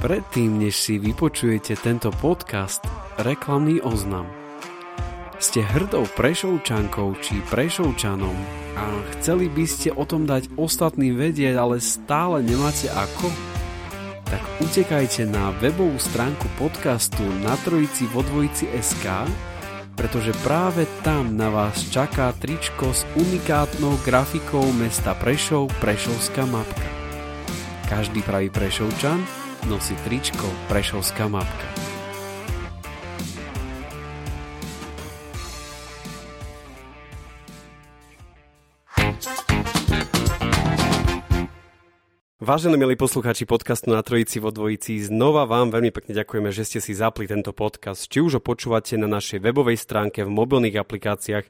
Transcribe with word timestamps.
Predtým, 0.00 0.64
než 0.64 0.80
si 0.80 0.96
vypočujete 0.96 1.76
tento 1.76 2.08
podcast, 2.08 2.80
reklamný 3.20 3.84
oznam. 3.84 4.24
Ste 5.36 5.60
hrdou 5.60 6.08
prešovčankou 6.16 7.20
či 7.20 7.44
prešovčanom 7.52 8.32
a 8.80 8.84
chceli 9.12 9.52
by 9.52 9.64
ste 9.68 9.92
o 9.92 10.08
tom 10.08 10.24
dať 10.24 10.56
ostatným 10.56 11.20
vedieť, 11.20 11.52
ale 11.52 11.84
stále 11.84 12.40
nemáte 12.40 12.88
ako? 12.88 13.28
Tak 14.24 14.40
utekajte 14.64 15.28
na 15.28 15.52
webovú 15.60 16.00
stránku 16.00 16.48
podcastu 16.56 17.20
na 17.44 17.60
trojici 17.60 18.08
vo 18.08 18.24
dvojici 18.24 18.72
SK, 18.72 19.28
pretože 20.00 20.32
práve 20.40 20.88
tam 21.04 21.36
na 21.36 21.52
vás 21.52 21.76
čaká 21.92 22.32
tričko 22.40 22.96
s 22.96 23.04
unikátnou 23.20 24.00
grafikou 24.00 24.64
mesta 24.80 25.12
Prešov 25.12 25.68
Prešovská 25.76 26.48
mapka. 26.48 26.88
Každý 27.92 28.24
pravý 28.24 28.48
Prešovčan 28.48 29.49
nosí 29.68 29.96
tričko 30.04 30.46
Prešovská 30.68 31.28
mapka. 31.28 31.90
Vážení 42.50 42.74
milí 42.74 42.98
poslucháči 42.98 43.46
podcastu 43.46 43.94
na 43.94 44.02
Trojici 44.02 44.42
vo 44.42 44.50
Dvojici, 44.50 44.98
znova 44.98 45.46
vám 45.46 45.70
veľmi 45.70 45.94
pekne 45.94 46.18
ďakujeme, 46.18 46.50
že 46.50 46.66
ste 46.66 46.82
si 46.82 46.98
zapli 46.98 47.30
tento 47.30 47.54
podcast. 47.54 48.10
Či 48.10 48.18
už 48.18 48.32
ho 48.34 48.42
počúvate 48.42 48.98
na 48.98 49.06
našej 49.06 49.38
webovej 49.38 49.78
stránke, 49.78 50.26
v 50.26 50.34
mobilných 50.34 50.74
aplikáciách, 50.74 51.46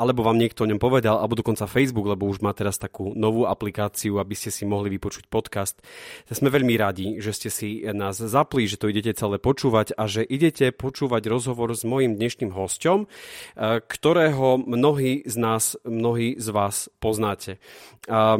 alebo 0.00 0.24
vám 0.24 0.40
niekto 0.40 0.64
o 0.64 0.70
ňom 0.72 0.80
povedal, 0.80 1.20
alebo 1.20 1.36
dokonca 1.36 1.68
Facebook, 1.68 2.08
lebo 2.08 2.24
už 2.24 2.40
má 2.40 2.56
teraz 2.56 2.80
takú 2.80 3.12
novú 3.12 3.44
aplikáciu, 3.44 4.16
aby 4.16 4.32
ste 4.32 4.48
si 4.48 4.64
mohli 4.64 4.88
vypočuť 4.96 5.28
podcast. 5.28 5.76
Sme 6.24 6.48
veľmi 6.48 6.72
radi, 6.80 7.20
že 7.20 7.36
ste 7.36 7.52
si 7.52 7.84
nás 7.92 8.16
zapli, 8.16 8.64
že 8.64 8.80
to 8.80 8.88
idete 8.88 9.20
celé 9.20 9.36
počúvať 9.36 9.92
a 10.00 10.08
že 10.08 10.24
idete 10.24 10.72
počúvať 10.72 11.28
rozhovor 11.28 11.76
s 11.76 11.84
mojim 11.84 12.16
dnešným 12.16 12.48
hosťom, 12.48 13.04
eh, 13.04 13.84
ktorého 13.84 14.56
mnohí 14.64 15.28
z 15.28 15.36
nás, 15.36 15.76
mnohí 15.84 16.40
z 16.40 16.48
vás 16.48 16.88
poznáte. 16.96 17.60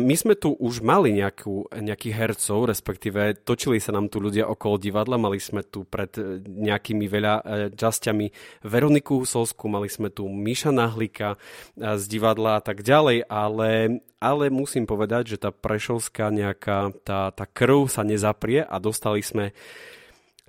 My 0.00 0.16
sme 0.16 0.40
tu 0.40 0.56
už 0.56 0.80
mali 0.80 1.12
nejakú, 1.12 1.68
nejakých 1.68 2.16
hercov, 2.16 2.64
respektíve 2.72 3.44
točili 3.44 3.76
sa 3.76 3.92
nám 3.92 4.08
tu 4.08 4.16
ľudia 4.16 4.48
okolo 4.48 4.80
divadla, 4.80 5.20
mali 5.20 5.36
sme 5.36 5.60
tu 5.60 5.84
pred 5.84 6.08
eh, 6.16 6.40
nejakými 6.40 7.04
veľa 7.04 7.34
eh, 7.36 7.42
časťami 7.76 8.26
Veroniku 8.64 9.20
Husovskú, 9.20 9.68
mali 9.68 9.92
sme 9.92 10.08
tu 10.08 10.24
Miša 10.24 10.72
Nahlika, 10.72 11.36
z 11.76 12.04
divadla 12.08 12.58
a 12.58 12.62
tak 12.62 12.82
ďalej, 12.84 13.26
ale, 13.26 14.02
ale 14.20 14.44
musím 14.52 14.84
povedať, 14.84 15.36
že 15.36 15.42
tá 15.42 15.50
prešovská 15.54 16.28
nejaká, 16.28 16.92
tá, 17.04 17.30
tá 17.30 17.44
krv 17.48 17.88
sa 17.88 18.02
nezaprie 18.02 18.60
a 18.64 18.76
dostali 18.82 19.24
sme 19.24 19.56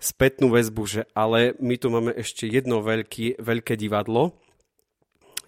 spätnú 0.02 0.50
väzbu, 0.50 0.84
že 0.90 1.02
ale 1.14 1.54
my 1.62 1.76
tu 1.78 1.94
máme 1.94 2.12
ešte 2.18 2.50
jedno 2.50 2.82
veľký, 2.82 3.38
veľké 3.38 3.78
divadlo. 3.78 4.34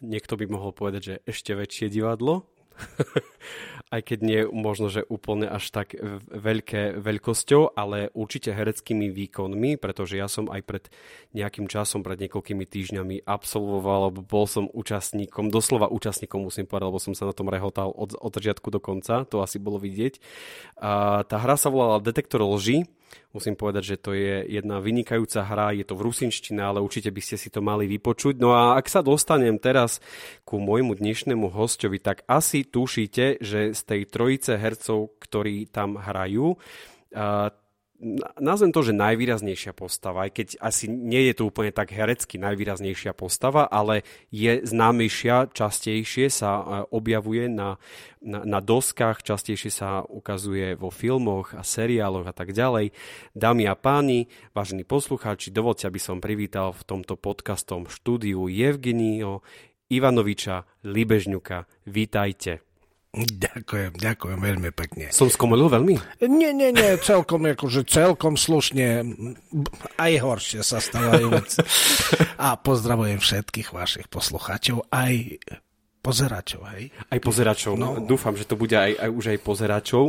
Niekto 0.03 0.37
by 0.37 0.45
mohol 0.45 0.71
povedať, 0.75 1.01
že 1.01 1.15
ešte 1.25 1.57
väčšie 1.57 1.89
divadlo. 1.89 2.45
aj 3.93 4.01
keď 4.01 4.19
nie 4.25 4.41
možno, 4.49 4.89
že 4.89 5.05
úplne 5.05 5.45
až 5.45 5.69
tak 5.69 5.93
veľké 6.33 6.97
veľkosťou, 6.97 7.77
ale 7.77 8.09
určite 8.17 8.49
hereckými 8.49 9.13
výkonmi, 9.13 9.77
pretože 9.77 10.17
ja 10.17 10.25
som 10.25 10.49
aj 10.49 10.61
pred 10.65 10.83
nejakým 11.37 11.69
časom, 11.69 12.01
pred 12.01 12.17
niekoľkými 12.25 12.65
týždňami 12.65 13.21
absolvoval, 13.21 14.09
alebo 14.09 14.25
bol 14.25 14.49
som 14.49 14.65
účastníkom, 14.73 15.53
doslova 15.53 15.93
účastníkom 15.93 16.41
musím 16.41 16.65
povedať, 16.65 16.89
lebo 16.89 16.99
som 17.01 17.13
sa 17.13 17.29
na 17.29 17.37
tom 17.37 17.53
rehotal 17.53 17.93
od, 17.93 18.17
od 18.17 18.31
začiatku 18.33 18.73
do 18.73 18.81
konca, 18.81 19.29
to 19.29 19.45
asi 19.45 19.61
bolo 19.61 19.77
vidieť. 19.77 20.17
A 20.81 21.21
tá 21.29 21.37
hra 21.37 21.53
sa 21.53 21.69
volala 21.69 22.01
Detektor 22.01 22.41
lži, 22.41 22.89
Musím 23.33 23.57
povedať, 23.57 23.95
že 23.95 23.97
to 23.97 24.11
je 24.13 24.45
jedna 24.45 24.77
vynikajúca 24.77 25.41
hra, 25.41 25.73
je 25.73 25.85
to 25.85 25.97
v 25.97 26.05
rusinštine, 26.05 26.61
ale 26.61 26.83
určite 26.83 27.09
by 27.09 27.21
ste 27.21 27.35
si 27.39 27.49
to 27.49 27.65
mali 27.65 27.89
vypočuť. 27.89 28.37
No 28.37 28.53
a 28.53 28.77
ak 28.77 28.85
sa 28.85 29.01
dostanem 29.01 29.57
teraz 29.57 29.97
ku 30.45 30.61
môjmu 30.61 30.93
dnešnému 30.93 31.49
hostovi, 31.49 31.97
tak 31.97 32.21
asi 32.29 32.61
tušíte, 32.67 33.41
že 33.41 33.73
z 33.73 33.81
tej 33.85 34.01
trojice 34.05 34.53
hercov, 34.59 35.17
ktorí 35.17 35.65
tam 35.73 35.97
hrajú, 35.97 36.57
nazvem 38.37 38.75
to, 38.75 38.83
že 38.83 38.93
najvýraznejšia 38.93 39.71
postava, 39.71 40.27
aj 40.27 40.31
keď 40.35 40.47
asi 40.59 40.91
nie 40.91 41.31
je 41.31 41.39
to 41.39 41.47
úplne 41.47 41.71
tak 41.71 41.95
herecky 41.95 42.35
najvýraznejšia 42.35 43.15
postava, 43.15 43.63
ale 43.63 44.03
je 44.27 44.59
známejšia, 44.67 45.55
častejšie 45.55 46.27
sa 46.27 46.51
e, 46.59 46.63
objavuje 46.91 47.47
na, 47.47 47.79
na, 48.19 48.43
na 48.43 48.59
doskách, 48.59 49.23
častejšie 49.23 49.71
sa 49.71 50.03
ukazuje 50.03 50.75
vo 50.75 50.91
filmoch 50.91 51.55
a 51.55 51.63
seriáloch 51.63 52.27
a 52.27 52.35
tak 52.35 52.51
ďalej. 52.51 52.91
Dámy 53.33 53.63
a 53.71 53.75
páni, 53.79 54.27
vážení 54.51 54.83
poslucháči, 54.83 55.55
dovolte, 55.55 55.87
aby 55.87 55.99
som 55.99 56.19
privítal 56.19 56.75
v 56.75 56.83
tomto 56.83 57.15
podcastom 57.15 57.87
štúdiu 57.87 58.51
Evgenio 58.51 59.41
Ivanoviča 59.87 60.67
Libežňuka. 60.83 61.87
Vítajte. 61.87 62.72
Ďakujem, 63.13 63.93
ďakujem 63.93 64.39
veľmi 64.41 64.73
pekne. 64.73 65.13
Som 65.13 65.29
skomolil 65.29 65.69
veľmi? 65.69 66.01
Nie, 66.25 66.49
nie, 66.49 66.73
nie, 66.73 66.97
celkom, 66.97 67.45
akože 67.45 67.85
celkom 67.85 68.33
slušne, 68.41 69.05
aj 70.01 70.13
horšie 70.17 70.65
sa 70.65 70.81
stávajú 70.81 71.29
veci. 71.29 71.61
A 72.49 72.57
pozdravujem 72.57 73.21
všetkých 73.21 73.69
vašich 73.69 74.09
poslucháčov, 74.09 74.89
aj 74.89 75.37
pozeračov, 76.03 76.67
hej? 76.75 76.91
Aj 77.07 77.19
pozeračov, 77.23 77.79
no. 77.79 77.95
dúfam, 78.03 78.35
že 78.35 78.43
to 78.43 78.59
bude 78.59 78.75
aj, 78.75 78.91
aj 78.99 79.09
už 79.09 79.25
aj 79.31 79.39
pozeračov. 79.39 80.03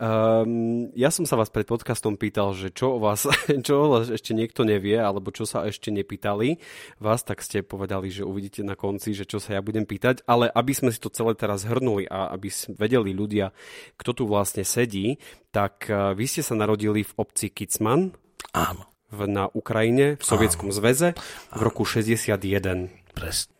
Um, 0.00 0.88
ja 0.96 1.12
som 1.12 1.28
sa 1.28 1.36
vás 1.36 1.52
pred 1.52 1.68
podcastom 1.68 2.16
pýtal, 2.16 2.56
že 2.56 2.72
čo 2.72 2.96
o 2.96 2.98
vás, 2.98 3.28
čo 3.66 3.74
o 3.76 3.86
vás 3.92 4.08
ešte 4.08 4.32
niekto 4.32 4.64
nevie, 4.64 4.96
alebo 4.96 5.28
čo 5.28 5.44
sa 5.44 5.68
ešte 5.68 5.92
nepýtali 5.92 6.56
vás, 6.96 7.20
tak 7.28 7.44
ste 7.44 7.60
povedali, 7.60 8.08
že 8.08 8.24
uvidíte 8.24 8.64
na 8.64 8.72
konci, 8.72 9.12
že 9.12 9.28
čo 9.28 9.36
sa 9.36 9.52
ja 9.52 9.60
budem 9.60 9.84
pýtať, 9.84 10.24
ale 10.24 10.48
aby 10.48 10.72
sme 10.72 10.88
si 10.88 10.96
to 10.96 11.12
celé 11.12 11.36
teraz 11.36 11.68
hrnuli 11.68 12.08
a 12.08 12.32
aby 12.32 12.48
vedeli 12.80 13.12
ľudia, 13.12 13.52
kto 14.00 14.16
tu 14.16 14.24
vlastne 14.24 14.64
sedí, 14.64 15.20
tak 15.52 15.92
uh, 15.92 16.16
vy 16.16 16.24
ste 16.24 16.40
sa 16.40 16.56
narodili 16.56 17.04
v 17.04 17.12
obci 17.20 17.52
Kicman. 17.52 18.16
Áno. 18.56 18.88
V, 19.14 19.30
na 19.30 19.46
Ukrajine, 19.52 20.16
v 20.16 20.24
Sovietskom 20.24 20.72
Áno. 20.72 20.76
zväze 20.80 21.14
v 21.52 21.60
roku 21.60 21.84
61. 21.86 22.88
Presne. 23.14 23.52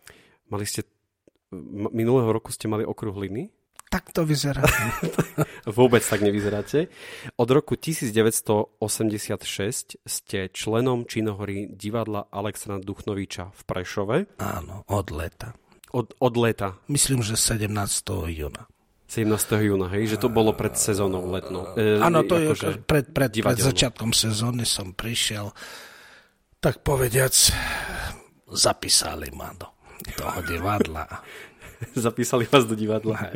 Mali 0.51 0.66
ste 0.66 0.83
minulého 1.94 2.31
roku 2.31 2.50
ste 2.50 2.66
mali 2.66 2.82
okruhliny? 2.82 3.54
Tak 3.94 4.10
to 4.10 4.26
vyzerá. 4.26 4.59
Vôbec 5.78 6.03
tak 6.03 6.19
nevyzeráte. 6.19 6.91
Od 7.38 7.47
roku 7.47 7.78
1986 7.78 10.03
ste 10.03 10.50
členom 10.50 11.06
činohory 11.06 11.71
divadla 11.71 12.27
Aleksandra 12.27 12.83
Duchnoviča 12.83 13.54
v 13.54 13.60
Prešove. 13.62 14.16
Áno, 14.42 14.83
od 14.91 15.06
leta. 15.15 15.54
Od, 15.95 16.10
od 16.18 16.34
leta? 16.34 16.74
Myslím, 16.91 17.22
že 17.22 17.39
17. 17.39 17.71
júna. 18.34 18.66
17. 19.07 19.30
júna, 19.62 19.86
hej? 19.95 20.18
Že 20.18 20.27
to 20.27 20.28
bolo 20.33 20.59
pred 20.59 20.74
sezónou 20.74 21.30
letnou. 21.30 21.71
E, 21.78 22.03
Áno, 22.03 22.27
to 22.27 22.34
je 22.34 22.50
akože 22.50 22.83
pred, 22.83 23.15
pred, 23.15 23.30
pred 23.30 23.59
začiatkom 23.62 24.10
sezóny 24.10 24.66
som 24.66 24.91
prišiel, 24.91 25.54
tak 26.59 26.83
povediac, 26.83 27.30
zapísali 28.50 29.30
ma 29.30 29.54
do 29.54 29.73
toho 30.12 30.45
divadla. 30.45 31.24
Zapísali 31.97 32.45
vás 32.45 32.68
do 32.68 32.77
divadla. 32.77 33.33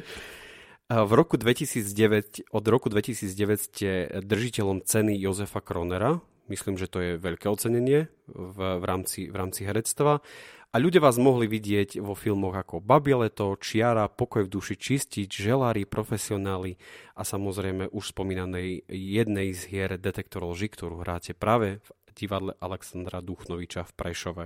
V 0.89 1.13
roku 1.13 1.37
2009, 1.37 2.49
od 2.49 2.65
roku 2.65 2.89
2009 2.89 3.61
ste 3.61 4.09
držiteľom 4.25 4.85
ceny 4.85 5.21
Jozefa 5.21 5.61
Kronera. 5.61 6.25
Myslím, 6.49 6.81
že 6.81 6.89
to 6.89 7.05
je 7.05 7.21
veľké 7.21 7.45
ocenenie 7.45 8.09
v, 8.25 8.57
v, 8.81 8.85
rámci, 8.89 9.29
v 9.29 9.37
rámci 9.37 9.69
herectva. 9.69 10.25
A 10.69 10.77
ľudia 10.77 11.01
vás 11.01 11.17
mohli 11.17 11.49
vidieť 11.49 12.01
vo 12.01 12.13
filmoch 12.13 12.53
ako 12.53 12.85
Babieleto, 12.85 13.57
Čiara, 13.57 14.09
Pokoj 14.09 14.45
v 14.45 14.53
duši 14.53 14.77
čistiť, 14.77 15.29
Želári, 15.29 15.89
Profesionáli 15.89 16.77
a 17.17 17.25
samozrejme 17.25 17.89
už 17.89 18.13
spomínanej 18.13 18.85
jednej 18.89 19.57
z 19.57 19.61
hier 19.65 19.97
Detektor 19.97 20.45
lži, 20.45 20.69
ktorú 20.73 21.01
hráte 21.01 21.33
práve 21.33 21.81
divadle 22.13 22.53
Alexandra 22.61 23.25
Duchnoviča 23.25 23.89
v 23.89 23.93
Prešove. 23.97 24.45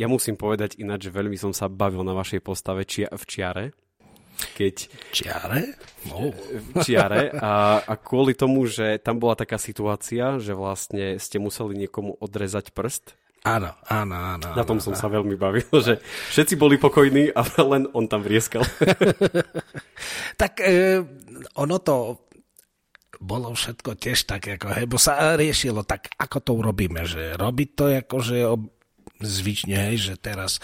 Ja 0.00 0.08
musím 0.08 0.40
povedať 0.40 0.80
ináč, 0.80 1.08
že 1.08 1.14
veľmi 1.14 1.36
som 1.36 1.52
sa 1.52 1.68
bavil 1.68 2.00
na 2.02 2.16
vašej 2.16 2.40
postave 2.40 2.88
čia, 2.88 3.12
v 3.12 3.24
čiare. 3.28 3.64
Keď... 4.56 4.76
Čiare? 5.12 5.76
No. 6.08 6.32
V 6.74 6.82
čiare. 6.82 7.30
A, 7.36 7.84
a 7.84 7.92
kvôli 8.00 8.32
tomu, 8.32 8.64
že 8.66 8.98
tam 8.98 9.20
bola 9.20 9.36
taká 9.36 9.60
situácia, 9.60 10.40
že 10.40 10.56
vlastne 10.56 11.20
ste 11.20 11.36
museli 11.38 11.76
niekomu 11.86 12.16
odrezať 12.18 12.72
prst, 12.72 13.14
Áno, 13.42 13.74
áno, 13.90 14.14
áno. 14.14 14.54
Na 14.54 14.62
tom 14.62 14.78
áno, 14.78 14.84
som 14.86 14.94
áno. 14.94 15.02
sa 15.02 15.10
veľmi 15.10 15.34
bavil, 15.34 15.66
že 15.86 15.98
všetci 16.30 16.54
boli 16.54 16.78
pokojní 16.78 17.34
a 17.34 17.42
len 17.74 17.90
on 17.90 18.06
tam 18.06 18.22
vrieskal. 18.22 18.62
tak 20.42 20.62
e, 20.62 21.02
ono 21.58 21.76
to 21.82 22.22
bolo 23.18 23.50
všetko 23.50 23.98
tiež 23.98 24.30
tak, 24.30 24.46
ako, 24.46 24.66
hej, 24.78 24.86
bo 24.86 24.94
sa 24.94 25.34
riešilo 25.34 25.82
tak, 25.82 26.14
ako 26.18 26.38
to 26.38 26.52
urobíme, 26.54 27.02
že 27.02 27.34
robiť 27.34 27.68
to 27.74 27.84
akože 28.06 28.36
ob, 28.46 28.62
zvyčne, 29.24 29.76
hej, 29.90 30.12
že 30.12 30.14
teraz 30.18 30.58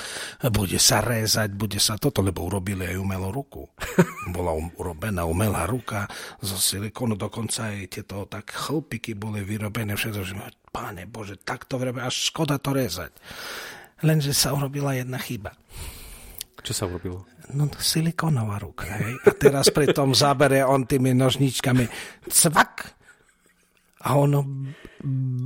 bude 0.50 0.76
sa 0.76 1.00
rézať, 1.00 1.54
bude 1.54 1.78
sa 1.78 1.96
toto, 1.96 2.20
lebo 2.20 2.46
urobili 2.46 2.86
aj 2.86 2.96
umelú 2.98 3.28
ruku. 3.30 3.62
Bola 4.34 4.52
um, 4.54 4.68
urobená 4.76 5.24
umelá 5.24 5.64
ruka 5.64 6.10
zo 6.42 6.58
silikonu, 6.58 7.14
dokonca 7.14 7.70
aj 7.70 7.88
tieto 7.88 8.26
tak 8.26 8.50
chlpiky 8.50 9.14
boli 9.14 9.46
vyrobené, 9.46 9.94
všetko, 9.94 10.22
že 10.26 10.34
páne 10.68 11.08
Bože, 11.08 11.38
tak 11.40 11.64
to 11.64 11.78
vrebe, 11.80 12.02
až 12.02 12.34
škoda 12.34 12.58
to 12.60 12.74
rézať. 12.74 13.14
Lenže 14.04 14.30
sa 14.30 14.54
urobila 14.54 14.94
jedna 14.94 15.18
chyba. 15.18 15.54
Čo 16.62 16.72
sa 16.74 16.84
urobilo? 16.86 17.26
No 17.54 17.70
silikonová 17.80 18.60
ruka, 18.60 18.84
hej. 19.00 19.16
A 19.24 19.32
teraz 19.32 19.72
pri 19.72 19.94
tom 19.96 20.12
zábere 20.12 20.60
on 20.66 20.84
tými 20.84 21.16
nožničkami 21.16 21.88
cvak 22.28 22.97
a 24.08 24.16
ono 24.16 24.48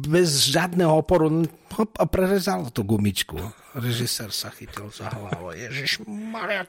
bez 0.07 0.47
žiadneho 0.55 1.03
oporu 1.03 1.43
hop, 1.75 1.91
a 1.99 2.07
prerezalo 2.07 2.71
tú 2.71 2.87
gumičku. 2.87 3.35
Režisér 3.75 4.31
sa 4.31 4.55
chytil 4.55 4.87
za 4.95 5.11
hlavu. 5.11 5.51
Ježiš, 5.57 6.07
Maria, 6.07 6.63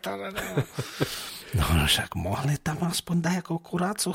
No, 1.53 1.69
no 1.77 1.85
však 1.85 2.17
mohli 2.17 2.57
tam 2.57 2.81
aspoň 2.81 3.17
dať 3.21 3.35
ako 3.45 3.61
kurácu 3.61 4.09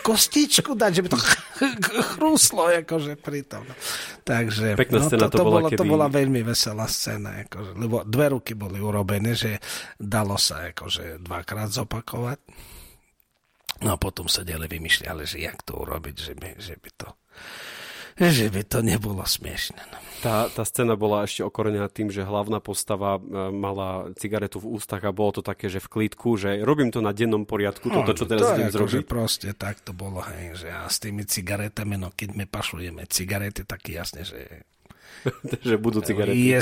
kostičku 0.00 0.72
dať, 0.72 0.90
že 0.96 1.02
by 1.04 1.08
to 1.12 1.18
chrúslo 2.16 2.72
akože 2.72 3.20
pri 3.20 3.44
tom. 3.44 3.68
Takže 4.24 4.80
Pekná 4.80 5.04
no, 5.04 5.12
to, 5.12 5.28
to, 5.28 5.44
bola, 5.44 5.60
kedy... 5.68 5.76
to 5.76 5.84
bola 5.84 6.08
veľmi 6.08 6.40
veselá 6.40 6.88
scéna, 6.88 7.44
akože, 7.44 7.76
lebo 7.76 8.00
dve 8.08 8.32
ruky 8.32 8.56
boli 8.56 8.80
urobené, 8.80 9.36
že 9.36 9.60
dalo 10.00 10.40
sa 10.40 10.72
akože 10.72 11.20
dvakrát 11.20 11.68
zopakovať. 11.68 12.38
No 13.90 13.98
a 13.98 14.02
potom 14.06 14.30
sa 14.30 14.46
ďalej 14.46 14.70
vymýšľali, 14.70 15.26
že 15.26 15.42
jak 15.42 15.66
to 15.66 15.74
urobiť, 15.82 16.14
že 16.14 16.38
by, 16.38 16.48
že 16.62 16.78
by 16.78 16.90
to 16.94 17.10
že 18.20 18.52
by 18.52 18.62
to 18.68 18.84
nebolo 18.84 19.24
smiešne. 19.24 19.80
No. 19.80 19.98
Tá, 20.20 20.52
tá 20.52 20.62
scéna 20.68 20.92
bola 20.92 21.24
ešte 21.24 21.40
okorenená 21.40 21.88
tým, 21.88 22.12
že 22.12 22.20
hlavná 22.20 22.60
postava 22.60 23.16
e, 23.16 23.48
mala 23.48 24.12
cigaretu 24.20 24.60
v 24.60 24.76
ústach 24.76 25.00
a 25.08 25.16
bolo 25.16 25.40
to 25.40 25.42
také, 25.42 25.72
že 25.72 25.80
v 25.80 25.88
klídku, 25.88 26.36
že 26.36 26.60
robím 26.60 26.92
to 26.92 27.00
na 27.00 27.16
dennom 27.16 27.48
poriadku, 27.48 27.88
no, 27.88 28.04
toto, 28.04 28.12
čo 28.12 28.24
teraz 28.28 28.52
to 28.52 28.60
idem 28.60 28.68
ako, 28.68 28.76
zrobiť. 28.76 29.04
Proste 29.08 29.48
tak 29.56 29.80
to 29.80 29.96
bolo, 29.96 30.20
hej, 30.20 30.60
že 30.60 30.68
a 30.68 30.84
s 30.84 31.00
tými 31.00 31.24
cigaretami, 31.24 31.96
no 31.96 32.12
keď 32.12 32.36
my 32.36 32.44
pašujeme 32.44 33.08
cigarety, 33.08 33.64
tak 33.64 33.80
jasne, 33.88 34.28
že... 34.28 34.68
že 35.66 35.80
budú 35.80 36.04
cigarety. 36.04 36.36
Je, 36.36 36.60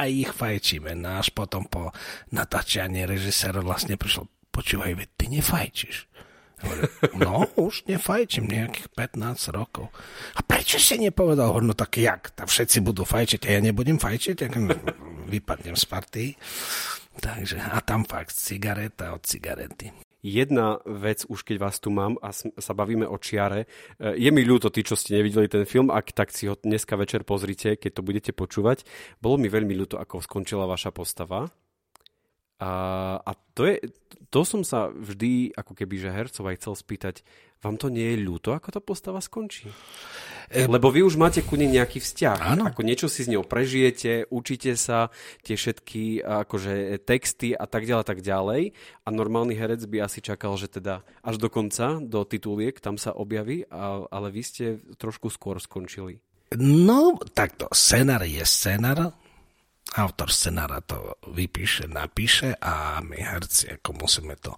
a 0.00 0.08
ich 0.08 0.32
fajčíme. 0.32 0.96
No 0.96 1.20
až 1.20 1.36
potom 1.36 1.68
po 1.68 1.92
natáčaní 2.32 3.04
režisér 3.04 3.60
vlastne 3.60 4.00
prišiel, 4.00 4.24
počúvaj, 4.48 4.96
ty 5.20 5.28
nefajčíš. 5.28 6.11
No, 7.18 7.46
už 7.58 7.86
nefajčím 7.90 8.46
nejakých 8.46 8.88
15 8.94 9.56
rokov. 9.56 9.90
A 10.36 10.40
prečo 10.46 10.78
si 10.78 10.98
nepovedal? 10.98 11.52
No 11.62 11.74
tak 11.74 11.98
jak? 11.98 12.30
Tak 12.32 12.46
všetci 12.46 12.78
budú 12.82 13.02
fajčiť 13.02 13.46
a 13.46 13.58
ja 13.58 13.60
nebudem 13.60 13.98
fajčiť? 13.98 14.34
Tak 14.38 14.50
vypadnem 15.26 15.76
z 15.76 15.84
party. 15.84 16.24
Takže, 17.12 17.60
a 17.60 17.76
tam 17.84 18.08
fakt 18.08 18.32
cigareta 18.32 19.12
od 19.12 19.22
cigarety. 19.26 19.92
Jedna 20.22 20.78
vec, 20.86 21.26
už 21.26 21.42
keď 21.42 21.56
vás 21.58 21.82
tu 21.82 21.90
mám 21.90 22.14
a 22.22 22.30
sa 22.30 22.72
bavíme 22.78 23.10
o 23.10 23.18
čiare, 23.18 23.66
je 23.98 24.30
mi 24.30 24.46
ľúto, 24.46 24.70
tí, 24.70 24.86
čo 24.86 24.94
ste 24.94 25.18
nevideli 25.18 25.50
ten 25.50 25.66
film, 25.66 25.90
ak 25.90 26.14
tak 26.14 26.30
si 26.30 26.46
ho 26.46 26.54
dneska 26.54 26.94
večer 26.94 27.26
pozrite, 27.26 27.74
keď 27.74 27.90
to 27.90 28.06
budete 28.06 28.30
počúvať. 28.30 28.86
Bolo 29.18 29.34
mi 29.34 29.50
veľmi 29.50 29.74
ľúto, 29.74 29.98
ako 29.98 30.22
skončila 30.22 30.62
vaša 30.70 30.94
postava. 30.94 31.50
A, 32.62 32.70
a 33.18 33.32
to, 33.58 33.66
je, 33.66 33.82
to 34.30 34.46
som 34.46 34.62
sa 34.62 34.86
vždy, 34.94 35.50
ako 35.58 35.74
keby, 35.74 35.98
že 35.98 36.14
hercov 36.14 36.46
aj 36.46 36.62
chcel 36.62 36.74
spýtať, 36.78 37.16
vám 37.58 37.74
to 37.78 37.90
nie 37.90 38.14
je 38.14 38.22
ľúto, 38.22 38.54
ako 38.54 38.70
tá 38.70 38.78
postava 38.82 39.18
skončí? 39.18 39.66
E... 40.50 40.66
Lebo 40.66 40.90
vy 40.90 41.02
už 41.02 41.18
máte 41.18 41.42
ku 41.42 41.58
nej 41.58 41.70
nejaký 41.70 41.98
vzťah. 41.98 42.38
Áno. 42.54 42.66
Ako 42.70 42.86
niečo 42.86 43.06
si 43.10 43.26
s 43.26 43.30
ňou 43.30 43.46
prežijete, 43.46 44.30
učíte 44.30 44.74
sa 44.78 45.10
tie 45.42 45.58
všetky 45.58 46.22
akože, 46.22 47.02
texty 47.02 47.54
a 47.54 47.66
tak 47.66 47.86
ďalej, 47.86 48.04
tak 48.06 48.20
ďalej. 48.22 48.74
A 49.02 49.08
normálny 49.10 49.54
herec 49.58 49.82
by 49.86 50.06
asi 50.06 50.22
čakal, 50.22 50.54
že 50.54 50.70
teda 50.70 51.06
až 51.22 51.38
do 51.38 51.50
konca, 51.50 51.98
do 51.98 52.22
tituliek, 52.26 52.78
tam 52.78 52.98
sa 52.98 53.14
objaví, 53.14 53.66
a, 53.70 54.06
ale 54.06 54.30
vy 54.30 54.42
ste 54.42 54.66
trošku 54.98 55.30
skôr 55.30 55.58
skončili. 55.58 56.22
No, 56.58 57.16
takto, 57.32 57.70
scenár 57.72 58.26
je 58.28 58.44
scenár, 58.44 59.14
autor 59.96 60.32
scenára 60.32 60.80
to 60.80 61.20
vypíše, 61.28 61.88
napíše 61.88 62.56
a 62.56 63.00
my 63.04 63.18
herci 63.20 63.76
ako 63.76 64.04
musíme 64.04 64.36
to 64.40 64.56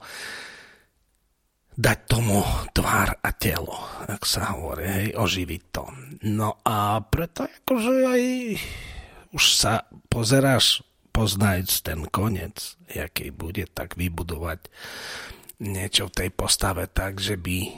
dať 1.75 1.99
tomu 2.07 2.39
tvár 2.71 3.19
a 3.19 3.31
telo, 3.35 3.75
ak 4.07 4.23
sa 4.23 4.55
hovorí, 4.55 4.87
hej, 4.87 5.07
oživiť 5.19 5.63
to. 5.75 5.85
No 6.31 6.63
a 6.63 7.03
preto 7.03 7.51
akože 7.51 7.95
aj 8.07 8.23
už 9.35 9.45
sa 9.51 9.83
pozeráš 10.07 10.87
poznajúc 11.11 11.83
ten 11.83 12.07
koniec, 12.07 12.79
jaký 12.87 13.35
bude, 13.35 13.67
tak 13.67 13.99
vybudovať 13.99 14.71
niečo 15.63 16.11
v 16.11 16.17
tej 16.23 16.31
postave 16.31 16.87
tak, 16.87 17.19
že 17.19 17.35
by 17.35 17.75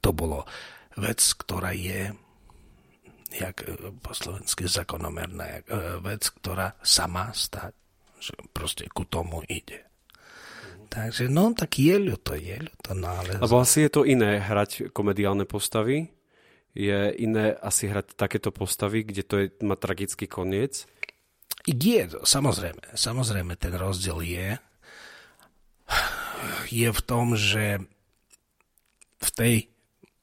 to 0.00 0.10
bolo 0.12 0.44
vec, 0.96 1.20
ktorá 1.20 1.72
je 1.72 2.12
jak 3.36 3.68
po 4.00 4.12
slovensky 4.16 4.64
zakonomerná 4.64 5.62
vec, 6.00 6.32
ktorá 6.40 6.72
sa 6.80 7.04
má 7.04 7.30
stať. 7.36 7.76
Že 8.16 8.32
proste 8.56 8.84
ku 8.88 9.04
tomu 9.04 9.44
ide. 9.44 9.84
Takže 10.88 11.28
no, 11.28 11.52
tak 11.52 11.76
je 11.76 11.98
ľuto, 12.00 12.32
je 12.32 12.56
ľuto, 12.56 12.96
no 12.96 13.12
ale... 13.12 13.36
Lebo 13.36 13.60
asi 13.60 13.84
je 13.84 13.90
to 13.92 14.08
iné 14.08 14.40
hrať 14.40 14.88
komediálne 14.94 15.44
postavy, 15.44 16.08
je 16.72 17.12
iné 17.20 17.52
asi 17.60 17.92
hrať 17.92 18.16
takéto 18.16 18.48
postavy, 18.54 19.04
kde 19.04 19.22
to 19.26 19.34
je, 19.44 19.46
má 19.60 19.76
tragický 19.76 20.24
koniec. 20.24 20.88
Je, 21.68 22.08
samozrejme, 22.08 22.96
samozrejme 22.96 23.52
ten 23.60 23.74
rozdiel 23.76 24.22
je, 24.24 24.48
je 26.70 26.88
v 26.88 27.00
tom, 27.04 27.36
že 27.36 27.82
v 29.20 29.30
tej 29.34 29.54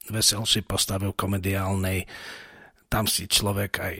veselšej 0.08 0.64
postave 0.64 1.12
komediálnej 1.12 2.08
tam 2.88 3.04
si 3.10 3.26
človek 3.26 3.72
aj 3.80 3.96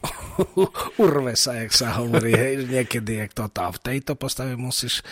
urve 1.04 1.36
sa, 1.36 1.60
jak 1.60 1.72
sa 1.74 2.00
hovorí, 2.00 2.32
hej, 2.32 2.64
niekedy 2.68 3.20
jak 3.20 3.32
toto. 3.36 3.60
A 3.60 3.74
v 3.74 3.80
tejto 3.80 4.16
postave 4.16 4.56
musíš, 4.56 5.04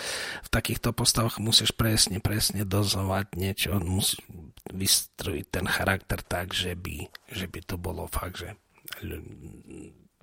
v 0.44 0.48
takýchto 0.48 0.96
postavách 0.96 1.40
musíš 1.42 1.76
presne, 1.76 2.22
presne 2.22 2.64
dozovať 2.64 3.36
niečo, 3.36 3.76
musíš 3.82 4.24
vystrojiť 4.68 5.46
ten 5.48 5.66
charakter 5.68 6.20
tak, 6.24 6.52
že 6.52 6.76
by, 6.76 7.08
že 7.32 7.46
by 7.48 7.60
to 7.64 7.76
bolo 7.76 8.08
fakt, 8.08 8.40
že 8.40 8.56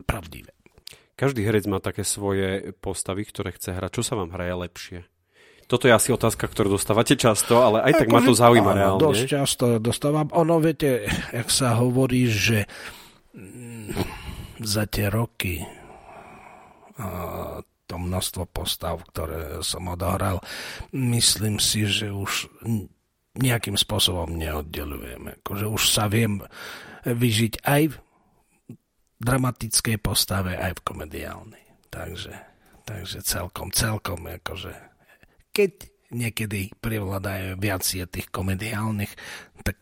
pravdivé. 0.06 0.52
Každý 1.16 1.48
herec 1.48 1.64
má 1.72 1.80
také 1.80 2.04
svoje 2.04 2.76
postavy, 2.84 3.24
ktoré 3.24 3.56
chce 3.56 3.72
hrať. 3.72 4.02
Čo 4.02 4.04
sa 4.04 4.14
vám 4.20 4.36
hraje 4.36 4.54
lepšie? 4.68 5.00
Toto 5.66 5.90
je 5.90 5.94
asi 5.98 6.14
otázka, 6.14 6.46
ktorú 6.46 6.78
dostávate 6.78 7.18
často, 7.18 7.66
ale 7.66 7.82
aj 7.82 8.06
tak 8.06 8.14
ma 8.14 8.22
to 8.22 8.38
zaujíma 8.38 8.72
áno, 8.72 8.78
reálne. 8.78 9.02
Dosť 9.02 9.24
často 9.26 9.66
dostávam. 9.82 10.30
Ono, 10.30 10.62
viete, 10.62 11.10
jak 11.34 11.50
sa 11.50 11.74
hovorí, 11.82 12.30
že 12.30 12.70
za 14.62 14.84
tie 14.86 15.10
roky 15.10 15.66
to 17.86 17.96
množstvo 17.98 18.50
postav, 18.50 19.02
ktoré 19.10 19.62
som 19.62 19.90
odohral, 19.90 20.42
myslím 20.94 21.62
si, 21.62 21.86
že 21.86 22.10
už 22.10 22.50
nejakým 23.36 23.76
spôsobom 23.76 24.32
neoddelujeme. 24.38 25.44
Akože 25.44 25.66
už 25.68 25.84
sa 25.92 26.08
viem 26.08 26.40
vyžiť 27.04 27.68
aj 27.68 27.82
v 27.92 27.96
dramatickej 29.22 29.98
postave, 30.00 30.56
aj 30.56 30.80
v 30.80 30.86
komediálnej. 30.88 31.66
Takže, 31.92 32.34
takže 32.88 33.20
celkom, 33.22 33.70
celkom, 33.76 34.24
akože 34.24 34.95
keď 35.56 35.88
niekedy 36.12 36.76
privládajú 36.84 37.56
viac 37.56 37.88
je 37.88 38.04
tých 38.04 38.28
komediálnych, 38.28 39.16
tak 39.64 39.80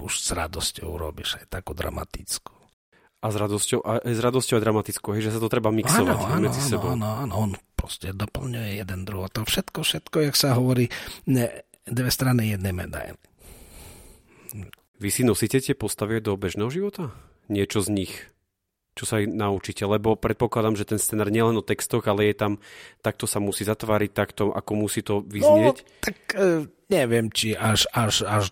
už 0.00 0.12
s 0.14 0.30
radosťou 0.30 0.86
urobíš 0.86 1.42
aj 1.42 1.50
takú 1.50 1.74
dramatickú. 1.74 2.54
A 3.20 3.26
s 3.32 3.36
radosťou, 3.36 3.80
a 3.82 3.92
s 4.06 4.20
radosťou 4.22 4.56
a 4.56 4.62
dramatickou, 4.62 5.10
že 5.18 5.34
sa 5.34 5.42
to 5.42 5.50
treba 5.50 5.74
mixovať 5.74 6.14
áno, 6.14 6.30
áno, 6.30 6.44
medzi 6.46 6.62
áno, 6.62 6.70
sebou. 6.70 6.90
Áno, 6.94 7.08
áno, 7.26 7.34
on 7.34 7.50
proste 7.74 8.14
doplňuje 8.14 8.78
jeden 8.78 9.02
druhý. 9.02 9.26
To 9.34 9.42
všetko, 9.42 9.82
všetko, 9.82 10.16
jak 10.30 10.36
sa 10.38 10.54
hovorí, 10.54 10.86
ne, 11.26 11.66
dve 11.82 12.10
strany 12.14 12.54
jednej 12.54 12.70
medaily. 12.70 13.18
Vy 14.96 15.08
si 15.12 15.26
nosíte 15.26 15.58
tie 15.60 15.74
postavy 15.76 16.22
do 16.22 16.38
bežného 16.38 16.70
života? 16.70 17.12
Niečo 17.50 17.82
z 17.82 17.88
nich? 17.92 18.14
Čo 18.96 19.04
sa 19.04 19.20
aj 19.20 19.28
naučíte? 19.28 19.84
Lebo 19.84 20.16
predpokladám, 20.16 20.74
že 20.80 20.88
ten 20.88 20.96
scenár 20.96 21.28
nie 21.28 21.44
len 21.44 21.52
o 21.52 21.62
textoch, 21.62 22.02
ale 22.08 22.32
je 22.32 22.34
tam, 22.40 22.52
takto 23.04 23.28
sa 23.28 23.38
musí 23.44 23.68
zatváriť, 23.68 24.10
takto, 24.16 24.56
ako 24.56 24.72
musí 24.72 25.04
to 25.04 25.20
vyznieť. 25.20 25.84
No, 25.84 26.00
tak 26.00 26.16
e, 26.32 26.64
neviem, 26.88 27.28
či 27.28 27.52
až, 27.52 27.84
až, 27.92 28.24
až 28.24 28.44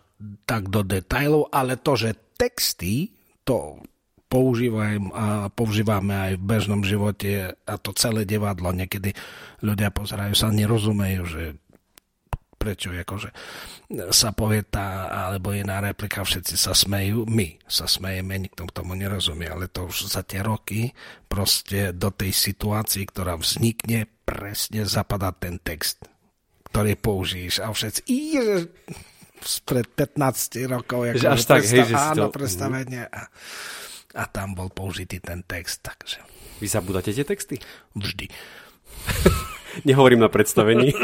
tak 0.45 0.69
do 0.69 0.85
detajlov, 0.85 1.49
ale 1.49 1.81
to, 1.81 1.97
že 1.97 2.37
texty, 2.37 3.17
to 3.41 3.81
používam 4.29 5.15
a 5.15 5.47
používame 5.47 6.11
aj 6.11 6.33
v 6.37 6.47
bežnom 6.49 6.83
živote 6.83 7.55
a 7.55 7.75
to 7.79 7.95
celé 7.95 8.27
divadlo. 8.27 8.75
Niekedy 8.75 9.15
ľudia 9.63 9.95
pozerajú 9.95 10.35
sa, 10.35 10.51
nerozumejú, 10.51 11.23
že 11.25 11.45
prečo 12.65 12.89
akože 12.89 13.29
sa 14.09 14.33
povie 14.33 14.65
tá 14.65 15.13
alebo 15.29 15.53
iná 15.53 15.85
replika, 15.85 16.25
všetci 16.25 16.57
sa 16.57 16.73
smejú, 16.73 17.29
my 17.29 17.61
sa 17.69 17.85
smejeme, 17.85 18.49
nikto 18.49 18.65
tomu 18.73 18.97
nerozumie, 18.97 19.45
ale 19.45 19.69
to 19.69 19.85
už 19.93 20.09
za 20.09 20.25
tie 20.25 20.41
roky 20.41 20.97
proste 21.29 21.93
do 21.93 22.09
tej 22.09 22.33
situácii, 22.33 23.05
ktorá 23.05 23.37
vznikne, 23.37 24.09
presne 24.25 24.89
zapadá 24.89 25.37
ten 25.37 25.61
text, 25.61 26.09
ktorý 26.73 26.97
použiješ 26.97 27.61
a 27.61 27.69
všetci, 27.69 28.01
pred 29.69 29.87
15 29.93 30.73
rokov, 30.73 31.05
ako 31.05 31.27
až 31.37 31.45
tak, 31.45 31.61
hej, 31.69 31.85
že 31.85 31.95
áno, 32.01 32.33
to... 32.33 32.41
predstavenie 32.41 33.05
a, 33.05 33.29
a 34.17 34.25
tam 34.33 34.57
bol 34.57 34.73
použitý 34.73 35.21
ten 35.21 35.45
text, 35.45 35.85
takže... 35.85 36.25
Vy 36.65 36.71
zabudáte 36.71 37.13
tie 37.13 37.27
texty? 37.29 37.61
Vždy. 37.93 38.33
Nehovorím 39.83 40.23
na 40.23 40.31
predstavení, 40.31 40.95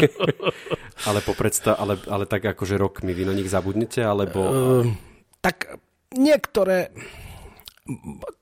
ale, 1.08 1.18
po 1.26 1.34
predstav, 1.34 1.74
ale, 1.82 1.98
ale 2.06 2.30
tak 2.30 2.46
akože 2.54 2.78
rokmi 2.78 3.10
vy 3.10 3.26
na 3.26 3.34
nich 3.34 3.50
zabudnete, 3.50 4.06
alebo... 4.06 4.38
Uh, 4.38 4.86
tak 5.42 5.82
niektoré, 6.14 6.94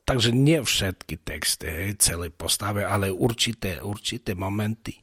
takže 0.05 0.35
nie 0.35 0.61
všetky 0.61 1.25
texty 1.25 1.67
hej, 1.69 1.91
celej 2.01 2.37
postave, 2.37 2.85
ale 2.85 3.09
určité, 3.09 3.81
určité 3.81 4.35
momenty 4.35 4.97
e, 4.97 5.03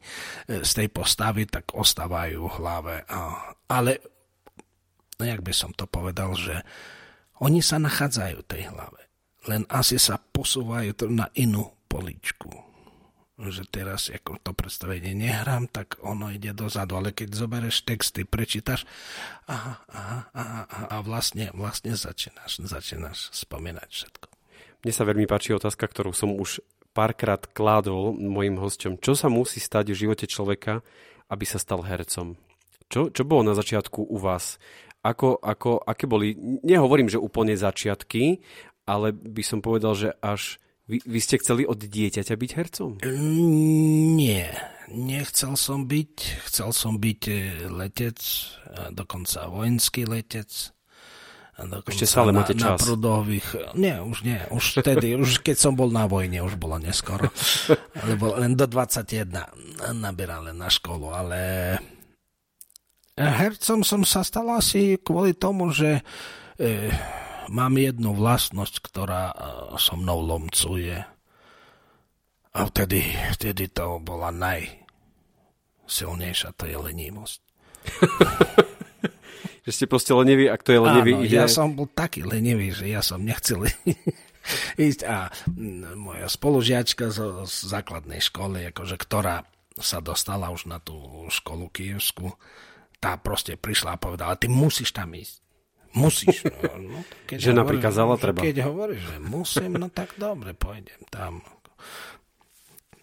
z 0.62 0.72
tej 0.84 0.88
postavy 0.92 1.50
tak 1.50 1.74
ostávajú 1.74 2.46
v 2.46 2.56
hlave. 2.60 2.96
A, 3.10 3.54
ale, 3.72 3.92
no 5.18 5.24
jak 5.24 5.42
by 5.42 5.54
som 5.56 5.72
to 5.74 5.88
povedal, 5.90 6.36
že 6.38 6.62
oni 7.42 7.64
sa 7.64 7.82
nachádzajú 7.82 8.38
v 8.44 8.50
tej 8.50 8.64
hlave, 8.70 9.02
len 9.50 9.64
asi 9.70 10.02
sa 10.02 10.18
posúvajú 10.20 10.96
na 11.12 11.30
inú 11.38 11.70
poličku 11.86 12.75
že 13.36 13.68
teraz 13.68 14.08
ako 14.08 14.40
to 14.40 14.56
predstavenie 14.56 15.12
nehrám, 15.12 15.68
tak 15.68 16.00
ono 16.00 16.32
ide 16.32 16.56
dozadu. 16.56 16.96
Ale 16.96 17.12
keď 17.12 17.36
zoberieš 17.36 17.84
texty, 17.84 18.24
prečítaš 18.24 18.88
aha, 19.52 19.84
aha, 19.92 20.20
aha, 20.32 20.62
aha, 20.72 20.86
a 20.88 20.98
vlastne, 21.04 21.52
vlastne 21.52 22.00
začínaš, 22.00 22.64
začínaš 22.64 23.36
spomínať 23.36 23.90
všetko. 23.92 24.28
Mne 24.88 24.94
sa 24.96 25.04
veľmi 25.04 25.28
páči 25.28 25.52
otázka, 25.52 25.84
ktorú 25.90 26.16
som 26.16 26.32
už 26.32 26.64
párkrát 26.96 27.44
kládol 27.52 28.16
mojim 28.16 28.56
hosťom. 28.56 29.04
Čo 29.04 29.20
sa 29.20 29.28
musí 29.28 29.60
stať 29.60 29.92
v 29.92 30.00
živote 30.08 30.26
človeka, 30.32 30.80
aby 31.28 31.44
sa 31.44 31.60
stal 31.60 31.84
hercom? 31.84 32.40
Čo, 32.88 33.12
čo 33.12 33.28
bolo 33.28 33.44
na 33.44 33.58
začiatku 33.58 34.00
u 34.08 34.18
vás? 34.22 34.62
Ako, 35.04 35.38
ako, 35.44 35.84
aké 35.84 36.08
boli, 36.08 36.34
nehovorím, 36.64 37.12
že 37.12 37.22
úplne 37.22 37.54
začiatky, 37.60 38.40
ale 38.88 39.12
by 39.12 39.44
som 39.44 39.60
povedal, 39.60 39.94
že 39.98 40.10
až 40.24 40.62
vy, 40.86 40.98
vy 41.06 41.20
ste 41.22 41.42
chceli 41.42 41.66
od 41.66 41.82
dieťaťa 41.82 42.36
byť 42.38 42.52
hercom? 42.58 42.92
Nie, 44.16 44.50
nechcel 44.90 45.58
som 45.58 45.90
byť. 45.90 46.14
Chcel 46.50 46.70
som 46.72 47.02
byť 47.02 47.22
e, 47.28 47.34
letec, 47.74 48.20
dokonca 48.94 49.50
vojenský 49.50 50.06
letec. 50.06 50.76
Ešte 51.88 52.04
stále 52.04 52.36
máte 52.36 52.52
čas. 52.52 52.76
Na 52.76 52.76
prudových, 52.76 53.48
nie, 53.80 53.96
už 53.96 54.28
nie. 54.28 54.36
Už 54.52 54.84
vtedy, 54.84 55.16
už 55.16 55.40
keď 55.40 55.56
som 55.56 55.72
bol 55.72 55.88
na 55.88 56.04
vojne, 56.04 56.44
už 56.44 56.60
bolo 56.60 56.76
neskoro. 56.76 57.32
Lebo 58.12 58.36
len 58.36 58.60
do 58.60 58.68
21 58.68 59.32
nabierali 59.96 60.52
na 60.52 60.68
školu, 60.68 61.16
ale 61.16 61.40
hercom 63.16 63.88
som 63.88 64.04
sa 64.04 64.28
stal 64.28 64.52
asi 64.52 65.00
kvôli 65.00 65.32
tomu, 65.32 65.72
že 65.72 66.04
e, 66.60 66.92
mám 67.50 67.78
jednu 67.78 68.14
vlastnosť, 68.16 68.80
ktorá 68.82 69.32
e, 69.32 69.36
so 69.82 69.96
mnou 69.98 70.22
lomcuje. 70.22 71.06
A 72.56 72.66
vtedy, 72.72 73.04
vtedy 73.36 73.68
to 73.68 74.00
bola 74.00 74.32
najsilnejšia, 74.32 76.56
to 76.56 76.66
je 76.72 76.78
lenivosť. 76.80 77.42
že 79.66 79.72
ste 79.74 79.90
proste 79.90 80.14
leniví, 80.14 80.46
ak 80.46 80.62
to 80.62 80.78
je 80.78 80.80
lenivý, 80.80 81.18
Áno, 81.18 81.26
ide... 81.26 81.42
ja 81.42 81.50
som 81.50 81.74
bol 81.74 81.90
taký 81.90 82.22
lenivý, 82.22 82.70
že 82.70 82.86
ja 82.86 83.02
som 83.02 83.26
nechcel 83.26 83.66
ísť. 84.78 85.02
A 85.10 85.34
moja 85.98 86.30
spolužiačka 86.30 87.10
z, 87.10 87.50
z 87.50 87.56
základnej 87.66 88.22
školy, 88.22 88.70
akože, 88.70 88.94
ktorá 89.02 89.42
sa 89.82 90.00
dostala 90.00 90.54
už 90.54 90.70
na 90.70 90.80
tú 90.80 91.28
školu 91.34 91.68
kievsku, 91.74 92.38
tá 93.02 93.18
proste 93.20 93.60
prišla 93.60 93.98
a 93.98 94.02
povedala, 94.02 94.40
ty 94.40 94.48
musíš 94.48 94.96
tam 94.96 95.12
ísť. 95.12 95.44
Musíš. 95.96 96.44
No, 96.76 97.02
keď 97.30 97.38
Žena 97.40 97.64
hovorí, 97.64 97.80
prikázala, 97.80 98.14
treba. 98.20 98.44
Keď 98.44 98.58
hovoríš, 98.68 99.02
že 99.02 99.18
musím, 99.24 99.80
no 99.80 99.88
tak 99.88 100.14
dobre, 100.20 100.52
pôjdem 100.52 101.02
tam. 101.08 101.40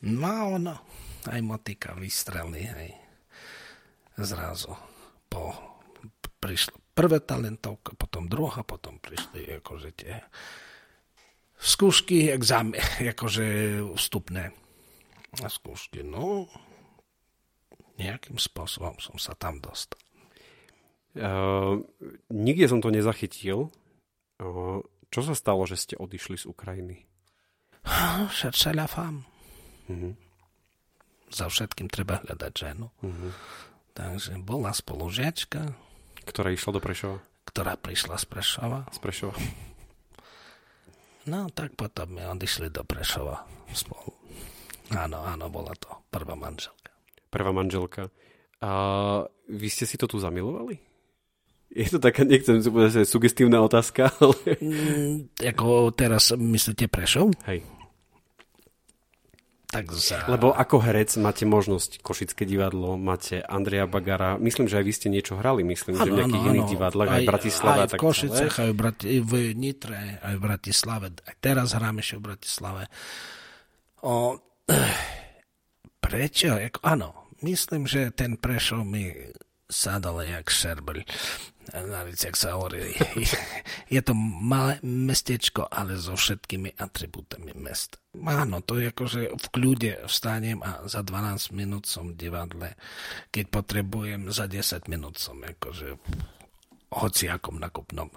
No 0.04 0.28
a 0.28 0.40
ono, 0.61 0.75
aj 1.26 1.40
motika 1.40 1.96
vystrelí, 1.96 2.62
hej. 2.68 2.92
Zrazu 4.20 4.76
po, 5.32 5.56
prišlo 6.42 6.76
prvé 6.92 7.25
talentovka, 7.25 7.96
potom 7.96 8.28
druhá, 8.28 8.61
potom 8.61 9.00
prišli 9.00 9.62
akože 9.64 9.90
tie 9.96 10.20
skúšky, 11.56 12.28
exámy, 12.28 12.76
akože 13.16 13.80
vstupné 13.96 14.52
skúšky. 15.32 16.04
No, 16.04 16.50
nejakým 17.96 18.37
spôsobom 18.37 18.99
som 19.00 19.16
sa 19.16 19.32
tam 19.32 19.62
dostal. 19.62 20.00
Uh, 21.12 21.85
nikde 22.33 22.73
som 22.73 22.81
to 22.81 22.88
nezachytil. 22.88 23.69
Uh, 24.40 24.81
čo 25.12 25.21
sa 25.21 25.37
stalo, 25.37 25.69
že 25.69 25.76
ste 25.76 25.95
odišli 26.00 26.40
z 26.40 26.49
Ukrajiny? 26.49 27.04
Srdce 28.33 28.73
ľafám. 28.73 29.28
Uh-huh. 29.92 30.16
Za 31.28 31.52
všetkým 31.52 31.92
treba 31.92 32.25
hľadať 32.25 32.52
ženu. 32.57 32.88
Uh-huh. 33.04 33.31
Takže 33.92 34.40
bola 34.40 34.73
spolužiačka. 34.73 35.76
Ktorá 36.25 36.49
išla 36.54 36.78
do 36.78 36.81
Prešova? 36.81 37.19
Ktorá 37.45 37.76
prišla 37.76 38.16
z 38.16 38.25
Prešova. 38.31 38.88
Z 38.88 38.99
Prešova. 39.04 39.37
No, 41.28 41.52
tak 41.52 41.76
potom 41.76 42.16
my 42.16 42.33
odišli 42.33 42.73
do 42.73 42.83
Prešova 42.83 43.45
spolu. 43.76 44.16
Áno, 44.97 45.25
áno, 45.28 45.52
bola 45.52 45.76
to 45.76 45.92
prvá 46.09 46.33
manželka. 46.33 46.92
Prvá 47.28 47.52
manželka. 47.52 48.09
A 48.62 48.71
vy 49.50 49.69
ste 49.69 49.85
si 49.85 50.00
to 50.00 50.09
tu 50.09 50.16
zamilovali? 50.16 50.91
Je 51.73 51.88
to 51.88 51.97
taká, 51.97 52.29
nechcem 52.29 52.61
povedať, 52.61 53.09
sugestívna 53.09 53.64
otázka, 53.64 54.12
ale... 54.21 54.37
Mm, 54.61 55.33
ako 55.41 55.88
teraz 55.97 56.37
myslíte 56.37 56.93
Prešov? 56.93 57.33
Hej. 57.49 57.64
Tak 59.73 59.88
za... 59.88 60.29
Lebo 60.29 60.52
ako 60.52 60.85
herec 60.85 61.17
máte 61.17 61.49
možnosť 61.49 62.05
Košické 62.05 62.45
divadlo, 62.45 63.00
máte 63.00 63.41
Andreja 63.41 63.88
Bagara, 63.88 64.37
myslím, 64.37 64.69
že 64.69 64.76
aj 64.76 64.85
vy 64.85 64.93
ste 64.93 65.09
niečo 65.09 65.41
hrali, 65.41 65.64
myslím, 65.64 65.97
ano, 65.97 66.05
že 66.05 66.11
v 66.12 66.17
nejakých 66.21 66.45
ano, 66.45 66.50
iných 66.52 66.69
divadlách, 66.76 67.09
aj, 67.09 67.17
aj 67.17 67.23
v 67.25 67.31
Bratislave. 67.33 67.79
Aj 67.81 67.88
v 67.88 67.95
Košicech, 67.97 68.55
aj 68.61 68.69
v, 68.69 68.76
Brati- 68.76 69.09
v 69.25 69.33
Nitre, 69.57 70.21
aj 70.21 70.35
v 70.37 70.43
Bratislave. 70.45 71.07
Aj 71.25 71.37
teraz 71.41 71.73
hráme 71.73 72.05
ešte 72.05 72.21
v 72.21 72.25
Bratislave. 72.29 72.83
O, 74.05 74.37
prečo? 76.05 76.52
Jako, 76.52 76.79
áno, 76.85 77.33
myslím, 77.41 77.88
že 77.88 78.12
ten 78.12 78.37
Prešov 78.37 78.85
mi 78.85 79.09
sadal 79.73 80.21
jak 80.21 80.52
šerbeľ 80.52 81.00
navíc, 81.71 82.25
jak 82.26 82.37
sa 82.37 82.59
hovorí, 82.59 82.92
je 83.95 84.00
to 84.02 84.12
malé 84.42 84.83
mestečko, 84.83 85.71
ale 85.71 85.95
so 85.97 86.19
všetkými 86.19 86.75
atribútami 86.75 87.54
mesta. 87.54 88.02
Áno, 88.19 88.61
to 88.61 88.76
je 88.83 88.92
ako, 88.92 89.04
že 89.09 89.21
v 89.33 89.47
kľude 89.49 89.92
vstanem 90.04 90.61
a 90.61 90.85
za 90.85 91.00
12 91.00 91.54
minút 91.57 91.88
som 91.88 92.12
v 92.12 92.19
divadle. 92.28 92.76
Keď 93.33 93.45
potrebujem, 93.49 94.28
za 94.28 94.45
10 94.45 94.90
minút 94.92 95.16
som 95.16 95.40
akože 95.40 95.97
hociakom 96.92 97.57
nakupnom 97.57 98.12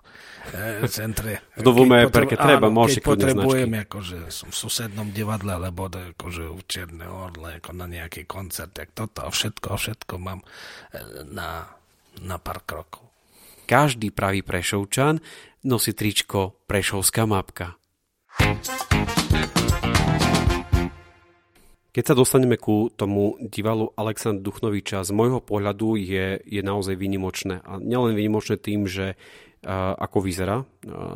e, 0.52 0.84
centre. 0.92 1.48
V 1.56 1.64
Novom 1.64 1.88
perke 2.12 2.36
treba, 2.36 2.68
môžeš 2.68 3.00
keď 3.00 3.08
potrebujem, 3.08 3.72
akože 3.88 4.18
som 4.28 4.52
v 4.52 4.56
susednom 4.56 5.08
divadle, 5.16 5.56
alebo 5.56 5.88
akože 5.88 6.52
v 6.52 6.62
Černé 6.68 7.08
orle, 7.08 7.64
ako 7.64 7.72
na 7.72 7.88
nejaký 7.88 8.28
koncert, 8.28 8.76
tak 8.76 8.92
toto 8.92 9.24
a 9.24 9.32
všetko, 9.32 9.80
všetko 9.80 10.14
mám 10.20 10.44
e, 10.44 10.48
na, 11.32 11.72
na 12.20 12.36
pár 12.36 12.68
krokov. 12.68 13.15
Každý 13.66 14.14
pravý 14.14 14.46
prešovčan 14.46 15.26
nosí 15.66 15.98
tričko 15.98 16.62
Prešovská 16.70 17.26
mapka. 17.26 17.82
Keď 21.90 22.04
sa 22.06 22.14
dostaneme 22.14 22.62
ku 22.62 22.94
tomu 22.94 23.34
divalu 23.42 23.90
Aleksandr 23.98 24.46
Duchnoviča, 24.46 25.02
z 25.02 25.10
môjho 25.18 25.42
pohľadu 25.42 25.98
je, 25.98 26.46
je 26.46 26.62
naozaj 26.62 26.94
výnimočné. 26.94 27.66
A 27.66 27.82
nielen 27.82 28.14
výnimočné 28.14 28.62
tým, 28.62 28.86
že 28.86 29.18
ako 29.74 30.22
vyzerá. 30.22 30.62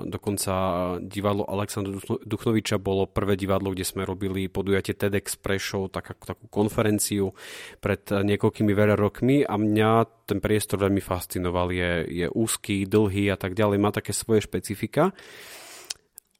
Dokonca 0.09 0.53
divadlo 0.97 1.45
Aleksandra 1.45 2.01
Duchnoviča 2.25 2.81
bolo 2.81 3.05
prvé 3.05 3.37
divadlo, 3.37 3.69
kde 3.69 3.85
sme 3.85 4.01
robili 4.09 4.49
podujatie 4.49 4.97
TEDx 4.97 5.37
Prešov, 5.37 5.93
tak, 5.93 6.17
takú 6.17 6.49
konferenciu 6.49 7.37
pred 7.77 8.01
niekoľkými 8.09 8.73
veľa 8.73 8.97
rokmi 8.97 9.45
a 9.45 9.53
mňa 9.53 10.25
ten 10.25 10.41
priestor 10.41 10.81
veľmi 10.81 10.97
fascinoval. 10.97 11.69
Je, 11.69 12.25
je 12.25 12.27
úzky, 12.33 12.89
dlhý 12.89 13.29
a 13.29 13.37
tak 13.37 13.53
ďalej, 13.53 13.77
má 13.77 13.93
také 13.93 14.17
svoje 14.17 14.41
špecifika. 14.49 15.13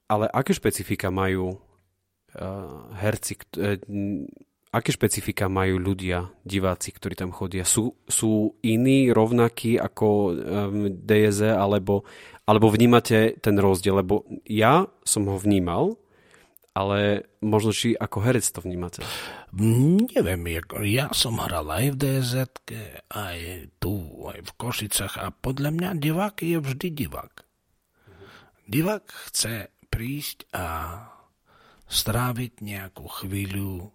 Ale 0.09 0.25
aké 0.25 0.57
špecifika 0.57 1.13
majú 1.13 1.53
uh, 1.53 1.59
herci, 2.97 3.37
uh, 3.61 3.77
aké 4.69 4.93
špecifika 4.93 5.49
majú 5.49 5.81
ľudia, 5.81 6.29
diváci, 6.45 6.93
ktorí 6.93 7.17
tam 7.17 7.33
chodia? 7.33 7.65
Sú, 7.65 7.97
sú 8.05 8.53
iní, 8.61 9.09
rovnakí 9.09 9.81
ako 9.81 10.07
um, 10.07 10.33
DZ, 10.93 11.57
alebo, 11.57 12.05
alebo 12.45 12.69
vnímate 12.69 13.37
ten 13.41 13.57
rozdiel? 13.57 14.05
Lebo 14.05 14.29
ja 14.45 14.85
som 15.01 15.25
ho 15.25 15.41
vnímal, 15.41 15.97
ale 16.77 17.25
možno 17.41 17.73
či 17.73 17.97
ako 17.97 18.17
herec 18.21 18.45
to 18.45 18.61
vnímate? 18.61 19.01
Neviem, 19.57 20.61
ja 20.85 21.09
som 21.17 21.41
hral 21.41 21.65
aj 21.65 21.85
v 21.91 21.95
DZ, 21.97 22.33
aj 23.09 23.37
tu, 23.81 23.97
aj 24.29 24.39
v 24.45 24.51
Košicach 24.53 25.17
a 25.17 25.33
podľa 25.33 25.73
mňa 25.73 25.89
divák 25.97 26.45
je 26.45 26.57
vždy 26.61 26.87
divák. 26.93 27.33
Divák 28.69 29.05
chce 29.33 29.73
prísť 29.89 30.45
a 30.53 30.65
stráviť 31.89 32.61
nejakú 32.61 33.09
chvíľu 33.09 33.89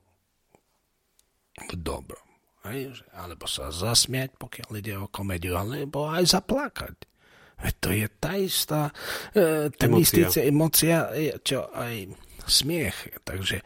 v 1.59 1.73
dobrom. 1.79 2.27
Hej? 2.67 3.05
Alebo 3.15 3.47
sa 3.47 3.71
zasmiať, 3.71 4.35
pokiaľ 4.41 4.71
ide 4.81 4.95
o 4.99 5.11
komédiu, 5.11 5.55
alebo 5.55 6.09
aj 6.11 6.35
zaplakať. 6.35 6.97
Veď 7.55 7.75
to 7.79 7.89
je 7.95 8.07
tá 8.19 8.33
istá, 8.35 8.83
e, 9.31 9.71
ten 9.71 9.91
istý 9.95 10.27
emocia, 10.43 11.09
čo 11.41 11.71
aj 11.71 12.13
smiech. 12.45 13.23
Takže 13.23 13.63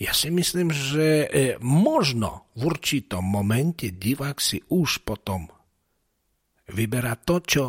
ja 0.00 0.12
si 0.16 0.28
myslím, 0.32 0.72
že 0.72 1.28
e, 1.28 1.28
možno 1.60 2.48
v 2.56 2.72
určitom 2.72 3.24
momente 3.24 3.92
divák 3.92 4.40
si 4.40 4.64
už 4.72 5.04
potom 5.04 5.48
vyberá 6.72 7.14
to, 7.20 7.36
čo 7.44 7.64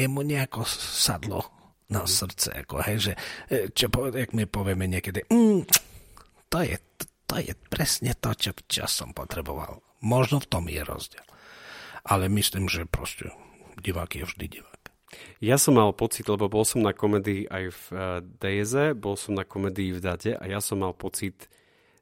mu 0.00 0.24
nejako 0.24 0.64
sadlo 0.68 1.42
na 1.92 2.08
srdce. 2.08 2.64
Ako, 2.64 2.80
hej, 2.86 3.10
že, 3.10 3.12
e, 3.50 3.58
čo, 3.74 3.90
jak 3.92 4.32
my 4.32 4.48
povieme 4.48 4.88
niekedy, 4.88 5.26
mm, 5.28 5.66
to 6.48 6.58
je, 6.64 6.76
to 7.30 7.38
je 7.38 7.54
presne 7.70 8.10
to, 8.18 8.34
čo, 8.34 8.50
čo 8.66 8.90
som 8.90 9.14
potreboval. 9.14 9.78
Možno 10.02 10.42
v 10.42 10.50
tom 10.50 10.66
je 10.66 10.82
rozdiel. 10.82 11.22
Ale 12.02 12.26
myslím, 12.26 12.66
že 12.66 12.90
proste 12.90 13.30
divák 13.78 14.10
je 14.18 14.26
vždy 14.26 14.46
divák. 14.58 14.82
Ja 15.38 15.54
som 15.58 15.78
mal 15.78 15.94
pocit, 15.94 16.26
lebo 16.26 16.50
bol 16.50 16.66
som 16.66 16.82
na 16.82 16.90
komedii 16.90 17.46
aj 17.46 17.64
v 17.70 17.82
eh, 17.94 18.02
Dejeze, 18.42 18.98
bol 18.98 19.14
som 19.14 19.38
na 19.38 19.46
komedii 19.46 19.94
v 19.94 20.02
Dade 20.02 20.32
a 20.34 20.44
ja 20.50 20.58
som 20.58 20.82
mal 20.82 20.94
pocit, 20.94 21.46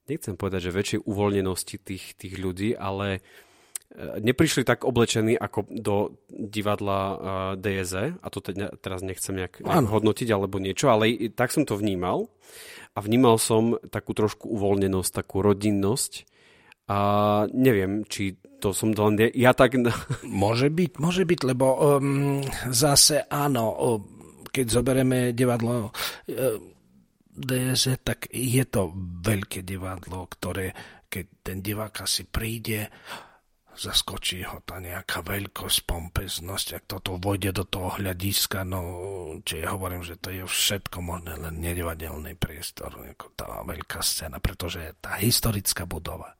nechcem 0.09 0.37
povedať, 0.37 0.69
že 0.69 0.77
väčšej 0.77 1.01
uvoľnenosti 1.05 1.77
tých, 1.77 2.17
tých 2.17 2.41
ľudí, 2.41 2.73
ale 2.77 3.21
uh, 3.21 4.21
neprišli 4.21 4.65
tak 4.65 4.85
oblečení 4.85 5.37
ako 5.37 5.69
do 5.69 5.97
divadla 6.29 7.01
uh, 7.01 7.17
eh, 7.57 7.81
DZ, 7.85 8.21
a 8.21 8.27
to 8.29 8.41
teď, 8.41 8.81
teraz 8.81 9.01
nechcem 9.05 9.37
nejak, 9.37 9.61
nejak 9.65 9.89
hodnotiť 9.89 10.29
alebo 10.33 10.61
niečo, 10.61 10.89
ale 10.93 11.33
tak 11.33 11.53
som 11.53 11.69
to 11.69 11.77
vnímal 11.77 12.29
a 12.99 13.03
vnímal 13.03 13.39
som 13.39 13.79
takú 13.95 14.11
trošku 14.11 14.51
uvoľnenosť, 14.51 15.23
takú 15.23 15.39
rodinnosť. 15.47 16.27
A 16.91 16.99
neviem, 17.55 18.03
či 18.11 18.35
to 18.59 18.75
som 18.75 18.91
to 18.91 19.07
len 19.07 19.31
ja 19.39 19.55
tak... 19.55 19.79
Môže 20.27 20.67
byť, 20.67 20.99
môže 20.99 21.23
byť, 21.23 21.41
lebo 21.47 21.67
um, 21.79 22.43
zase 22.75 23.23
áno, 23.31 23.79
keď 24.51 24.67
zoberieme 24.67 25.31
divadlo 25.31 25.87
um, 25.87 25.93
DZ, 27.39 28.03
tak 28.03 28.27
je 28.35 28.65
to 28.67 28.91
veľké 29.23 29.63
divadlo, 29.63 30.27
ktoré 30.27 30.75
keď 31.09 31.25
ten 31.41 31.59
divák 31.65 32.05
asi 32.05 32.29
príde, 32.29 32.91
zaskočí 33.79 34.43
ho 34.43 34.59
tá 34.67 34.83
nejaká 34.83 35.23
veľkosť, 35.23 35.87
pompeznosť, 35.87 36.83
ak 36.83 36.85
toto 36.91 37.15
vojde 37.23 37.55
do 37.55 37.63
toho 37.63 37.95
hľadiska, 37.95 38.67
no, 38.67 38.83
či 39.47 39.63
ja 39.63 39.79
hovorím, 39.79 40.03
že 40.03 40.19
to 40.19 40.35
je 40.35 40.43
všetko 40.43 40.99
možné, 40.99 41.39
len 41.39 41.63
nedivadelný 41.63 42.35
priestor, 42.35 42.91
ako 42.91 43.31
tá 43.39 43.63
veľká 43.63 44.03
scéna, 44.03 44.43
pretože 44.43 44.99
tá 44.99 45.15
historická 45.23 45.87
budova, 45.87 46.35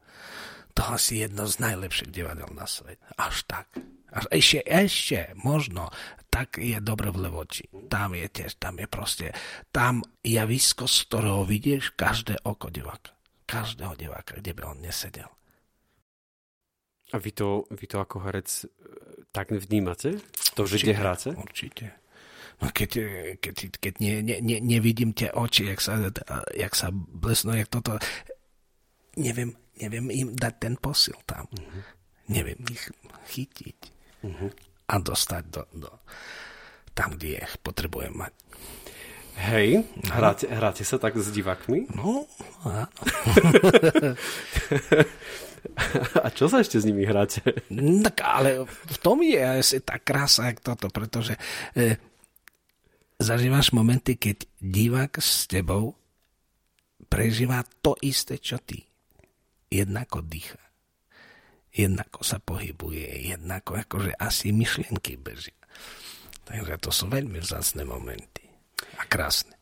to 0.75 0.83
asi 0.83 1.27
jedno 1.27 1.47
z 1.47 1.59
najlepších 1.63 2.11
divadel 2.11 2.51
na 2.55 2.67
svete. 2.67 3.03
Až 3.19 3.47
tak. 3.51 3.67
Až 4.15 4.25
ešte, 4.31 4.63
ešte, 4.63 5.19
možno, 5.39 5.91
tak 6.31 6.59
je 6.59 6.79
dobre 6.79 7.11
v 7.11 7.29
Levoči. 7.29 7.67
Tam 7.91 8.15
je 8.15 8.27
tiež, 8.31 8.59
tam 8.63 8.79
je 8.79 8.87
proste, 8.87 9.27
tam 9.75 10.07
javisko, 10.23 10.87
z 10.87 10.97
ktorého 11.11 11.43
vidieš 11.43 11.95
každé 11.99 12.41
oko 12.47 12.71
diváka. 12.71 13.15
Každého 13.49 13.97
diváka, 13.99 14.39
kde 14.39 14.55
by 14.55 14.63
on 14.71 14.79
nesedel. 14.85 15.38
A 17.13 17.17
vy 17.17 17.33
to, 17.33 17.65
vy 17.73 17.87
to 17.89 17.97
ako 18.01 18.21
herec 18.21 18.49
e, 18.65 18.69
tak 19.33 19.49
vnímate? 19.53 20.21
To, 20.57 20.69
že 20.69 20.83
kde 20.83 20.95
hráte? 20.95 21.31
Určite. 21.33 21.97
No 22.59 22.75
keď, 22.75 22.91
keď, 23.39 23.57
keď 23.79 23.95
ne, 24.03 24.13
ne, 24.19 24.37
ne, 24.43 24.57
nevidím 24.59 25.15
tie 25.15 25.31
oči, 25.31 25.71
jak 25.71 25.79
sa, 25.79 25.95
jak 26.59 26.75
sa 26.75 26.91
blesnú, 26.91 27.55
jak 27.55 27.71
toto, 27.71 28.03
neviem, 29.15 29.55
neviem 29.79 30.11
im 30.11 30.29
dať 30.35 30.55
ten 30.59 30.75
posil 30.75 31.15
tam. 31.23 31.47
Uh-huh. 31.55 31.83
Neviem 32.27 32.59
ich 32.67 32.91
chytiť 33.31 33.79
uh-huh. 34.27 34.51
a 34.91 34.95
dostať 34.99 35.43
do, 35.55 35.63
do, 35.87 35.91
tam, 36.99 37.15
kde 37.15 37.39
ich 37.47 37.55
potrebujem 37.63 38.19
mať. 38.19 38.35
Hej, 39.39 39.87
hráte, 40.11 40.51
hráte 40.51 40.83
sa 40.83 40.99
tak 40.99 41.15
s 41.15 41.31
divákmi? 41.31 41.87
No, 41.95 42.27
áno. 42.67 42.91
A 46.25 46.31
čo 46.35 46.51
sa 46.51 46.63
ešte 46.63 46.79
s 46.79 46.87
nimi 46.87 47.07
hráte? 47.07 47.43
Tak 48.03 48.17
ale 48.23 48.67
v 48.67 48.97
tom 48.99 49.23
je 49.23 49.39
asi 49.39 49.79
tá 49.83 49.99
krása, 50.03 50.51
jak 50.51 50.63
toto, 50.63 50.91
pretože 50.91 51.39
e, 51.75 51.99
zažívaš 53.19 53.75
momenty, 53.75 54.19
keď 54.19 54.47
divák 54.59 55.19
s 55.19 55.47
tebou 55.51 55.99
prežíva 57.07 57.63
to 57.83 57.95
isté, 58.03 58.39
čo 58.39 58.59
ty. 58.59 58.83
Jednako 59.69 60.25
dýcha. 60.25 60.63
Jednako 61.75 62.25
sa 62.25 62.41
pohybuje, 62.41 63.35
jednako 63.35 63.79
akože 63.79 64.17
asi 64.17 64.51
myšlienky 64.51 65.21
bežia. 65.21 65.55
Takže 66.49 66.81
to 66.81 66.91
sú 66.91 67.13
veľmi 67.13 67.39
vzácne 67.45 67.85
momenty. 67.85 68.38
A 68.99 69.05
krásne. 69.07 69.55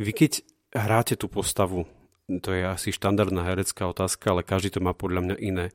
Vy 0.00 0.10
keď 0.10 0.32
hráte 0.74 1.14
tú 1.14 1.30
postavu, 1.30 1.86
to 2.26 2.50
je 2.50 2.64
asi 2.64 2.90
štandardná 2.90 3.44
herecká 3.46 3.86
otázka, 3.86 4.32
ale 4.32 4.42
každý 4.42 4.74
to 4.74 4.80
má 4.80 4.96
podľa 4.96 5.20
mňa 5.22 5.36
iné. 5.38 5.66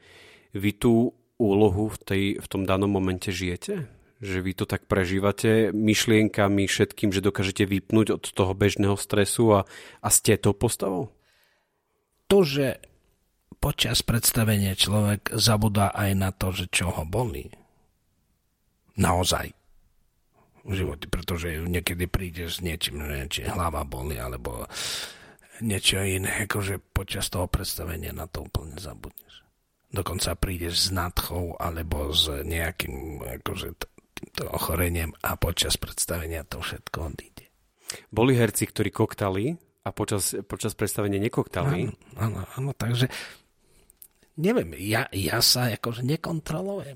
Vy 0.52 0.76
tú 0.76 1.14
úlohu 1.40 1.88
v, 1.88 1.98
tej, 2.04 2.24
v 2.42 2.48
tom 2.50 2.68
danom 2.68 2.92
momente 2.92 3.32
žijete? 3.32 3.88
Že 4.20 4.38
vy 4.44 4.52
to 4.52 4.66
tak 4.68 4.84
prežívate 4.90 5.72
myšlienkami, 5.72 6.68
všetkým, 6.68 7.16
že 7.16 7.24
dokážete 7.24 7.64
vypnúť 7.64 8.20
od 8.20 8.24
toho 8.28 8.52
bežného 8.52 9.00
stresu 9.00 9.56
a, 9.56 9.60
a 10.04 10.08
ste 10.12 10.36
to 10.36 10.52
postavou? 10.52 11.16
To, 12.28 12.44
že 12.44 12.84
počas 13.64 14.04
predstavenia 14.04 14.76
človek 14.76 15.32
zabudá 15.38 15.96
aj 15.96 16.12
na 16.20 16.30
to, 16.36 16.52
že 16.52 16.68
čo 16.68 16.92
ho 16.92 17.04
bolí. 17.08 17.48
Naozaj 19.00 19.59
v 20.64 20.74
živote, 20.74 21.06
pretože 21.08 21.64
niekedy 21.64 22.06
príde 22.08 22.48
s 22.48 22.60
niečím, 22.60 23.04
či 23.32 23.48
hlava 23.48 23.84
boli, 23.88 24.20
alebo 24.20 24.68
niečo 25.60 26.00
iné, 26.04 26.48
akože 26.48 26.80
počas 26.96 27.28
toho 27.28 27.48
predstavenia 27.52 28.16
na 28.16 28.28
to 28.28 28.48
úplne 28.48 28.80
zabudneš. 28.80 29.44
Dokonca 29.90 30.38
prídeš 30.38 30.88
s 30.88 30.88
nadchou 30.94 31.58
alebo 31.58 32.14
s 32.14 32.30
nejakým 32.30 33.26
akože 33.42 33.74
týmto 34.14 34.46
ochorením 34.54 35.16
a 35.26 35.34
počas 35.40 35.76
predstavenia 35.82 36.46
to 36.46 36.62
všetko 36.62 37.10
odíde. 37.10 37.50
Boli 38.14 38.38
herci, 38.38 38.70
ktorí 38.70 38.94
koktali 38.94 39.58
a 39.82 39.90
počas, 39.90 40.38
počas 40.46 40.78
predstavenia 40.78 41.18
nekoktali? 41.18 41.90
Áno, 41.90 41.96
áno, 42.22 42.40
áno 42.54 42.72
takže 42.78 43.10
neviem, 44.40 44.72
ja, 44.80 45.06
ja 45.12 45.44
sa 45.44 45.68
akože 45.68 46.08
nekontrolujem. 46.08 46.96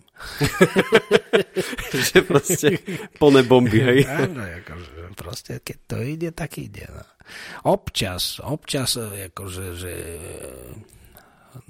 že 2.08 2.24
proste 2.24 2.80
plné 3.20 3.44
bomby, 3.44 3.80
hej? 3.84 4.00
Áno, 4.24 4.40
akože 4.40 5.12
proste 5.14 5.60
keď 5.60 5.78
to 5.86 5.98
ide, 6.00 6.30
tak 6.32 6.56
ide. 6.58 6.88
No. 6.88 7.04
Občas, 7.68 8.40
občas 8.40 8.96
akože, 8.98 9.66
že 9.76 9.94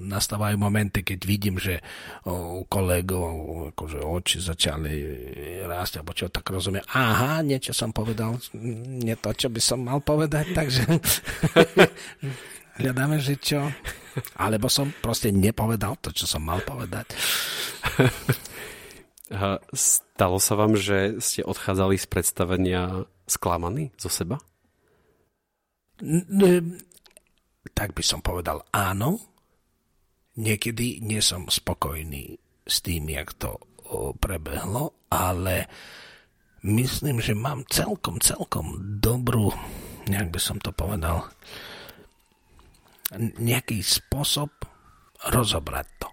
nastávajú 0.00 0.56
momenty, 0.56 1.04
keď 1.04 1.20
vidím, 1.28 1.60
že 1.60 1.84
u 2.24 2.64
kolegov 2.64 3.68
akože 3.76 4.00
oči 4.00 4.36
začali 4.40 4.94
rásť, 5.68 6.00
alebo 6.00 6.16
čo, 6.16 6.32
tak 6.32 6.48
rozumiem, 6.48 6.84
aha, 6.96 7.44
niečo 7.44 7.76
som 7.76 7.92
povedal, 7.92 8.40
nie 8.56 9.12
to, 9.20 9.30
čo 9.36 9.52
by 9.52 9.60
som 9.60 9.84
mal 9.84 10.00
povedať, 10.00 10.56
takže 10.56 10.82
hľadáme, 12.80 13.20
že 13.20 13.36
čo, 13.36 13.68
alebo 14.38 14.70
som 14.70 14.90
proste 15.02 15.34
nepovedal 15.34 15.98
to, 15.98 16.14
čo 16.14 16.26
som 16.26 16.42
mal 16.46 16.62
povedať. 16.62 17.10
Stalo 19.74 20.38
sa 20.38 20.54
vám, 20.54 20.78
že 20.78 21.18
ste 21.18 21.42
odchádzali 21.42 21.98
z 21.98 22.06
predstavenia 22.06 22.82
sklamaní 23.26 23.90
zo 23.96 24.12
seba? 24.12 24.38
Tak 27.74 27.90
by 27.96 28.02
som 28.04 28.20
povedal 28.20 28.62
áno. 28.70 29.18
Niekedy 30.34 30.98
nie 31.02 31.22
som 31.22 31.46
spokojný 31.46 32.36
s 32.66 32.82
tým, 32.82 33.06
jak 33.06 33.34
to 33.38 33.58
prebehlo, 34.18 35.06
ale 35.12 35.70
myslím, 36.66 37.22
že 37.22 37.38
mám 37.38 37.62
celkom, 37.70 38.18
celkom 38.18 38.98
dobrú, 38.98 39.54
nejak 40.10 40.34
by 40.34 40.40
som 40.40 40.58
to 40.58 40.74
povedal, 40.74 41.28
nejaký 43.18 43.80
spôsob 43.80 44.50
rozobrať 45.30 45.88
to 45.98 46.08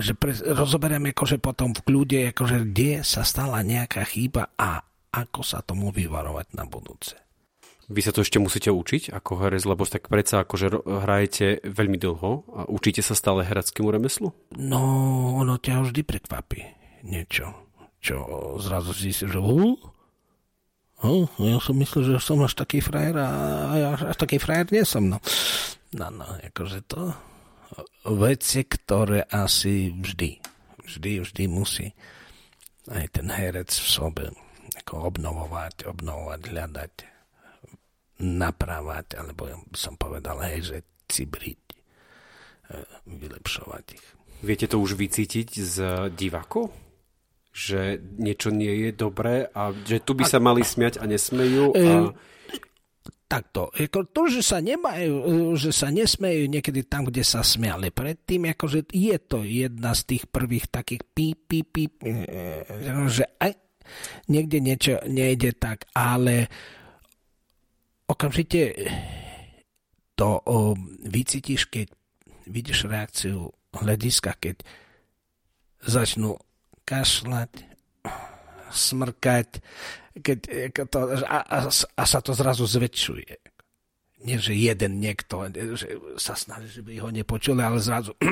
že 0.00 0.16
pre, 0.16 0.32
rozoberieme 0.32 1.12
akože 1.12 1.36
potom 1.36 1.76
v 1.76 1.84
kľude, 1.84 2.20
akože 2.32 2.72
kde 2.72 3.04
sa 3.04 3.28
stala 3.28 3.60
nejaká 3.60 4.08
chyba 4.08 4.48
a 4.56 4.80
ako 5.12 5.40
sa 5.44 5.60
tomu 5.60 5.92
vyvarovať 5.92 6.56
na 6.56 6.64
budúce. 6.64 7.12
Vy 7.92 8.00
sa 8.00 8.14
to 8.14 8.24
ešte 8.24 8.40
musíte 8.40 8.72
učiť 8.72 9.12
ako 9.12 9.44
herec, 9.44 9.68
lebo 9.68 9.84
tak 9.84 10.08
predsa 10.08 10.40
akože 10.40 10.80
hrajete 10.86 11.60
veľmi 11.68 12.00
dlho 12.00 12.30
a 12.56 12.60
učíte 12.72 13.04
sa 13.04 13.12
stále 13.12 13.44
hereckému 13.44 13.92
remeslu? 13.92 14.32
No, 14.56 14.80
ono 15.36 15.60
ťa 15.60 15.84
vždy 15.84 16.00
prekvapí 16.00 16.64
niečo, 17.04 17.52
čo 18.00 18.24
zrazu 18.64 18.96
si 18.96 19.12
že 19.12 19.36
uh, 19.36 19.76
uh, 21.04 21.26
ja 21.36 21.60
som 21.60 21.76
myslel, 21.76 22.16
že 22.16 22.22
som 22.22 22.40
až 22.40 22.56
taký 22.56 22.80
frajer 22.80 23.18
a 23.18 23.28
ja 23.76 23.88
až 23.98 24.16
taký 24.16 24.40
frajer 24.40 24.72
nie 24.72 24.88
som. 24.88 25.12
No, 25.12 25.20
no, 25.96 26.06
no 26.12 26.26
akože 26.40 26.80
to 26.88 27.12
veci, 28.12 28.60
ktoré 28.68 29.24
asi 29.28 29.92
vždy, 29.92 30.30
vždy, 30.84 31.12
vždy 31.24 31.44
musí 31.48 31.88
aj 32.90 33.06
ten 33.14 33.30
herec 33.30 33.70
v 33.70 33.88
sobe 33.88 34.24
ako 34.82 35.14
obnovovať, 35.14 35.86
obnovovať, 35.86 36.40
hľadať, 36.50 36.92
napravať, 38.22 39.06
alebo 39.20 39.68
som 39.76 39.94
povedal, 39.94 40.40
hej, 40.48 40.58
že 40.64 40.78
cibriť, 41.06 41.62
e, 41.70 41.76
vylepšovať 43.06 43.84
ich. 43.94 44.06
Viete 44.42 44.66
to 44.66 44.82
už 44.82 44.98
vycítiť 44.98 45.48
z 45.54 45.76
divákov? 46.10 46.74
Že 47.52 48.00
niečo 48.16 48.48
nie 48.48 48.88
je 48.88 48.90
dobré 48.96 49.46
a 49.52 49.70
že 49.84 50.00
tu 50.00 50.16
by 50.16 50.24
sa 50.24 50.40
mali 50.40 50.64
smiať 50.64 50.98
a 50.98 51.04
nesmejú? 51.04 51.76
A... 51.76 52.10
Takto, 53.32 53.72
ako 53.72 54.12
to, 54.12 54.28
že 54.28 54.44
sa 54.44 54.60
nemajú, 54.60 55.56
že 55.56 55.72
sa 55.72 55.88
nesmejú 55.88 56.52
niekedy 56.52 56.84
tam, 56.84 57.08
kde 57.08 57.24
sa 57.24 57.40
smiali 57.40 57.88
predtým, 57.88 58.52
akože 58.52 58.92
je 58.92 59.16
to 59.24 59.40
jedna 59.40 59.96
z 59.96 60.00
tých 60.04 60.28
prvých 60.28 60.68
takých 60.68 61.00
píp, 61.16 61.48
píp, 61.48 61.66
píp, 61.72 62.04
že 63.08 63.24
aj 63.40 63.56
niekde 64.28 64.60
niečo 64.60 65.00
nejde 65.08 65.56
tak, 65.56 65.88
ale 65.96 66.52
okamžite 68.04 68.76
to 70.12 70.28
o, 70.44 70.76
vycítiš, 71.08 71.72
keď 71.72 71.88
vidíš 72.44 72.84
reakciu 72.84 73.48
hľadiska, 73.72 74.36
keď 74.36 74.60
začnú 75.80 76.36
kašľať, 76.84 77.64
smrkať, 78.68 79.64
keď, 80.20 80.38
to, 80.92 80.98
a, 81.24 81.38
a, 81.40 81.58
a 81.72 82.04
sa 82.04 82.20
to 82.20 82.36
zrazu 82.36 82.68
zväčšuje. 82.68 83.52
Nie, 84.22 84.38
že 84.38 84.54
jeden 84.54 85.02
niekto 85.02 85.50
že 85.74 85.98
sa 86.14 86.38
snaží, 86.38 86.78
že 86.78 86.82
by 86.86 86.94
ho 87.02 87.10
nepočuli, 87.10 87.58
ale 87.58 87.82
zrazu 87.82 88.14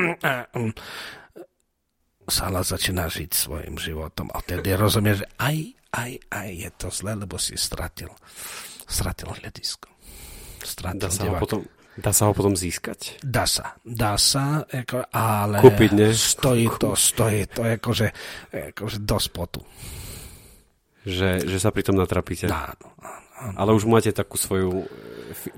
Sala 2.30 2.62
začína 2.62 3.10
žiť 3.10 3.30
svojim 3.34 3.74
životom 3.74 4.30
a 4.30 4.38
vtedy 4.38 4.78
rozumie, 4.78 5.18
že 5.18 5.26
aj, 5.42 5.56
aj, 5.98 6.10
aj 6.30 6.48
je 6.54 6.70
to 6.78 6.88
zle, 6.94 7.18
lebo 7.18 7.34
si 7.42 7.58
stratil, 7.58 8.06
stratil 8.86 9.34
hľadisko. 9.34 9.90
Stratil 10.62 11.02
dá 11.02 11.10
sa, 11.10 11.26
ho 11.26 11.34
potom, 11.42 11.66
dá 11.98 12.14
sa 12.14 12.30
ho 12.30 12.32
potom 12.36 12.54
získať? 12.54 13.18
Dá 13.26 13.50
sa, 13.50 13.74
dá 13.82 14.14
sa, 14.14 14.62
ako, 14.62 15.10
ale 15.10 15.58
Kúpiť, 15.58 15.90
ne? 15.90 16.14
stojí 16.14 16.70
to, 16.78 16.94
stojí 16.94 17.50
to, 17.50 17.66
akože, 17.66 18.08
akože 18.70 18.98
dosť 19.02 19.28
potu 19.34 19.66
že, 21.10 21.44
že 21.44 21.58
sa 21.58 21.74
pri 21.74 21.82
tom 21.82 21.98
natrapíte. 21.98 22.46
Áno, 22.48 22.94
áno. 23.02 23.56
Ale 23.58 23.70
už 23.74 23.84
máte 23.90 24.14
takú 24.14 24.38
svoju, 24.38 24.86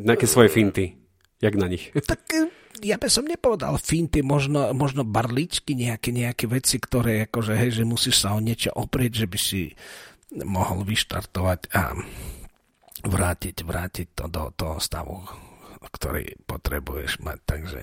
nejaké 0.01 0.25
svoje 0.25 0.49
finty. 0.49 0.97
Jak 1.43 1.59
na 1.59 1.67
nich? 1.67 1.91
Tak 1.91 2.23
e, 2.33 2.49
ja 2.87 2.97
by 2.97 3.11
som 3.11 3.27
nepovedal 3.27 3.75
finty, 3.77 4.23
možno, 4.23 4.71
možno 4.73 5.03
barličky, 5.03 5.75
nejaké, 5.75 6.15
nejaké 6.15 6.47
veci, 6.47 6.79
ktoré 6.79 7.27
akože, 7.27 7.53
hej, 7.59 7.83
že 7.83 7.85
musíš 7.85 8.23
sa 8.23 8.33
o 8.33 8.41
niečo 8.41 8.71
oprieť, 8.73 9.23
že 9.23 9.27
by 9.27 9.39
si 9.39 9.63
mohol 10.47 10.87
vyštartovať 10.87 11.61
a 11.75 11.93
vrátiť, 13.03 13.57
vrátiť 13.67 14.09
to 14.15 14.25
do 14.31 14.55
toho 14.55 14.79
stavu, 14.79 15.19
ktorý 15.83 16.39
potrebuješ 16.47 17.21
mať. 17.21 17.39
Takže 17.43 17.83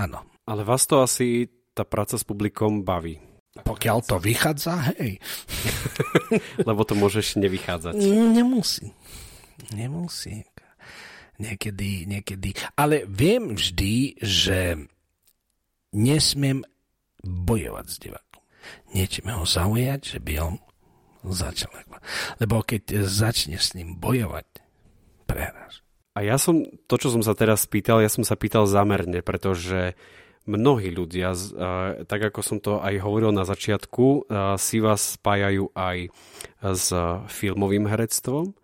áno. 0.00 0.24
Ale 0.48 0.62
vás 0.64 0.88
to 0.88 1.04
asi 1.04 1.52
tá 1.76 1.84
práca 1.84 2.16
s 2.16 2.24
publikom 2.24 2.80
baví. 2.80 3.20
Pokiaľ 3.64 3.98
to 4.04 4.16
vychádza, 4.20 4.92
hej. 4.96 5.22
Lebo 6.68 6.82
to 6.84 6.92
môžeš 6.98 7.40
nevychádzať. 7.40 7.94
Nemusí. 7.96 8.92
Nemusí. 9.72 10.44
Niekedy, 11.36 12.08
niekedy. 12.08 12.56
Ale 12.76 13.04
viem 13.08 13.56
vždy, 13.56 14.20
že 14.20 14.88
nesmiem 15.92 16.64
bojovať 17.24 17.86
s 17.88 17.96
divákom. 18.00 18.42
Niečím 18.96 19.26
ho 19.32 19.44
zaujať, 19.44 20.00
že 20.16 20.18
by 20.20 20.34
on 20.40 20.54
začal. 21.28 21.72
Lebo 22.40 22.62
keď 22.62 23.04
začneš 23.04 23.72
s 23.72 23.74
ním 23.76 23.98
bojovať, 23.98 24.46
prehráš. 25.26 25.82
A 26.16 26.24
ja 26.24 26.40
som, 26.40 26.64
to, 26.88 26.96
čo 26.96 27.12
som 27.12 27.20
sa 27.20 27.36
teraz 27.36 27.68
spýtal, 27.68 28.00
ja 28.00 28.08
som 28.08 28.24
sa 28.24 28.40
pýtal 28.40 28.64
zamerne, 28.64 29.20
pretože 29.20 29.92
mnohí 30.46 30.94
ľudia, 30.94 31.34
tak 32.06 32.30
ako 32.30 32.40
som 32.40 32.58
to 32.62 32.78
aj 32.78 33.02
hovoril 33.02 33.34
na 33.34 33.42
začiatku, 33.42 34.30
si 34.56 34.78
vás 34.78 35.18
spájajú 35.18 35.74
aj 35.74 36.10
s 36.62 36.86
filmovým 37.30 37.90
herectvom 37.90 38.54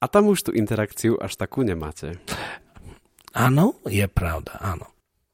a 0.00 0.04
tam 0.12 0.28
už 0.28 0.48
tú 0.48 0.50
interakciu 0.52 1.16
až 1.16 1.40
takú 1.40 1.64
nemáte. 1.64 2.20
Áno, 3.36 3.76
je 3.84 4.04
pravda, 4.08 4.56
áno. 4.60 4.88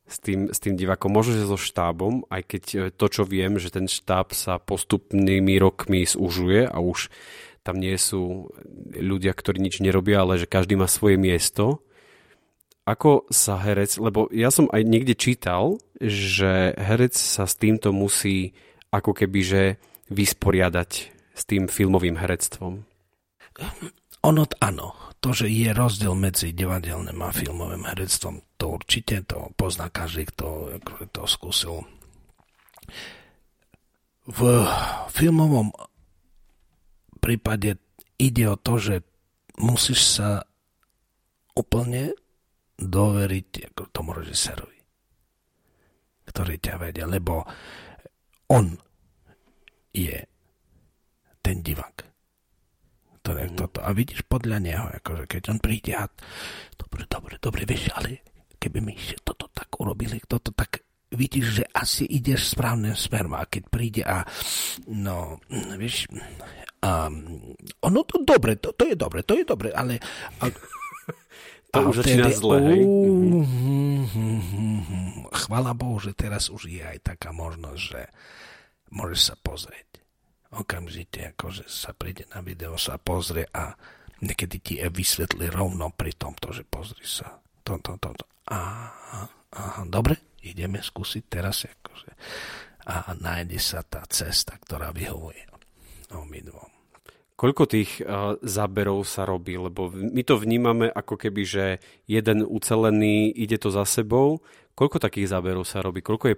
S 0.07 0.21
tým, 0.21 0.53
s 0.53 0.61
tým 0.61 0.77
divákom, 0.77 1.09
možno, 1.09 1.38
že 1.38 1.49
so 1.49 1.57
štábom, 1.57 2.29
aj 2.29 2.42
keď 2.45 2.64
e, 2.68 2.79
to, 2.92 3.07
čo 3.09 3.23
viem, 3.25 3.57
že 3.57 3.73
ten 3.73 3.88
štáb 3.88 4.37
sa 4.37 4.61
postupnými 4.61 5.57
rokmi 5.57 6.05
zúžuje 6.05 6.68
a 6.68 6.77
už 6.85 7.09
tam 7.64 7.81
nie 7.81 7.95
sú 7.97 8.53
ľudia, 8.92 9.33
ktorí 9.33 9.62
nič 9.62 9.81
nerobia, 9.81 10.21
ale 10.21 10.37
že 10.37 10.51
každý 10.51 10.77
má 10.77 10.90
svoje 10.90 11.16
miesto, 11.16 11.81
ako 12.83 13.31
sa 13.31 13.62
herec, 13.62 13.95
lebo 14.03 14.27
ja 14.35 14.51
som 14.51 14.66
aj 14.75 14.83
niekde 14.83 15.14
čítal, 15.14 15.79
že 16.03 16.75
herec 16.75 17.14
sa 17.14 17.47
s 17.47 17.55
týmto 17.55 17.95
musí 17.95 18.55
ako 18.90 19.14
keby 19.14 19.40
že 19.40 19.62
vysporiadať 20.11 20.90
s 21.33 21.42
tým 21.47 21.71
filmovým 21.71 22.18
herectvom. 22.18 22.83
Ono 24.23 24.42
áno, 24.62 24.87
to, 25.23 25.31
že 25.35 25.47
je 25.51 25.71
rozdiel 25.71 26.14
medzi 26.18 26.51
divadelným 26.51 27.18
a 27.23 27.31
filmovým 27.31 27.87
herectvom, 27.87 28.42
to 28.59 28.79
určite 28.79 29.27
to 29.31 29.51
pozná 29.55 29.87
každý, 29.90 30.27
kto 30.31 30.79
to 31.11 31.23
skúsil. 31.27 31.87
V 34.27 34.40
filmovom 35.11 35.75
prípade 37.18 37.79
ide 38.18 38.45
o 38.47 38.59
to, 38.59 38.79
že 38.79 39.03
musíš 39.59 40.18
sa 40.18 40.47
úplne 41.59 42.14
doveriť 42.78 43.76
tomu 43.92 44.16
režisérovi, 44.16 44.78
ktorý 46.28 46.54
ťa 46.58 46.74
vedia, 46.80 47.06
lebo 47.06 47.44
on 48.52 48.72
je 49.92 50.16
ten 51.42 51.58
divák. 51.61 51.96
Ktoré, 53.22 53.46
mm. 53.50 53.54
toto. 53.54 53.78
A 53.82 53.94
vidíš 53.94 54.26
podľa 54.26 54.58
neho, 54.58 54.87
akože 54.88 55.24
keď 55.30 55.42
on 55.54 55.58
príde 55.62 55.92
a 55.94 56.11
dobre, 56.74 57.06
dobre, 57.06 57.35
dobre, 57.38 57.62
vieš, 57.62 57.92
ale 57.94 58.22
keby 58.58 58.78
mi 58.82 58.94
ešte 58.94 59.22
toto 59.22 59.50
tak 59.50 59.70
urobili, 59.78 60.18
toto 60.26 60.54
tak 60.54 60.82
vidíš, 61.12 61.46
že 61.62 61.64
asi 61.70 62.08
ideš 62.08 62.56
správnym 62.56 62.96
smerom 62.96 63.37
a 63.37 63.44
keď 63.44 63.62
príde 63.68 64.02
a 64.02 64.24
no, 64.88 65.38
vieš, 65.76 66.08
um, 66.80 67.54
ono 67.85 68.00
to 68.08 68.22
dobre, 68.24 68.56
to, 68.56 68.72
to 68.72 68.88
je 68.88 68.96
dobre, 68.96 69.20
to 69.22 69.37
je 69.37 69.44
dobre, 69.44 69.70
ale 69.70 70.00
a, 70.40 70.48
to 71.72 71.78
a 71.80 71.88
už 71.88 72.04
začína 72.04 72.28
zle, 72.30 72.56
hej? 72.68 72.80
Chvala 75.32 75.72
Bohu, 75.72 75.96
že 75.96 76.12
teraz 76.12 76.52
už 76.52 76.68
je 76.68 76.85
aj 76.85 77.00
taká 77.00 77.32
možnosť, 77.32 77.80
že 77.80 78.02
môžeš 78.92 79.20
sa 79.32 79.35
pozrieť. 79.40 79.88
Okamžite, 80.52 81.32
akože 81.32 81.64
sa 81.64 81.96
príde 81.96 82.28
na 82.37 82.44
video, 82.44 82.76
sa 82.76 83.00
pozrie 83.00 83.48
a 83.56 83.72
niekedy 84.20 84.56
ti 84.61 84.74
je 84.76 84.92
vysvetli 84.92 85.48
rovno 85.48 85.88
pri 85.88 86.12
tomto, 86.12 86.52
že 86.52 86.68
pozri 86.68 87.08
sa. 87.08 87.40
To, 87.64 87.80
to, 87.80 87.96
to, 87.96 88.12
to. 88.12 88.26
Aha, 88.52 89.24
aha, 89.56 89.82
dobre, 89.88 90.20
ideme 90.44 90.85
skúsiť 90.85 91.24
teraz. 91.24 91.64
Akože. 91.64 92.12
a 92.85 93.16
nájde 93.16 93.56
sa 93.62 93.80
tá 93.80 94.04
cesta, 94.11 94.58
ktorá 94.61 94.92
vyhovuje 94.92 95.46
obidvom. 96.12 96.71
Koľko 97.33 97.62
tých 97.66 97.99
uh, 98.05 98.38
záberov 98.45 99.03
sa 99.09 99.27
robí? 99.27 99.57
Lebo 99.59 99.90
my 99.90 100.23
to 100.23 100.38
vnímame 100.38 100.87
ako 100.87 101.18
keby, 101.18 101.42
že 101.42 101.64
jeden 102.07 102.45
ucelený 102.47 103.33
ide 103.35 103.59
to 103.59 103.73
za 103.73 103.83
sebou. 103.88 104.45
Koľko 104.73 104.97
takých 105.03 105.29
záberov 105.29 105.68
sa 105.68 105.85
robí? 105.85 106.01
Koľko 106.01 106.27
je, 106.33 106.37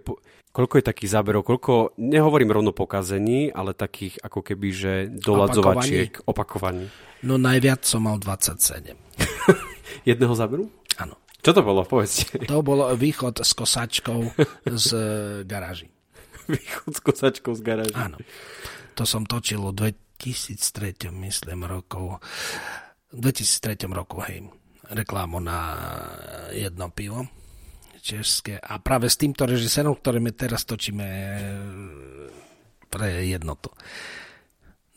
koľko 0.50 0.74
je 0.80 0.84
takých 0.84 1.10
záberov? 1.14 1.46
Koľko, 1.46 1.94
nehovorím 2.02 2.50
rovno 2.50 2.74
pokazení, 2.74 3.54
ale 3.54 3.78
takých 3.78 4.18
ako 4.22 4.40
keby, 4.42 4.68
že 4.74 4.92
doladzovačiek, 5.12 6.26
opakovaní. 6.26 6.90
No 7.22 7.38
najviac 7.38 7.86
som 7.86 8.10
mal 8.10 8.18
27. 8.18 8.90
Jedného 10.10 10.34
záberu? 10.34 10.66
Áno. 10.98 11.14
Čo 11.44 11.52
to 11.54 11.62
bolo? 11.62 11.86
Povedzte. 11.86 12.40
To 12.50 12.64
bolo 12.64 12.90
východ 12.96 13.44
s 13.44 13.52
kosačkou 13.52 14.34
z 14.66 14.88
garáži. 15.46 15.92
východ 16.50 16.90
s 16.90 17.00
kosačkou 17.04 17.52
z 17.54 17.62
garáži. 17.62 17.94
Áno. 17.94 18.18
To 18.98 19.04
som 19.06 19.28
točil 19.28 19.62
o 19.62 19.70
2003, 20.24 21.12
myslím, 21.12 21.68
rokov. 21.68 22.24
V 23.12 23.20
2003 23.20 23.92
roku, 23.92 24.24
hej, 24.24 24.48
reklámu 24.88 25.40
na 25.40 25.76
jedno 26.50 26.88
pivo 26.90 27.28
české 28.04 28.60
a 28.60 28.76
práve 28.78 29.08
s 29.08 29.16
týmto 29.16 29.48
režisérom, 29.48 29.96
my 29.96 30.30
teraz 30.32 30.68
točíme 30.68 31.08
pre 32.92 33.24
jednotu. 33.24 33.72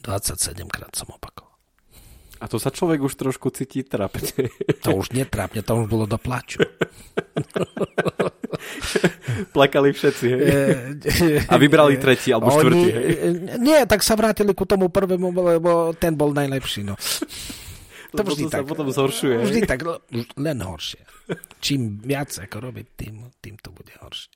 27 0.03 0.67
krát 0.67 0.91
som 0.91 1.07
opakoval. 1.15 1.55
A 2.37 2.45
to 2.45 2.59
sa 2.59 2.69
človek 2.69 3.01
už 3.01 3.15
trošku 3.15 3.49
cíti 3.49 3.81
trápne. 3.81 4.51
To 4.85 4.99
už 4.99 5.15
netrápne, 5.15 5.63
to 5.63 5.73
už 5.73 5.87
bolo 5.89 6.05
do 6.05 6.19
plaču. 6.19 6.61
Plakali 9.55 9.93
všetci, 9.93 10.25
hej? 10.27 10.41
A 11.51 11.55
vybrali 11.55 11.97
tretí 12.01 12.33
alebo 12.33 12.53
štvrtý, 12.53 12.87
hej? 12.91 13.07
Nie, 13.61 13.85
tak 13.85 14.01
sa 14.01 14.17
vrátili 14.17 14.51
ku 14.57 14.65
tomu 14.65 14.89
prvému, 14.89 15.29
lebo 15.33 15.93
ten 15.97 16.17
bol 16.17 16.33
najlepší, 16.33 16.87
no. 16.87 16.95
To 18.15 18.23
vždy 18.23 18.47
tak. 18.47 18.63
sa 18.63 18.67
potom 18.67 18.87
zhoršuje. 18.89 19.35
Vždy 19.43 19.61
tak, 19.67 19.83
len 20.39 20.57
horšie. 20.63 21.03
Čím 21.59 21.99
viac 22.01 22.31
ako 22.39 22.71
robiť, 22.71 22.87
tým, 22.95 23.15
tým 23.43 23.55
to 23.59 23.69
bude 23.75 23.91
horšie. 23.99 24.31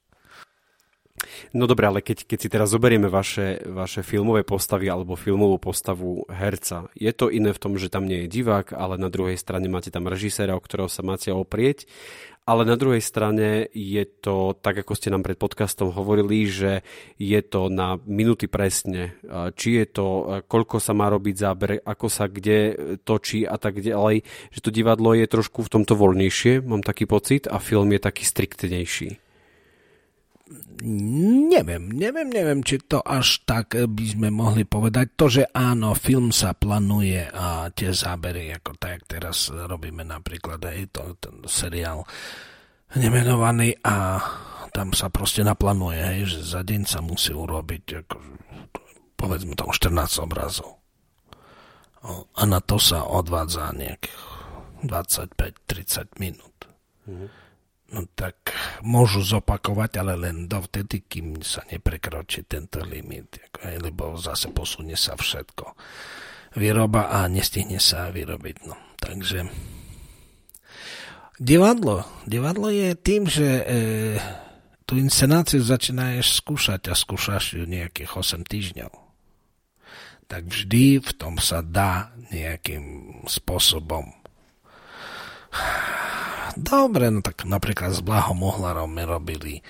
No 1.53 1.69
dobre, 1.69 1.85
ale 1.85 1.99
keď, 2.01 2.25
keď 2.25 2.39
si 2.41 2.49
teraz 2.49 2.73
zoberieme 2.73 3.05
vaše, 3.05 3.61
vaše 3.69 4.01
filmové 4.01 4.41
postavy 4.41 4.89
alebo 4.89 5.13
filmovú 5.13 5.61
postavu 5.61 6.25
herca, 6.31 6.89
je 6.97 7.13
to 7.13 7.29
iné 7.29 7.53
v 7.53 7.61
tom, 7.61 7.77
že 7.77 7.93
tam 7.93 8.09
nie 8.09 8.25
je 8.25 8.41
divák, 8.41 8.73
ale 8.73 8.97
na 8.97 9.11
druhej 9.11 9.37
strane 9.37 9.69
máte 9.69 9.93
tam 9.93 10.09
režiséra, 10.09 10.57
o 10.57 10.63
ktorého 10.63 10.89
sa 10.89 11.05
máte 11.05 11.29
oprieť 11.29 11.85
ale 12.41 12.65
na 12.65 12.73
druhej 12.73 12.99
strane 12.99 13.69
je 13.69 14.04
to, 14.04 14.58
tak 14.60 14.82
ako 14.82 14.97
ste 14.97 15.13
nám 15.13 15.21
pred 15.21 15.38
podcastom 15.38 15.93
hovorili, 15.93 16.49
že 16.49 16.82
je 17.21 17.39
to 17.45 17.69
na 17.69 18.01
minuty 18.10 18.49
presne. 18.49 19.15
Či 19.30 19.69
je 19.82 19.86
to, 19.88 20.08
koľko 20.49 20.82
sa 20.82 20.91
má 20.97 21.08
robiť 21.13 21.36
záber, 21.38 21.80
ako 21.86 22.10
sa 22.10 22.25
kde 22.25 22.75
točí 23.06 23.45
a 23.45 23.56
tak 23.62 23.80
ďalej. 23.80 24.25
Že 24.51 24.60
to 24.60 24.69
divadlo 24.73 25.13
je 25.13 25.30
trošku 25.30 25.63
v 25.63 25.71
tomto 25.80 25.93
voľnejšie, 25.93 26.65
mám 26.65 26.82
taký 26.82 27.06
pocit, 27.06 27.45
a 27.45 27.62
film 27.62 27.93
je 27.93 28.01
taký 28.01 28.25
striktnejší. 28.25 29.30
Neviem, 30.81 31.93
neviem, 31.93 32.29
neviem, 32.33 32.59
či 32.65 32.81
to 32.81 32.99
až 33.05 33.45
tak 33.45 33.77
by 33.77 34.05
sme 34.05 34.33
mohli 34.33 34.65
povedať. 34.65 35.13
To, 35.15 35.25
že 35.29 35.43
áno, 35.53 35.93
film 35.93 36.33
sa 36.33 36.57
plánuje 36.57 37.29
a 37.29 37.69
tie 37.69 37.93
zábery, 37.93 38.49
ako 38.57 38.75
tak 38.81 39.05
teraz 39.05 39.53
robíme 39.53 40.01
napríklad 40.01 40.57
aj 40.57 40.79
to, 40.89 41.03
ten 41.21 41.35
seriál 41.45 42.03
nemenovaný 42.97 43.77
a 43.85 44.19
tam 44.73 44.91
sa 44.91 45.13
proste 45.13 45.45
naplánuje, 45.45 45.99
hej, 45.99 46.21
že 46.27 46.39
za 46.57 46.61
deň 46.65 46.81
sa 46.87 46.99
musí 46.99 47.31
urobiť 47.31 47.83
ako, 48.07 48.17
povedzme 49.15 49.53
to 49.53 49.69
14 49.69 50.25
obrazov. 50.25 50.81
A 52.35 52.43
na 52.49 52.57
to 52.57 52.81
sa 52.81 53.05
odvádza 53.05 53.69
nejakých 53.77 54.21
25-30 54.89 56.17
minút. 56.17 56.55
Mm-hmm 57.05 57.40
no 57.91 58.08
tak 58.15 58.56
môžu 58.82 59.21
zopakovať, 59.21 59.91
ale 59.99 60.13
len 60.15 60.47
dovtedy, 60.47 61.04
kým 61.04 61.43
sa 61.43 61.63
neprekročí 61.67 62.47
tento 62.47 62.80
limit, 62.84 63.39
lebo 63.62 64.15
zase 64.15 64.49
posunie 64.51 64.95
sa 64.95 65.19
všetko. 65.19 65.75
Výroba 66.56 67.12
a 67.12 67.27
nestihne 67.32 67.80
sa 67.80 68.12
vyrobiť. 68.12 68.56
No. 68.67 68.75
Takže 68.99 69.47
divadlo. 71.39 72.04
Divadlo 72.27 72.67
je 72.67 72.91
tým, 72.95 73.23
že 73.27 73.47
e, 73.47 73.63
tú 74.84 74.99
inscenáciu 74.99 75.63
začínaš 75.63 76.43
skúšať 76.43 76.91
a 76.91 76.93
skúšaš 76.95 77.56
ju 77.56 77.63
nejakých 77.63 78.12
8 78.12 78.43
týždňov. 78.43 78.91
Tak 80.27 80.47
vždy 80.47 80.99
v 80.99 81.12
tom 81.15 81.39
sa 81.39 81.60
dá 81.60 82.12
nejakým 82.32 83.19
spôsobom 83.27 84.20
Dobre, 86.57 87.07
no 87.11 87.23
tak 87.23 87.47
napríklad 87.47 87.95
s 87.95 88.01
Blahom 88.03 88.43
Uhlarom 88.43 88.91
my 88.91 89.03
robili 89.07 89.63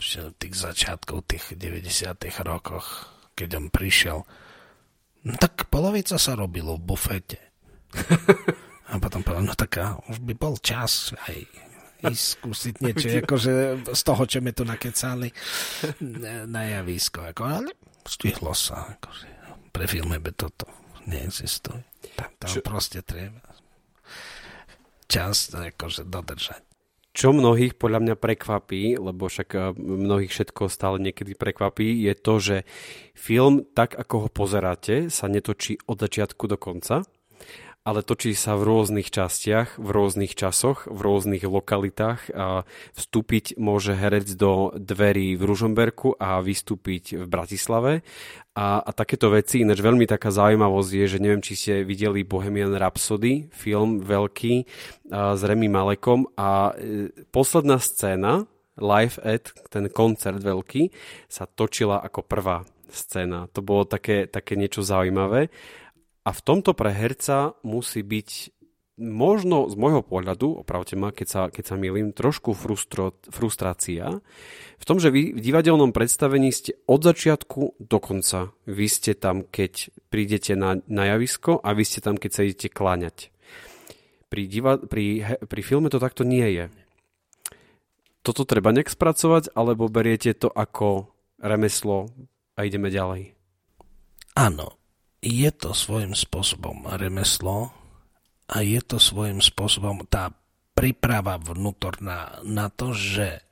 v 0.00 0.32
tých 0.40 0.54
začiatkov, 0.56 1.28
tých 1.28 1.58
90 1.58 2.16
rokoch, 2.46 3.12
keď 3.36 3.60
on 3.60 3.66
prišiel, 3.68 4.18
no 5.26 5.34
tak 5.36 5.68
polovica 5.68 6.16
sa 6.16 6.32
robilo 6.38 6.80
v 6.80 6.86
bufete. 6.86 7.40
A 8.90 8.98
potom 8.98 9.20
povedal, 9.20 9.44
no 9.44 9.54
tak 9.54 9.76
už 10.08 10.18
by 10.24 10.34
bol 10.34 10.56
čas 10.58 11.12
aj 11.28 11.36
ísť 12.08 12.24
skúsiť 12.40 12.74
niečo, 12.80 13.06
akože 13.22 13.52
z 13.92 14.02
toho, 14.02 14.22
čo 14.24 14.38
mi 14.40 14.56
tu 14.56 14.64
nakecali 14.64 15.28
na 16.48 16.62
javisko. 16.80 17.28
Ako, 17.28 17.42
ale 17.44 17.70
stihlo 18.08 18.56
sa. 18.56 18.88
Akože, 18.96 19.28
pre 19.68 19.84
filme 19.84 20.16
by 20.16 20.32
toto 20.32 20.64
neexistuje. 21.04 21.84
Tam, 22.16 22.32
tam 22.40 22.54
proste 22.64 23.04
treba 23.04 23.49
čas 25.10 25.50
akože 25.50 26.06
dodržať. 26.06 26.62
Čo 27.10 27.34
mnohých 27.34 27.74
podľa 27.74 28.00
mňa 28.06 28.14
prekvapí, 28.22 28.94
lebo 28.94 29.26
však 29.26 29.48
eh, 29.58 29.74
mnohých 29.74 30.30
všetko 30.30 30.70
stále 30.70 31.02
niekedy 31.02 31.34
prekvapí, 31.34 32.06
je 32.06 32.14
to, 32.14 32.34
že 32.38 32.56
film, 33.18 33.66
tak 33.74 33.98
ako 33.98 34.26
ho 34.26 34.28
pozeráte, 34.30 35.10
sa 35.10 35.26
netočí 35.26 35.82
od 35.90 35.98
začiatku 35.98 36.46
do 36.46 36.54
konca, 36.54 37.02
ale 37.80 38.04
točí 38.04 38.36
sa 38.36 38.60
v 38.60 38.68
rôznych 38.68 39.08
častiach, 39.08 39.80
v 39.80 39.88
rôznych 39.88 40.36
časoch, 40.36 40.84
v 40.84 41.00
rôznych 41.00 41.48
lokalitách. 41.48 42.28
Vstúpiť 42.92 43.56
môže 43.56 43.96
herec 43.96 44.28
do 44.36 44.76
dverí 44.76 45.32
v 45.32 45.42
Ružomberku 45.48 46.12
a 46.20 46.44
vystúpiť 46.44 47.16
v 47.16 47.24
Bratislave. 47.24 48.04
A, 48.52 48.84
a 48.84 48.90
takéto 48.92 49.32
veci, 49.32 49.64
ináč 49.64 49.80
veľmi 49.80 50.04
taká 50.04 50.28
zaujímavosť 50.28 50.90
je, 50.92 51.06
že 51.08 51.22
neviem, 51.24 51.40
či 51.40 51.56
ste 51.56 51.74
videli 51.80 52.20
Bohemian 52.20 52.76
Rhapsody, 52.76 53.48
film 53.48 54.04
veľký 54.04 54.54
s 55.08 55.40
Remy 55.40 55.72
Malekom 55.72 56.28
a 56.36 56.76
e, 56.76 57.08
posledná 57.32 57.80
scéna, 57.80 58.44
Live 58.76 59.20
at, 59.24 59.52
ten 59.72 59.88
koncert 59.88 60.40
veľký, 60.40 60.92
sa 61.32 61.48
točila 61.48 62.00
ako 62.04 62.24
prvá 62.28 62.64
scéna. 62.92 63.48
To 63.54 63.64
bolo 63.64 63.86
také, 63.86 64.26
také 64.28 64.58
niečo 64.58 64.84
zaujímavé. 64.84 65.48
A 66.24 66.30
v 66.36 66.40
tomto 66.44 66.76
pre 66.76 66.92
herca 66.92 67.56
musí 67.64 68.04
byť 68.04 68.60
možno 69.00 69.72
z 69.72 69.74
môjho 69.80 70.04
pohľadu, 70.04 70.60
opravte 70.60 70.92
ma, 70.92 71.08
keď 71.08 71.26
sa, 71.26 71.42
keď 71.48 71.64
sa 71.72 71.76
milím, 71.80 72.12
trošku 72.12 72.52
frustro, 72.52 73.16
frustrácia 73.32 74.20
v 74.76 74.84
tom, 74.84 75.00
že 75.00 75.08
vy 75.08 75.32
v 75.32 75.40
divadelnom 75.40 75.96
predstavení 75.96 76.52
ste 76.52 76.76
od 76.84 77.00
začiatku 77.00 77.80
do 77.80 77.98
konca. 77.98 78.52
Vy 78.68 78.86
ste 78.92 79.16
tam, 79.16 79.48
keď 79.48 79.88
prídete 80.12 80.52
na, 80.52 80.84
na 80.84 81.08
javisko 81.16 81.64
a 81.64 81.72
vy 81.72 81.84
ste 81.88 82.04
tam, 82.04 82.20
keď 82.20 82.30
sa 82.30 82.44
idete 82.44 82.68
kláňať. 82.68 83.32
Pri, 84.28 84.46
diva, 84.46 84.76
pri, 84.76 85.40
pri 85.48 85.62
filme 85.64 85.88
to 85.88 85.98
takto 85.98 86.22
nie 86.22 86.46
je. 86.52 86.64
Toto 88.20 88.44
treba 88.44 88.68
nejak 88.70 88.92
spracovať, 88.92 89.56
alebo 89.56 89.88
beriete 89.88 90.36
to 90.36 90.52
ako 90.52 91.08
remeslo 91.40 92.12
a 92.52 92.68
ideme 92.68 92.92
ďalej? 92.92 93.32
Áno, 94.36 94.79
je 95.20 95.50
to 95.52 95.76
svojím 95.76 96.16
spôsobom 96.16 96.88
remeslo 96.96 97.72
a 98.48 98.64
je 98.64 98.80
to 98.80 98.96
svojím 98.96 99.44
spôsobom 99.44 100.08
tá 100.08 100.32
príprava 100.72 101.36
vnútorná 101.36 102.40
na 102.42 102.72
to, 102.72 102.96
že 102.96 103.44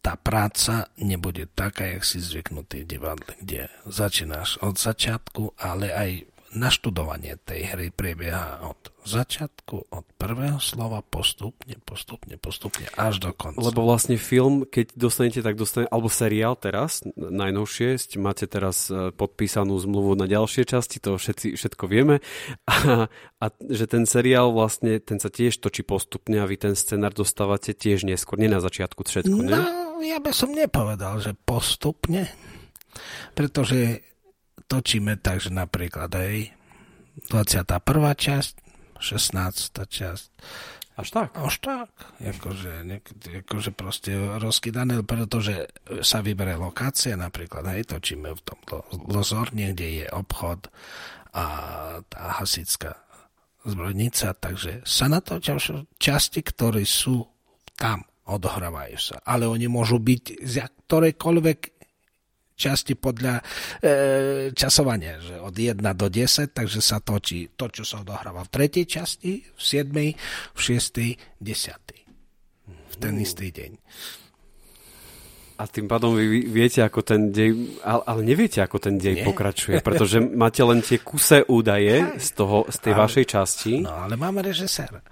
tá 0.00 0.16
práca 0.16 0.88
nebude 0.96 1.44
taká, 1.52 1.84
jak 1.92 2.08
si 2.08 2.24
zvyknutý 2.24 2.88
v 2.88 2.90
divadle, 2.96 3.36
kde 3.42 3.68
začínaš 3.84 4.56
od 4.64 4.80
začiatku, 4.80 5.60
ale 5.60 5.92
aj 5.92 6.10
naštudovanie 6.50 7.38
tej 7.46 7.74
hry 7.74 7.86
prebieha 7.94 8.66
od 8.66 8.90
začiatku, 9.06 9.90
od 9.94 10.06
prvého 10.18 10.58
slova 10.58 11.00
postupne, 11.00 11.78
postupne, 11.86 12.34
postupne 12.36 12.90
až 12.98 13.22
do 13.22 13.30
konca. 13.30 13.62
Lebo 13.62 13.86
vlastne 13.86 14.18
film, 14.18 14.66
keď 14.66 14.98
dostanete, 14.98 15.40
tak 15.46 15.54
dostanete, 15.54 15.88
alebo 15.94 16.10
seriál 16.10 16.58
teraz, 16.58 17.06
najnovšie, 17.16 18.18
máte 18.18 18.50
teraz 18.50 18.90
e, 18.90 19.14
podpísanú 19.14 19.78
zmluvu 19.78 20.18
na 20.18 20.26
ďalšie 20.26 20.66
časti, 20.66 20.98
to 20.98 21.16
všetci, 21.16 21.54
všetko 21.54 21.84
vieme. 21.86 22.18
A, 22.66 23.06
a 23.38 23.46
že 23.70 23.86
ten 23.86 24.04
seriál 24.04 24.50
vlastne, 24.50 24.98
ten 24.98 25.22
sa 25.22 25.30
tiež 25.30 25.62
točí 25.62 25.86
postupne 25.86 26.42
a 26.42 26.48
vy 26.50 26.58
ten 26.58 26.74
scenár 26.74 27.14
dostávate 27.14 27.72
tiež 27.72 28.02
neskôr, 28.04 28.42
nie 28.42 28.50
na 28.50 28.58
začiatku 28.58 29.06
všetko, 29.06 29.38
ne? 29.38 29.54
No, 29.54 30.02
ja 30.02 30.18
by 30.18 30.34
som 30.34 30.50
nepovedal, 30.50 31.22
že 31.22 31.32
postupne, 31.46 32.26
pretože 33.38 34.09
točíme 34.70 35.18
tak, 35.18 35.42
že 35.42 35.50
napríklad 35.50 36.14
aj 36.14 36.54
21. 37.26 37.66
časť, 38.14 38.54
16. 39.02 39.74
časť, 39.74 40.28
až 41.00 41.08
tak? 41.10 41.28
Až 41.34 41.56
tak. 41.58 41.90
Akože, 42.20 42.86
akože 43.42 43.70
proste 43.74 44.14
rozkydané, 44.14 45.02
pretože 45.02 45.66
sa 46.04 46.22
vyberie 46.22 46.54
lokácia, 46.60 47.18
napríklad, 47.18 47.66
hej, 47.74 47.88
točíme 47.90 48.30
v 48.36 48.40
tom 48.46 48.60
lozorne, 49.08 49.74
kde 49.74 50.04
je 50.04 50.06
obchod 50.12 50.68
a 51.34 51.44
tá 52.06 52.22
hasická 52.38 53.00
zbrojnica, 53.64 54.36
takže 54.36 54.84
sa 54.84 55.08
natáčajú 55.08 55.88
časti, 55.96 56.40
ktoré 56.44 56.84
sú 56.84 57.24
tam, 57.76 58.04
odohrávajú 58.28 58.98
sa. 59.00 59.16
Ale 59.24 59.48
oni 59.48 59.66
môžu 59.72 60.00
byť 60.00 60.22
z 60.44 60.54
ktorejkoľvek 60.86 61.79
časti 62.60 62.92
podľa 62.92 63.40
e, 63.40 63.42
časovania, 64.52 65.16
že 65.16 65.40
od 65.40 65.56
1 65.56 65.80
do 65.80 66.06
10, 66.12 66.52
takže 66.52 66.80
sa 66.84 67.00
točí 67.00 67.56
to, 67.56 67.72
čo 67.72 67.88
sa 67.88 68.04
odohráva 68.04 68.44
v 68.44 68.52
tretej 68.52 68.84
časti, 68.84 69.40
v 69.40 69.60
7, 69.60 69.88
v 70.52 70.60
6, 70.60 71.40
10. 71.40 72.92
V 72.92 72.94
ten 73.00 73.14
uh. 73.16 73.24
istý 73.24 73.48
deň. 73.48 73.72
A 75.60 75.68
tým 75.68 75.92
pádom 75.92 76.16
vy 76.16 76.48
viete, 76.48 76.80
ako 76.80 77.04
ten 77.04 77.28
dej, 77.28 77.76
ale, 77.84 78.00
ale 78.08 78.20
neviete, 78.24 78.64
ako 78.64 78.80
ten 78.80 78.96
dej 78.96 79.20
Nie. 79.20 79.24
pokračuje, 79.28 79.84
pretože 79.84 80.16
máte 80.16 80.64
len 80.64 80.80
tie 80.80 81.04
kuse 81.04 81.44
údaje 81.52 82.16
z, 82.16 82.28
toho, 82.32 82.64
z 82.64 82.80
tej 82.80 82.96
ale, 82.96 83.00
vašej 83.04 83.24
časti. 83.28 83.72
No, 83.84 83.92
ale 84.08 84.16
máme 84.16 84.40
režisér. 84.40 85.04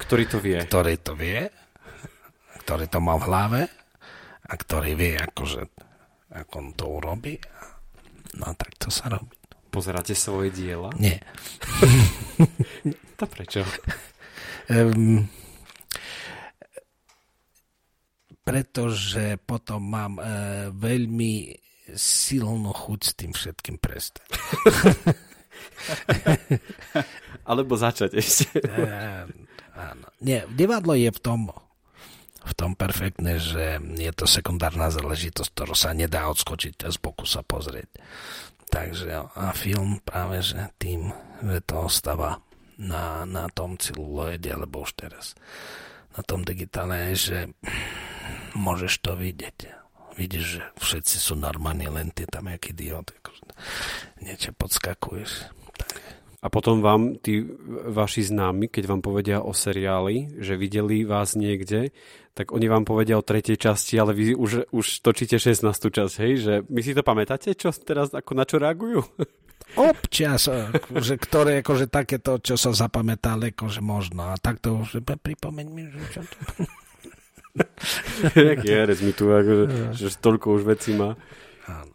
Ktorý 0.00 0.24
to 0.32 0.40
vie. 0.40 0.56
Ktorý 0.64 0.96
to 0.96 1.12
vie, 1.12 1.44
ktorý 2.64 2.88
to 2.88 3.04
má 3.04 3.20
v 3.20 3.24
hlave 3.28 3.60
a 4.48 4.52
ktorý 4.56 4.96
vie, 4.96 5.14
akože 5.20 5.60
ako 6.32 6.52
on 6.58 6.68
to 6.72 6.84
urobí. 6.88 7.36
No 8.40 8.56
tak 8.56 8.72
to 8.80 8.88
sa 8.88 9.12
robí. 9.12 9.36
Pozeráte 9.72 10.12
svoje 10.12 10.52
diela? 10.52 10.92
Nie. 11.00 11.20
to 13.20 13.24
prečo? 13.24 13.64
Um, 14.68 15.24
pretože 18.44 19.40
potom 19.48 19.80
mám 19.80 20.20
uh, 20.20 20.68
veľmi 20.76 21.56
silnú 21.96 22.72
chuť 22.72 23.00
s 23.00 23.12
tým 23.16 23.32
všetkým 23.32 23.76
prestať. 23.80 24.28
Alebo 27.48 27.76
začať 27.80 28.20
ešte. 28.20 28.60
uh, 28.60 29.24
áno. 29.72 30.06
Nie, 30.20 30.44
divadlo 30.52 30.92
je 30.92 31.08
v 31.08 31.20
tom 31.20 31.48
v 32.42 32.52
tom 32.58 32.74
perfektné, 32.74 33.38
že 33.38 33.78
je 33.78 34.12
to 34.14 34.26
sekundárna 34.26 34.90
záležitosť, 34.90 35.50
ktorú 35.54 35.74
sa 35.78 35.94
nedá 35.94 36.26
odskočiť 36.30 36.86
a 36.86 36.88
z 36.90 36.98
boku 36.98 37.26
sa 37.26 37.46
pozrieť. 37.46 37.88
Takže 38.72 39.36
a 39.36 39.52
film 39.52 40.00
práve, 40.00 40.40
že 40.40 40.72
tým, 40.80 41.12
že 41.44 41.60
to 41.62 41.86
ostáva 41.86 42.40
na, 42.80 43.28
na 43.28 43.46
tom 43.52 43.76
celuloide, 43.76 44.48
alebo 44.48 44.82
už 44.82 44.96
teraz 44.96 45.36
na 46.16 46.24
tom 46.24 46.44
digitále, 46.44 47.12
že 47.12 47.52
môžeš 48.56 49.04
to 49.04 49.12
vidieť. 49.16 49.58
Vidíš, 50.16 50.44
že 50.44 50.62
všetci 50.76 51.16
sú 51.16 51.34
normálni, 51.36 51.88
len 51.88 52.12
ty 52.12 52.28
tam 52.28 52.48
jak 52.48 52.68
idiot. 52.68 53.12
Akože 53.16 53.44
niečo 54.20 54.52
podskakuješ. 54.52 55.48
Tak. 55.76 56.22
A 56.42 56.50
potom 56.50 56.82
vám 56.82 57.22
tí 57.22 57.46
vaši 57.86 58.26
známi, 58.26 58.66
keď 58.66 58.90
vám 58.90 59.00
povedia 59.00 59.38
o 59.38 59.54
seriáli, 59.54 60.42
že 60.42 60.58
videli 60.58 61.06
vás 61.06 61.38
niekde, 61.38 61.94
tak 62.32 62.56
oni 62.56 62.64
vám 62.64 62.88
povedia 62.88 63.20
o 63.20 63.24
tretej 63.24 63.60
časti, 63.60 64.00
ale 64.00 64.16
vy 64.16 64.32
už, 64.32 64.72
už 64.72 64.86
točíte 65.04 65.36
16. 65.36 65.68
časť, 65.68 66.14
hej? 66.24 66.32
Že 66.40 66.52
my 66.64 66.80
si 66.80 66.92
to 66.96 67.04
pamätáte, 67.04 67.52
čo 67.52 67.68
teraz, 67.76 68.08
ako 68.16 68.32
na 68.32 68.44
čo 68.48 68.56
reagujú? 68.56 69.04
Občas, 69.72 70.52
že 70.92 71.14
ktoré 71.16 71.64
akože 71.64 71.88
takéto, 71.88 72.36
čo 72.40 72.60
sa 72.60 72.76
zapamätá, 72.76 73.40
akože 73.40 73.80
možno. 73.80 74.32
A 74.32 74.36
takto 74.36 74.84
už, 74.84 75.00
pripomeň 75.00 75.66
mi, 75.68 75.88
že 75.88 76.00
čo 76.12 76.20
to... 76.24 76.36
Jak 78.52 78.64
je, 78.64 78.80
mi 79.04 79.12
tu, 79.12 79.28
akože, 79.28 79.92
že 79.92 80.08
toľko 80.20 80.60
už 80.60 80.62
vecí 80.64 80.96
má. 80.96 81.16
Áno, 81.68 81.94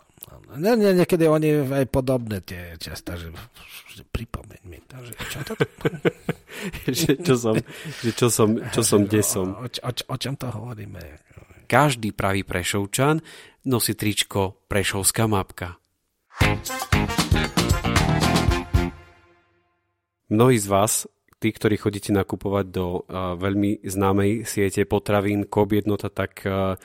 Nie, 0.58 0.74
nie, 0.74 0.90
niekedy 0.90 1.30
oni 1.30 1.70
aj 1.70 1.86
podobné 1.94 2.42
tie 2.42 2.74
často, 2.82 3.14
že, 3.14 3.30
že 3.94 4.02
pripomeň 4.10 4.62
mi 4.66 4.82
to, 4.90 4.98
že 5.06 5.14
čo 5.30 5.40
to... 5.46 5.54
že 6.98 7.12
čo 7.22 7.36
som, 7.38 7.56
že 8.02 8.12
čo 8.18 8.28
som, 8.34 8.50
čo 8.74 8.82
som, 8.82 9.00
kde 9.06 9.22
som. 9.22 9.54
O, 9.54 9.70
o, 9.70 9.92
o 9.94 10.16
čom 10.18 10.34
to 10.34 10.50
hovoríme? 10.50 10.98
Každý 11.70 12.10
pravý 12.16 12.42
prešovčan 12.42 13.22
nosí 13.70 13.94
tričko 13.94 14.66
Prešovská 14.66 15.30
mapka. 15.30 15.78
Mnohí 20.28 20.58
z 20.58 20.68
vás, 20.68 21.06
tí, 21.38 21.54
ktorí 21.54 21.78
chodíte 21.78 22.10
nakupovať 22.16 22.66
do 22.74 23.06
uh, 23.06 23.38
veľmi 23.38 23.86
známej 23.86 24.48
siete 24.48 24.90
potravín 24.90 25.46
Kob 25.46 25.70
jednota, 25.76 26.10
tak 26.10 26.42
uh, 26.44 26.76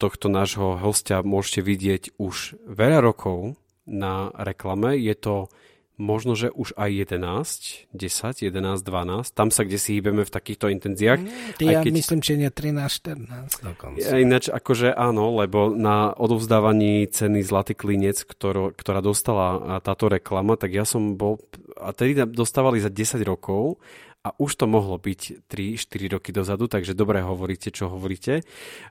tohto 0.00 0.32
nášho 0.32 0.80
hostia 0.80 1.20
môžete 1.20 1.60
vidieť 1.60 2.02
už 2.16 2.56
veľa 2.64 3.04
rokov 3.04 3.60
na 3.84 4.32
reklame. 4.32 4.96
Je 4.96 5.12
to 5.12 5.52
možno, 6.00 6.32
že 6.32 6.48
už 6.48 6.72
aj 6.80 7.12
11, 7.12 7.92
10, 7.92 8.48
11, 8.48 8.80
12. 8.80 9.36
Tam 9.36 9.52
sa 9.52 9.68
kde 9.68 9.76
si 9.76 10.00
hýbeme 10.00 10.24
v 10.24 10.32
takýchto 10.32 10.72
intenziách. 10.72 11.20
Mm, 11.20 11.60
ja 11.60 11.84
keď... 11.84 11.92
myslím, 11.92 12.20
že 12.24 12.34
nie 12.40 12.48
13, 12.48 13.28
14 13.28 13.68
dokonca. 13.68 14.16
Ináč 14.16 14.48
akože 14.48 14.96
áno, 14.96 15.36
lebo 15.36 15.68
na 15.76 16.16
odovzdávaní 16.16 17.04
ceny 17.12 17.44
Zlatý 17.44 17.76
klinec, 17.76 18.24
ktorú, 18.24 18.72
ktorá 18.72 19.04
dostala 19.04 19.78
táto 19.84 20.08
reklama, 20.08 20.56
tak 20.56 20.72
ja 20.72 20.88
som 20.88 21.20
bol, 21.20 21.36
a 21.76 21.92
tedy 21.92 22.16
dostávali 22.24 22.80
za 22.80 22.88
10 22.88 23.20
rokov 23.28 23.76
a 24.20 24.36
už 24.36 24.52
to 24.60 24.66
mohlo 24.68 25.00
byť 25.00 25.48
3-4 25.48 26.12
roky 26.12 26.30
dozadu, 26.30 26.68
takže 26.68 26.92
dobre 26.92 27.24
hovoríte, 27.24 27.72
čo 27.72 27.88
hovoríte. 27.88 28.44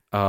A 0.10 0.22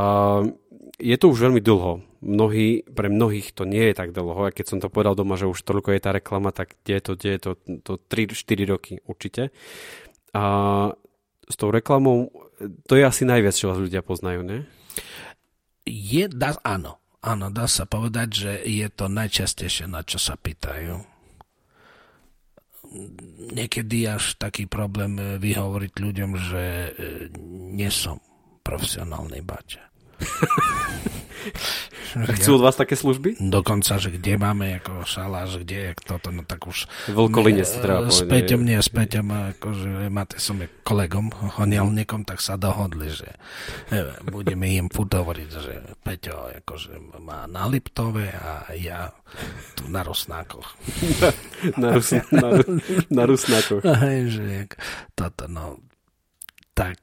je 1.00 1.16
to 1.16 1.32
už 1.32 1.48
veľmi 1.48 1.64
dlho. 1.64 2.04
Mnohí, 2.20 2.84
pre 2.84 3.08
mnohých 3.08 3.56
to 3.56 3.64
nie 3.64 3.80
je 3.90 3.94
tak 3.96 4.12
dlho. 4.12 4.52
A 4.52 4.52
keď 4.52 4.76
som 4.76 4.78
to 4.78 4.92
povedal 4.92 5.16
doma, 5.16 5.40
že 5.40 5.48
už 5.48 5.64
toľko 5.64 5.96
je 5.96 6.00
tá 6.04 6.12
reklama, 6.12 6.52
tak 6.52 6.76
je 6.84 7.00
to, 7.00 7.16
je 7.16 7.38
to, 7.40 7.56
to 7.80 7.92
3-4 7.96 8.68
roky 8.68 8.92
určite. 9.08 9.56
A 10.36 10.44
s 11.48 11.54
tou 11.56 11.72
reklamou, 11.72 12.28
to 12.84 12.92
je 12.92 13.02
asi 13.02 13.24
najviac, 13.24 13.56
čo 13.56 13.72
vás 13.72 13.80
ľudia 13.80 14.04
poznajú, 14.04 14.44
ne? 14.44 14.68
Je, 15.88 16.28
dá, 16.28 16.60
áno. 16.60 17.00
Áno, 17.20 17.52
dá 17.52 17.68
sa 17.68 17.84
povedať, 17.84 18.28
že 18.32 18.52
je 18.64 18.88
to 18.92 19.08
najčastejšie, 19.08 19.88
na 19.88 20.04
čo 20.04 20.16
sa 20.16 20.40
pýtajú 20.40 21.09
niekedy 23.50 24.10
až 24.10 24.34
taký 24.36 24.66
problém 24.66 25.16
eh, 25.18 25.38
vyhovoriť 25.38 25.92
ľuďom, 25.94 26.30
že 26.36 26.64
eh, 26.64 26.90
nie 27.74 27.90
som 27.90 28.18
profesionálny 28.62 29.40
bača. 29.42 29.84
Chcú 32.10 32.58
od 32.58 32.62
vás 32.66 32.74
také 32.74 32.98
služby? 32.98 33.38
Dokonca, 33.38 34.02
že 34.02 34.10
kde 34.10 34.34
máme 34.34 34.82
ako 34.82 35.06
šaláš, 35.06 35.62
kde 35.62 35.90
je 35.90 35.92
toto, 36.02 36.34
no 36.34 36.42
tak 36.42 36.66
už... 36.66 36.90
Veľkoline 37.10 37.62
si 37.62 37.78
treba. 37.78 38.10
S 38.10 38.26
Peťom, 38.26 38.60
nie, 38.66 38.78
s 38.82 38.90
Peťom, 38.90 39.56
akože 39.56 40.10
máte 40.10 40.42
som 40.42 40.58
kolegom, 40.82 41.30
honielnikom, 41.30 42.26
tak 42.26 42.42
sa 42.42 42.58
dohodli, 42.58 43.14
že 43.14 43.30
e, 43.94 44.10
budeme 44.26 44.66
im 44.74 44.90
furt 44.90 45.14
hovoriť, 45.14 45.48
že 45.54 45.74
Peťo 46.02 46.50
akože 46.64 47.22
má 47.22 47.46
na 47.46 47.70
Liptove 47.70 48.26
a 48.34 48.74
ja 48.74 49.14
tu 49.78 49.86
na 49.86 50.02
Rusnákoch. 50.02 50.74
na, 51.82 51.94
Rus, 51.94 52.10
na, 52.34 52.48
na 53.06 53.22
Rusnákoch. 53.22 53.82
že 54.34 54.66
toto, 55.14 55.46
no, 55.46 55.78
tak 56.74 56.98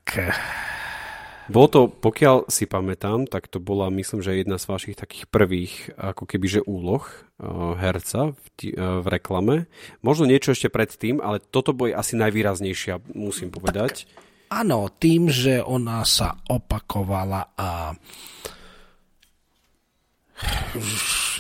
bolo 1.48 1.68
to, 1.68 1.82
pokiaľ 1.88 2.52
si 2.52 2.68
pamätám, 2.68 3.28
tak 3.28 3.48
to 3.48 3.64
bola, 3.64 3.88
myslím, 3.94 4.20
že 4.20 4.36
jedna 4.36 4.60
z 4.60 4.68
vašich 4.68 4.96
takých 5.00 5.26
prvých, 5.32 5.96
ako 5.96 6.24
keby, 6.28 6.60
že 6.60 6.62
úloh 6.68 7.04
uh, 7.04 7.76
herca 7.80 8.36
v, 8.36 8.46
uh, 8.76 9.00
v 9.00 9.08
reklame. 9.08 9.56
Možno 10.04 10.28
niečo 10.28 10.52
ešte 10.52 10.68
predtým, 10.68 11.24
ale 11.24 11.40
toto 11.40 11.72
bolo 11.72 11.96
asi 11.96 12.20
najvýraznejšia, 12.20 13.16
musím 13.16 13.54
povedať. 13.54 14.08
Tak, 14.08 14.58
áno, 14.64 14.92
tým, 14.92 15.32
že 15.32 15.64
ona 15.64 16.04
sa 16.04 16.36
opakovala 16.52 17.56
a 17.56 17.96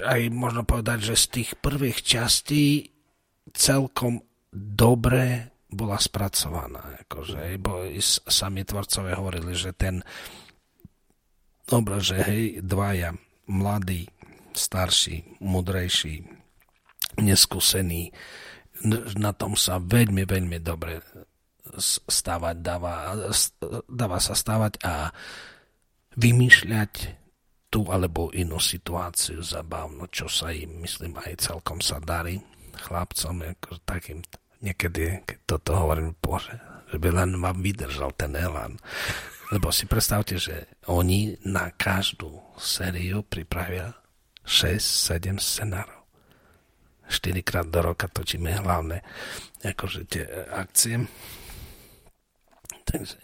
aj 0.07 0.21
možno 0.33 0.65
povedať, 0.65 1.13
že 1.13 1.15
z 1.15 1.25
tých 1.29 1.49
prvých 1.61 2.01
častí 2.01 2.89
celkom 3.53 4.21
dobre 4.53 5.56
bola 5.77 6.01
spracovaná. 6.01 7.05
Akože, 7.05 7.53
bo 7.61 7.85
sami 8.25 8.65
tvorcové 8.65 9.13
hovorili, 9.13 9.53
že 9.53 9.77
ten 9.77 10.01
obraz, 11.69 12.09
že 12.09 12.17
hej, 12.25 12.45
dvaja, 12.65 13.13
mladí, 13.45 14.09
starší, 14.57 15.37
mudrejší, 15.37 16.25
neskúsení, 17.21 18.09
na 19.17 19.33
tom 19.33 19.53
sa 19.53 19.77
veľmi, 19.77 20.25
veľmi 20.25 20.57
dobre 20.61 21.01
stávať, 22.09 22.55
dáva, 22.61 23.13
dáva 23.85 24.17
sa 24.17 24.33
stávať 24.33 24.81
a 24.85 25.13
vymýšľať 26.17 26.93
tú 27.67 27.85
alebo 27.91 28.31
inú 28.31 28.57
situáciu 28.57 29.43
zabavnú, 29.43 30.07
čo 30.09 30.31
sa 30.31 30.55
im, 30.55 30.81
myslím, 30.81 31.19
aj 31.19 31.51
celkom 31.51 31.83
sa 31.83 31.99
darí 31.99 32.39
chlapcom, 32.77 33.43
ako 33.43 33.81
takým 33.83 34.21
niekedy, 34.61 35.23
keď 35.25 35.37
toto 35.45 35.77
hovorím, 35.77 36.17
bože, 36.17 36.57
že 36.91 36.97
by 36.97 37.09
len 37.13 37.37
vám 37.37 37.59
vydržal 37.61 38.11
ten 38.15 38.33
elán. 38.33 38.79
Lebo 39.47 39.71
si 39.71 39.87
predstavte, 39.87 40.35
že 40.35 40.67
oni 40.91 41.39
na 41.47 41.71
každú 41.71 42.43
sériu 42.59 43.23
pripravia 43.23 43.95
6-7 44.43 45.39
scenárov. 45.39 46.03
4 47.07 47.39
krát 47.47 47.67
do 47.71 47.79
roka 47.79 48.11
točíme 48.11 48.51
hlavné 48.51 48.99
akože 49.63 50.01
tie 50.11 50.27
akcie. 50.51 50.99
Takže 52.83 53.19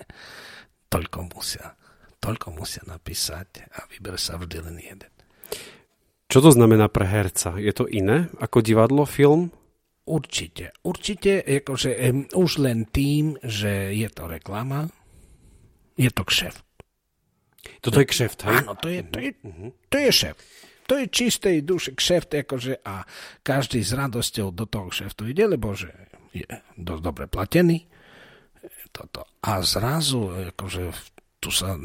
toľko 0.88 1.20
musia, 1.36 1.76
toľko 2.24 2.48
musia 2.56 2.84
napísať 2.88 3.68
a 3.76 3.84
vyber 3.92 4.16
sa 4.16 4.40
vždy 4.40 4.58
len 4.64 4.80
jeden. 4.80 5.12
Čo 6.32 6.40
to 6.40 6.50
znamená 6.56 6.88
pre 6.88 7.04
herca? 7.06 7.60
Je 7.60 7.76
to 7.76 7.84
iné 7.86 8.32
ako 8.40 8.64
divadlo, 8.64 9.04
film? 9.04 9.52
Určite. 10.04 10.76
Určite, 10.84 11.40
akože, 11.40 11.90
um, 12.12 12.28
už 12.36 12.52
len 12.60 12.84
tým, 12.92 13.40
že 13.40 13.96
je 13.96 14.10
to 14.12 14.28
reklama, 14.28 14.92
je 15.96 16.12
to 16.12 16.28
kšeft. 16.28 16.64
Toto 17.80 18.04
je 18.04 18.08
kšeft, 18.12 18.40
hej? 18.44 18.60
Áno, 18.68 18.76
to 18.76 18.92
je, 18.92 19.00
to 19.08 19.18
je, 19.24 19.32
to 19.88 19.96
je 19.96 20.12
šéf. 20.12 20.36
To 20.84 21.00
je 21.00 21.08
čistej 21.08 21.64
duše 21.64 21.96
kšeft, 21.96 22.36
akože 22.44 22.84
a 22.84 23.08
každý 23.40 23.80
s 23.80 23.96
radosťou 23.96 24.52
do 24.52 24.68
toho 24.68 24.92
kšeftu 24.92 25.32
ide, 25.32 25.48
lebo 25.48 25.72
že 25.72 25.96
je 26.36 26.44
dosť 26.76 27.02
dobre 27.04 27.26
platený. 27.32 27.88
Toto. 28.92 29.26
A 29.48 29.64
zrazu, 29.64 30.52
akože 30.54 30.92
tu 31.40 31.50
sa 31.50 31.80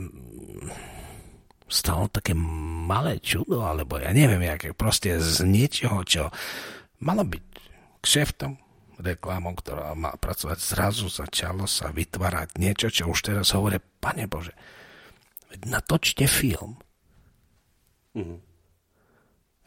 stalo 1.68 2.10
také 2.10 2.34
malé 2.34 3.22
čudo, 3.22 3.62
alebo 3.62 4.00
ja 4.02 4.10
neviem, 4.10 4.44
aké 4.50 4.74
proste 4.74 5.16
z 5.20 5.46
niečoho, 5.46 6.02
čo 6.02 6.28
malo 7.04 7.22
byť 7.22 7.44
kšeftom, 8.02 8.58
reklamou, 8.98 9.54
ktorá 9.54 9.94
má 9.94 10.14
pracovať, 10.18 10.58
zrazu 10.58 11.06
začalo 11.06 11.70
sa 11.70 11.94
vytvárať 11.94 12.58
niečo, 12.58 12.90
čo 12.90 13.10
už 13.10 13.18
teraz 13.22 13.54
hovorí, 13.54 13.78
pane 14.02 14.26
Bože, 14.26 14.52
natočte 15.64 16.26
film. 16.26 16.78
Mm. 18.14 18.42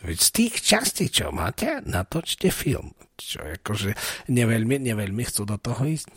Veď 0.01 0.17
z 0.17 0.29
tých 0.33 0.55
častí, 0.65 1.05
čo 1.13 1.29
máte, 1.29 1.79
natočte 1.85 2.49
film. 2.49 2.97
Čo 3.15 3.45
akože 3.45 3.93
neveľmi, 4.33 4.81
neveľmi 4.81 5.23
chcú 5.29 5.45
do 5.45 5.61
toho 5.61 5.85
ísť. 5.85 6.09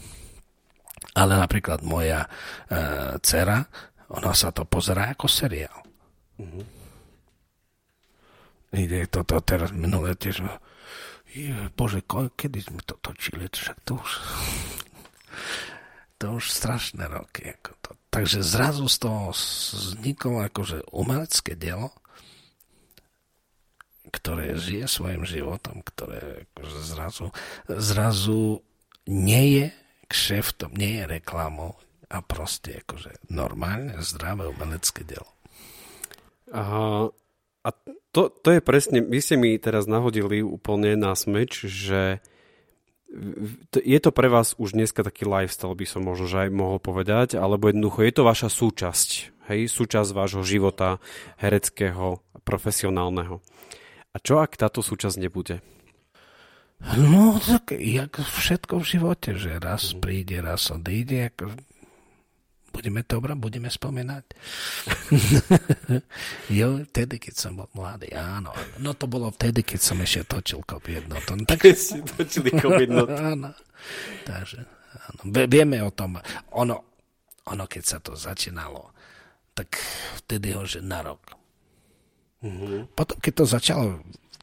Ale 1.15 1.37
napríklad 1.37 1.85
moja 1.85 2.25
uh, 2.25 3.21
dcera, 3.21 3.61
ona 4.09 4.33
sa 4.33 4.51
to 4.57 4.65
pozerá 4.65 5.13
ako 5.13 5.29
seriál. 5.29 5.85
Mm-hmm. 6.41 6.65
Ide 8.75 9.07
toto 9.07 9.39
teraz 9.45 9.71
minulé 9.71 10.19
tiež 10.19 10.43
ko, 12.07 12.31
kedy 12.35 12.59
sme 12.63 12.81
to 12.87 12.95
točili, 13.03 13.51
však 13.51 13.79
to 13.83 13.99
už 13.99 14.11
to 16.19 16.41
už 16.41 16.47
strašné 16.51 17.05
roky. 17.11 17.53
Ako 17.53 17.73
to. 17.83 17.91
Takže 18.09 18.41
zrazu 18.47 18.87
z 18.87 18.97
toho 19.03 19.35
vzniklo 19.35 20.47
akože 20.47 20.87
umelecké 20.95 21.59
dielo, 21.59 21.91
ktoré 24.15 24.55
žije 24.55 24.87
svojim 24.87 25.27
životom, 25.27 25.83
ktoré 25.83 26.47
akože 26.55 26.79
zrazu, 26.87 27.27
zrazu 27.67 28.63
nie 29.11 29.45
je 29.59 29.67
kšeftom, 30.07 30.71
nie 30.79 31.03
je 31.03 31.19
reklamou 31.19 31.75
a 32.07 32.23
proste 32.23 32.81
akože 32.87 33.27
normálne 33.29 33.99
zdravé 34.01 34.47
umelecké 34.47 35.03
dielo. 35.03 35.29
Aha, 36.55 37.11
a 37.65 37.69
to, 38.13 38.29
to 38.29 38.49
je 38.55 38.61
presne, 38.61 39.01
vy 39.01 39.19
ste 39.25 39.41
mi 39.41 39.57
teraz 39.57 39.89
nahodili 39.89 40.45
úplne 40.45 40.95
na 40.95 41.17
smeč, 41.17 41.65
že 41.65 42.21
je 43.73 43.99
to 44.03 44.11
pre 44.11 44.27
vás 44.27 44.59
už 44.59 44.75
dneska 44.75 45.07
taký 45.07 45.25
lifestyle, 45.25 45.75
by 45.75 45.87
som 45.87 46.05
možno 46.05 46.27
že 46.27 46.47
aj 46.47 46.51
mohol 46.51 46.79
povedať, 46.83 47.39
alebo 47.39 47.71
jednoducho 47.71 48.05
je 48.05 48.13
to 48.15 48.23
vaša 48.27 48.49
súčasť, 48.51 49.09
hej, 49.51 49.61
súčasť 49.71 50.11
vášho 50.13 50.43
života 50.43 50.99
hereckého, 51.39 52.21
profesionálneho. 52.43 53.41
A 54.15 54.17
čo 54.21 54.43
ak 54.43 54.59
táto 54.59 54.83
súčasť 54.83 55.17
nebude? 55.19 55.63
No, 56.85 57.39
tak 57.41 57.73
jak 57.81 58.19
všetko 58.21 58.83
v 58.83 58.89
živote, 58.99 59.31
že 59.39 59.57
raz 59.63 59.95
príde, 59.97 60.43
raz 60.43 60.69
odíde, 60.69 61.33
ako 61.33 61.55
budeme 62.75 63.07
to 63.07 63.23
brať, 63.23 63.39
budeme 63.39 63.71
spomenať. 63.71 64.25
jo, 66.59 66.83
vtedy, 66.91 67.23
keď 67.23 67.35
som 67.39 67.55
bol 67.55 67.71
mladý, 67.79 68.11
áno. 68.19 68.51
No 68.83 68.99
to 68.99 69.07
bolo 69.07 69.31
vtedy, 69.31 69.63
keď 69.63 69.81
som 69.81 70.03
ešte 70.03 70.27
točil 70.27 70.67
kop 70.67 70.83
jednoton. 70.91 71.47
Tak... 71.47 71.63
Keď 71.63 71.77
si 71.79 72.03
točili 72.03 72.51
kop 72.51 72.75
áno. 73.33 73.55
Takže, 74.27 74.67
áno. 74.91 75.21
Vieme 75.31 75.79
o 75.87 75.95
tom. 75.95 76.19
Ono, 76.59 76.77
ono, 77.47 77.65
keď 77.71 77.83
sa 77.87 77.99
to 78.03 78.19
začínalo, 78.19 78.91
tak 79.55 79.79
vtedy 80.27 80.51
ho, 80.59 80.67
že 80.67 80.83
na 80.83 81.07
rok. 81.07 81.39
Uh-huh. 82.43 82.91
Potom, 82.93 83.17
keď 83.23 83.33
to 83.39 83.45
začalo 83.47 83.85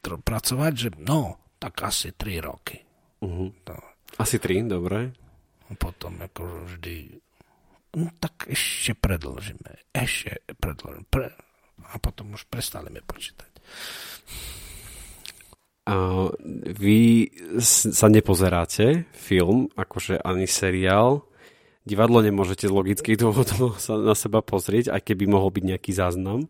pracovať, 0.02 0.72
že 0.74 0.88
no, 1.04 1.38
tak 1.60 1.84
asi 1.84 2.10
3 2.16 2.42
roky. 2.42 2.80
Uh-huh. 3.22 3.52
No. 3.52 3.76
Asi 4.18 4.40
3, 4.40 4.66
dobre. 4.66 5.14
Potom 5.78 6.20
ako 6.20 6.68
vždy 6.68 7.16
no 7.96 8.08
tak 8.18 8.48
ešte 8.48 8.96
predložíme, 8.96 9.92
ešte 9.92 10.40
predložíme. 10.56 11.06
Pre... 11.08 11.28
A 11.92 11.98
potom 11.98 12.32
už 12.38 12.46
prestaneme 12.48 13.04
počítať. 13.04 13.50
A 15.82 16.30
vy 16.78 17.26
sa 17.58 18.06
nepozeráte 18.06 19.10
film, 19.18 19.66
akože 19.74 20.22
ani 20.22 20.46
seriál. 20.46 21.26
Divadlo 21.82 22.22
nemôžete 22.22 22.70
z 22.70 22.76
logických 22.76 23.18
dôvodov 23.18 23.74
sa 23.82 23.98
na 23.98 24.14
seba 24.14 24.40
pozrieť, 24.40 24.94
aj 24.94 25.02
keby 25.02 25.26
mohol 25.26 25.50
byť 25.50 25.64
nejaký 25.74 25.90
záznam. 25.90 26.46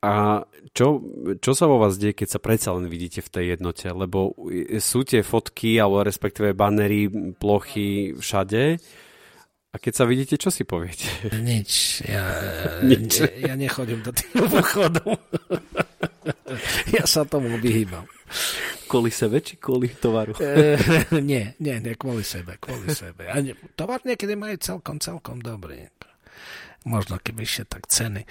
A 0.00 0.46
čo, 0.72 1.04
čo 1.44 1.52
sa 1.52 1.68
vo 1.68 1.76
vás 1.76 2.00
deje, 2.00 2.16
keď 2.16 2.28
sa 2.32 2.40
predsa 2.40 2.72
len 2.72 2.88
vidíte 2.88 3.20
v 3.20 3.32
tej 3.36 3.44
jednote? 3.58 3.84
Lebo 3.92 4.32
sú 4.80 5.04
tie 5.04 5.20
fotky, 5.20 5.76
alebo 5.76 6.00
respektíve 6.00 6.56
banery, 6.56 7.10
plochy 7.36 8.16
všade, 8.16 8.80
a 9.70 9.76
keď 9.78 9.92
sa 9.94 10.04
vidíte, 10.04 10.34
čo 10.34 10.50
si 10.50 10.66
poviete? 10.66 11.06
Nič. 11.38 12.02
Ja, 12.02 12.26
Nič. 12.90 13.22
ja 13.38 13.54
nechodím 13.54 14.02
do 14.02 14.10
tých 14.10 14.34
obchodov. 14.34 15.14
ja 16.96 17.04
sa 17.06 17.22
tomu 17.22 17.54
vyhýbam. 17.62 18.02
Kvôli 18.90 19.14
sebe, 19.14 19.38
či 19.38 19.62
kvôli 19.62 19.94
tovaru? 19.94 20.34
e, 20.42 20.74
nie, 21.22 21.54
nie, 21.62 21.76
nie, 21.78 21.94
kvôli 21.94 22.26
sebe, 22.26 22.58
kvôli 22.58 22.90
sebe. 22.90 23.30
A 23.30 23.38
tovar 23.78 24.02
niekedy 24.02 24.34
majú 24.34 24.58
celkom, 24.58 24.98
celkom 24.98 25.38
dobrý. 25.38 25.86
Možno 26.80 27.20
keby 27.20 27.44
ešte 27.44 27.76
tak 27.76 27.84
ceny. 27.92 28.24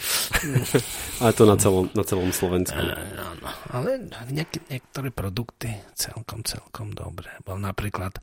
Ale 1.22 1.32
to 1.38 1.46
na 1.46 1.54
celom, 1.54 1.86
na 1.94 2.02
celom 2.02 2.34
Slovensku. 2.34 2.82
E, 2.82 2.98
áno, 3.14 3.50
ale 3.70 4.10
niek- 4.34 4.66
niektoré 4.74 5.14
produkty 5.14 5.70
celkom, 5.94 6.42
celkom 6.42 6.98
dobré. 6.98 7.30
Bol 7.46 7.62
napríklad 7.62 8.18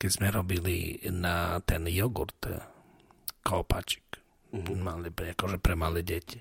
keď 0.00 0.10
sme 0.16 0.32
robili 0.32 0.96
na 1.12 1.60
ten 1.60 1.84
jogurt 1.84 2.40
eh, 2.48 2.56
kopačik. 3.44 4.16
Mm-hmm. 4.50 4.80
Mali 4.82 5.12
akože 5.12 5.62
pre 5.62 5.76
malé 5.76 6.00
deti. 6.02 6.40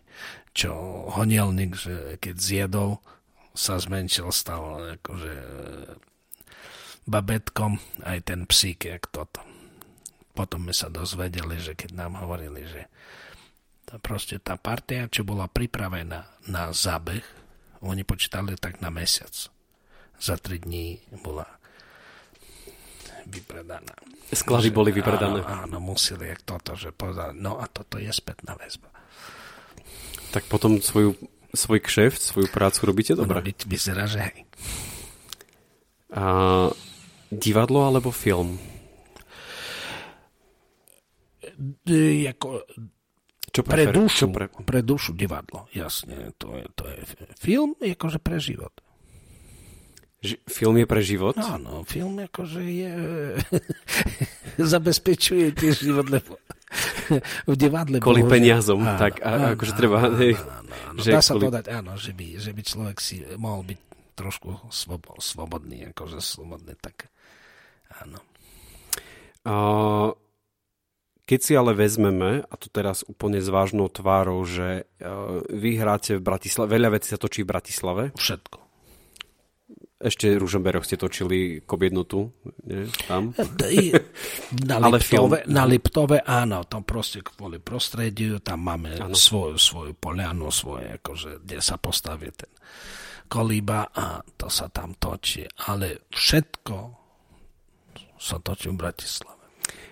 Čo 0.55 0.71
honielník, 1.13 1.75
že 1.75 2.17
keď 2.17 2.35
zjedol, 2.39 2.91
sa 3.53 3.75
zmenšil, 3.75 4.31
stal 4.31 4.95
akože 5.03 5.35
eh, 5.35 5.91
babetkom 7.03 7.83
aj 8.07 8.31
ten 8.31 8.47
psík, 8.47 8.87
jak 8.87 9.11
toto. 9.11 9.43
Potom 10.31 10.63
sme 10.63 10.71
sa 10.71 10.87
dozvedeli, 10.87 11.59
že 11.59 11.75
keď 11.75 11.99
nám 11.99 12.23
hovorili, 12.23 12.63
že 12.63 12.87
tá 13.89 13.97
proste 13.97 14.37
tá 14.37 14.53
partia, 14.53 15.09
čo 15.09 15.25
bola 15.25 15.49
pripravená 15.49 16.45
na 16.45 16.69
zábeh, 16.69 17.25
oni 17.81 18.05
počítali 18.05 18.53
tak 18.53 18.85
na 18.85 18.93
mesiac. 18.93 19.33
Za 20.21 20.37
tri 20.37 20.61
dní 20.61 21.01
bola 21.25 21.49
vypredaná. 23.25 23.97
Sklady 24.29 24.69
boli 24.69 24.93
vypredané. 24.93 25.41
Áno, 25.41 25.65
áno, 25.65 25.77
museli 25.81 26.29
jak 26.29 26.45
toto, 26.45 26.77
že 26.77 26.93
povedali, 26.93 27.41
no 27.41 27.57
a 27.57 27.65
toto 27.65 27.97
je 27.97 28.13
spätná 28.13 28.53
väzba. 28.53 28.93
Tak 30.29 30.45
potom 30.45 30.77
svoju, 30.77 31.17
svoj 31.57 31.81
kšeft, 31.81 32.21
svoju 32.21 32.45
prácu 32.53 32.79
robíte 32.85 33.17
dobre? 33.17 33.41
Robiť 33.41 33.65
vyzerá, 33.65 34.05
že 34.05 34.21
hej. 34.21 34.45
A, 36.13 36.69
divadlo 37.33 37.89
alebo 37.89 38.13
film? 38.13 38.61
D- 41.57 42.29
ako, 42.29 42.61
čo 43.49 43.61
pre 43.61 43.87
dušu, 43.87 44.17
Čo 44.19 44.27
pre... 44.29 44.45
pre 44.47 44.79
dušu 44.79 45.11
divadlo, 45.11 45.65
jasne. 45.71 46.31
To 46.37 46.53
je, 46.53 46.63
to 46.73 46.83
je 46.85 46.97
film, 47.35 47.73
akože 47.75 48.17
pre 48.17 48.37
život. 48.37 48.73
Ži- 50.19 50.43
film 50.45 50.75
je 50.75 50.85
pre 50.85 50.99
život? 50.99 51.35
Áno, 51.35 51.81
film 51.83 52.19
akože 52.19 52.59
je... 52.61 52.91
zabezpečuje 54.73 55.51
tiež 55.51 55.75
život, 55.81 56.07
lebo 56.07 56.35
v 57.47 57.55
divadle... 57.55 57.97
Kvôli 57.97 58.21
peniazom, 58.23 58.83
Áno, 58.83 58.99
tak 58.99 59.23
a- 59.23 59.31
áno, 59.31 59.45
akože 59.55 59.73
treba, 59.73 60.05
áno, 60.05 60.19
áno, 60.19 60.73
áno. 60.91 60.99
že 60.99 61.09
Dá 61.09 61.23
sa 61.23 61.33
kvôli- 61.33 61.47
povedať, 61.47 61.65
áno, 61.71 61.91
že 61.95 62.11
by, 62.13 62.27
že 62.37 62.51
by 62.53 62.61
človek 62.61 62.97
si 62.99 63.15
mohol 63.39 63.63
byť 63.65 63.79
trošku 64.13 64.49
svobo, 64.69 65.15
slobodný, 65.17 65.89
akože 65.89 66.19
slobodný, 66.19 66.75
tak 66.77 67.07
áno. 68.03 68.19
A 69.47 69.53
keď 71.29 71.39
si 71.45 71.53
ale 71.53 71.77
vezmeme, 71.77 72.41
a 72.41 72.53
to 72.57 72.73
teraz 72.73 73.05
úplne 73.05 73.37
s 73.37 73.53
vážnou 73.53 73.85
tvárou, 73.85 74.41
že 74.49 74.89
uh, 74.97 75.45
vy 75.45 75.77
hráte 75.77 76.17
v 76.17 76.25
Bratislave, 76.25 76.73
veľa 76.73 76.97
vecí 76.97 77.13
sa 77.13 77.21
točí 77.21 77.45
v 77.45 77.53
Bratislave, 77.53 78.03
Všetko. 78.17 78.57
ešte 80.01 80.33
Ružomberok 80.41 80.89
ste 80.89 80.97
točili 80.97 81.61
kobjednutu, 81.61 82.33
nie? 82.65 82.89
tam. 83.05 83.37
I 83.69 83.93
Na 84.73 84.81
Liptove, 84.81 85.45
na 85.45 85.69
Liptove, 85.69 86.25
áno, 86.25 86.65
tam 86.65 86.81
proste 86.81 87.21
kvôli 87.21 87.61
prostrediu, 87.61 88.41
tam 88.41 88.65
máme 88.65 88.97
svoju, 89.13 89.61
svoju 89.61 89.93
polianu, 90.01 90.49
svoje, 90.49 90.97
akože, 90.97 91.45
kde 91.45 91.61
sa 91.61 91.77
postaví 91.77 92.33
ten 92.33 92.49
kolíba 93.29 93.93
a 93.93 94.17
to 94.33 94.49
sa 94.49 94.73
tam 94.73 94.97
točí. 94.97 95.45
Ale 95.69 96.09
všetko 96.09 96.77
sa 98.17 98.41
točí 98.41 98.73
v 98.73 98.81
Bratislave. 98.81 99.38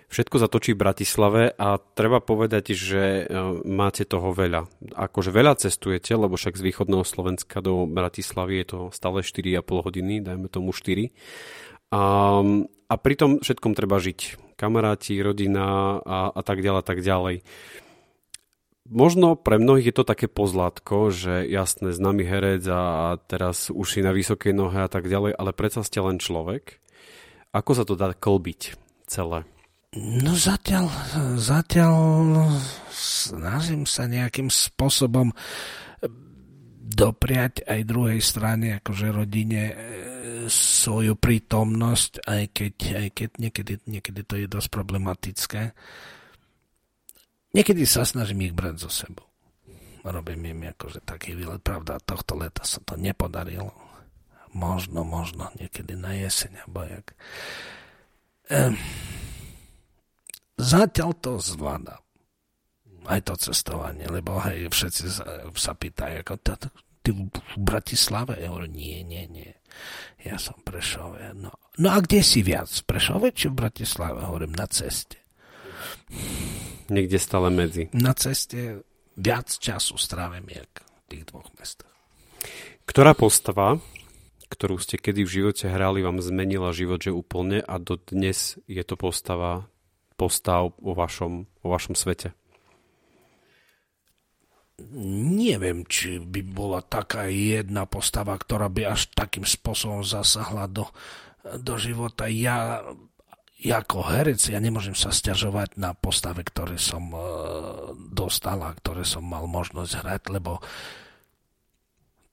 Všetko 0.08 0.40
sa 0.40 0.48
točí 0.48 0.72
v 0.72 0.88
Bratislave 0.88 1.52
a 1.52 1.76
treba 1.78 2.24
povedať, 2.24 2.72
že 2.72 3.28
uh, 3.28 3.60
máte 3.68 4.08
toho 4.08 4.32
veľa. 4.32 4.72
Akože 4.96 5.36
veľa 5.36 5.60
cestujete, 5.60 6.16
lebo 6.16 6.40
však 6.40 6.56
z 6.56 6.64
východného 6.64 7.04
Slovenska 7.04 7.60
do 7.60 7.84
Bratislavy 7.84 8.64
je 8.64 8.68
to 8.72 8.80
stále 8.96 9.20
4,5 9.20 9.68
hodiny, 9.68 10.24
dajme 10.24 10.48
tomu 10.48 10.72
4. 10.72 11.12
A, 11.92 12.02
a 12.88 12.94
pri 12.96 13.16
tom 13.20 13.44
všetkom 13.44 13.76
treba 13.76 14.00
žiť. 14.00 14.40
Kamaráti, 14.56 15.20
rodina 15.20 16.00
a, 16.00 16.32
a 16.32 16.42
tak 16.42 16.64
ďalej, 16.64 16.80
a 16.80 16.86
tak 16.88 17.00
ďalej. 17.04 17.36
Možno 18.88 19.36
pre 19.36 19.60
mnohých 19.60 19.92
je 19.92 19.96
to 20.00 20.08
také 20.08 20.32
pozlátko, 20.32 21.12
že 21.12 21.44
jasné, 21.52 21.92
známy 21.92 22.24
herec 22.24 22.64
a 22.72 23.20
teraz 23.28 23.68
už 23.68 23.84
si 23.84 24.00
na 24.00 24.16
vysokej 24.16 24.56
nohe 24.56 24.80
a 24.80 24.88
tak 24.88 25.12
ďalej, 25.12 25.36
ale 25.36 25.52
predsa 25.52 25.84
ste 25.84 26.00
len 26.00 26.24
človek. 26.24 26.80
Ako 27.52 27.76
sa 27.76 27.84
to 27.84 28.00
dá 28.00 28.16
klbiť 28.16 28.80
celé? 29.04 29.44
No 29.96 30.36
zatiaľ, 30.36 30.92
zatiaľ 31.40 31.96
snažím 32.92 33.88
sa 33.88 34.04
nejakým 34.04 34.52
spôsobom 34.52 35.32
dopriať 36.88 37.64
aj 37.64 37.88
druhej 37.88 38.20
strane, 38.20 38.84
akože 38.84 39.08
rodine, 39.16 39.64
e, 39.72 39.76
svoju 40.52 41.16
prítomnosť, 41.20 42.24
aj 42.24 42.44
keď, 42.52 42.76
aj 43.00 43.08
keď 43.12 43.30
niekedy, 43.40 43.74
niekedy 43.88 44.22
to 44.24 44.36
je 44.40 44.48
dosť 44.48 44.70
problematické. 44.72 45.62
Niekedy 47.56 47.84
sa 47.84 48.08
snažím 48.08 48.48
ich 48.48 48.56
brať 48.56 48.88
so 48.88 48.92
sebou. 48.92 49.28
Robím 50.08 50.56
im 50.56 50.72
akože 50.72 51.04
taký 51.04 51.36
výlet. 51.36 51.60
Pravda, 51.60 52.00
tohto 52.00 52.40
leta 52.40 52.64
sa 52.64 52.80
to 52.84 52.96
nepodarilo. 52.96 53.76
Možno, 54.56 55.04
možno 55.04 55.52
niekedy 55.60 56.00
na 56.00 56.16
jeseň, 56.16 56.64
alebo 56.64 56.80
jak. 56.88 57.08
Ehm, 58.48 58.80
zatiaľ 60.58 61.12
to 61.22 61.38
zvládam. 61.38 62.02
Aj 63.08 63.24
to 63.24 63.40
cestovanie, 63.40 64.04
lebo 64.12 64.36
hej, 64.44 64.68
všetci 64.68 65.04
sa, 65.56 65.72
pýtajú, 65.72 66.28
ako 66.28 66.36
to, 66.44 66.54
ty 67.08 67.16
v 67.16 67.56
Bratislave? 67.56 68.36
Ja 68.36 68.52
hovorím, 68.52 68.76
nie, 68.76 69.00
nie, 69.08 69.24
nie. 69.32 69.52
Ja 70.28 70.36
som 70.36 70.60
v 70.60 70.76
Prešove. 70.76 71.32
No, 71.40 71.56
no 71.80 71.88
a 71.88 72.04
kde 72.04 72.20
si 72.20 72.44
viac? 72.44 72.68
V 72.68 72.84
Prešove 72.84 73.32
či 73.32 73.48
v 73.48 73.56
Bratislave? 73.64 74.28
Hovorím, 74.28 74.52
na 74.60 74.68
ceste. 74.68 75.24
Niekde 76.92 77.16
stále 77.16 77.48
medzi. 77.48 77.88
Na 77.96 78.12
ceste 78.12 78.84
viac 79.16 79.48
času 79.48 79.96
strávim, 79.96 80.44
jak 80.52 80.84
v 80.84 81.02
tých 81.08 81.24
dvoch 81.32 81.48
mestách. 81.56 81.96
Ktorá 82.84 83.16
postava, 83.16 83.80
ktorú 84.52 84.80
ste 84.80 85.00
kedy 85.00 85.28
v 85.28 85.32
živote 85.32 85.68
hrali, 85.68 86.04
vám 86.04 86.20
zmenila 86.24 86.76
život, 86.76 87.04
že 87.04 87.16
úplne 87.16 87.64
a 87.64 87.80
dodnes 87.80 88.60
je 88.68 88.84
to 88.84 88.96
postava 88.96 89.68
postav 90.18 90.74
vo 90.82 90.98
vašom, 90.98 91.46
vo 91.62 91.68
vašom 91.70 91.94
svete? 91.94 92.34
Neviem, 95.38 95.86
či 95.90 96.22
by 96.22 96.42
bola 96.46 96.86
taká 96.86 97.30
jedna 97.30 97.90
postava, 97.90 98.38
ktorá 98.38 98.70
by 98.70 98.94
až 98.94 99.10
takým 99.14 99.46
spôsobom 99.46 100.06
zasahla 100.06 100.70
do, 100.70 100.86
do 101.42 101.78
života. 101.82 102.30
Ja 102.30 102.86
ja 103.58 103.82
ako 103.82 104.06
herec, 104.06 104.38
ja 104.54 104.62
nemôžem 104.62 104.94
sa 104.94 105.10
stiažovať 105.10 105.82
na 105.82 105.98
postave, 105.98 106.46
ktoré 106.46 106.78
som 106.78 107.10
e, 107.10 107.18
dostal 108.14 108.62
a 108.62 108.70
ktoré 108.78 109.02
som 109.02 109.26
mal 109.26 109.50
možnosť 109.50 109.92
hrať, 109.98 110.22
lebo 110.30 110.62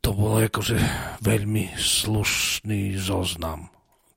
to 0.04 0.12
bolo 0.12 0.44
akože 0.44 0.76
veľmi 1.24 1.72
slušný 1.80 3.00
zoznam, 3.00 3.72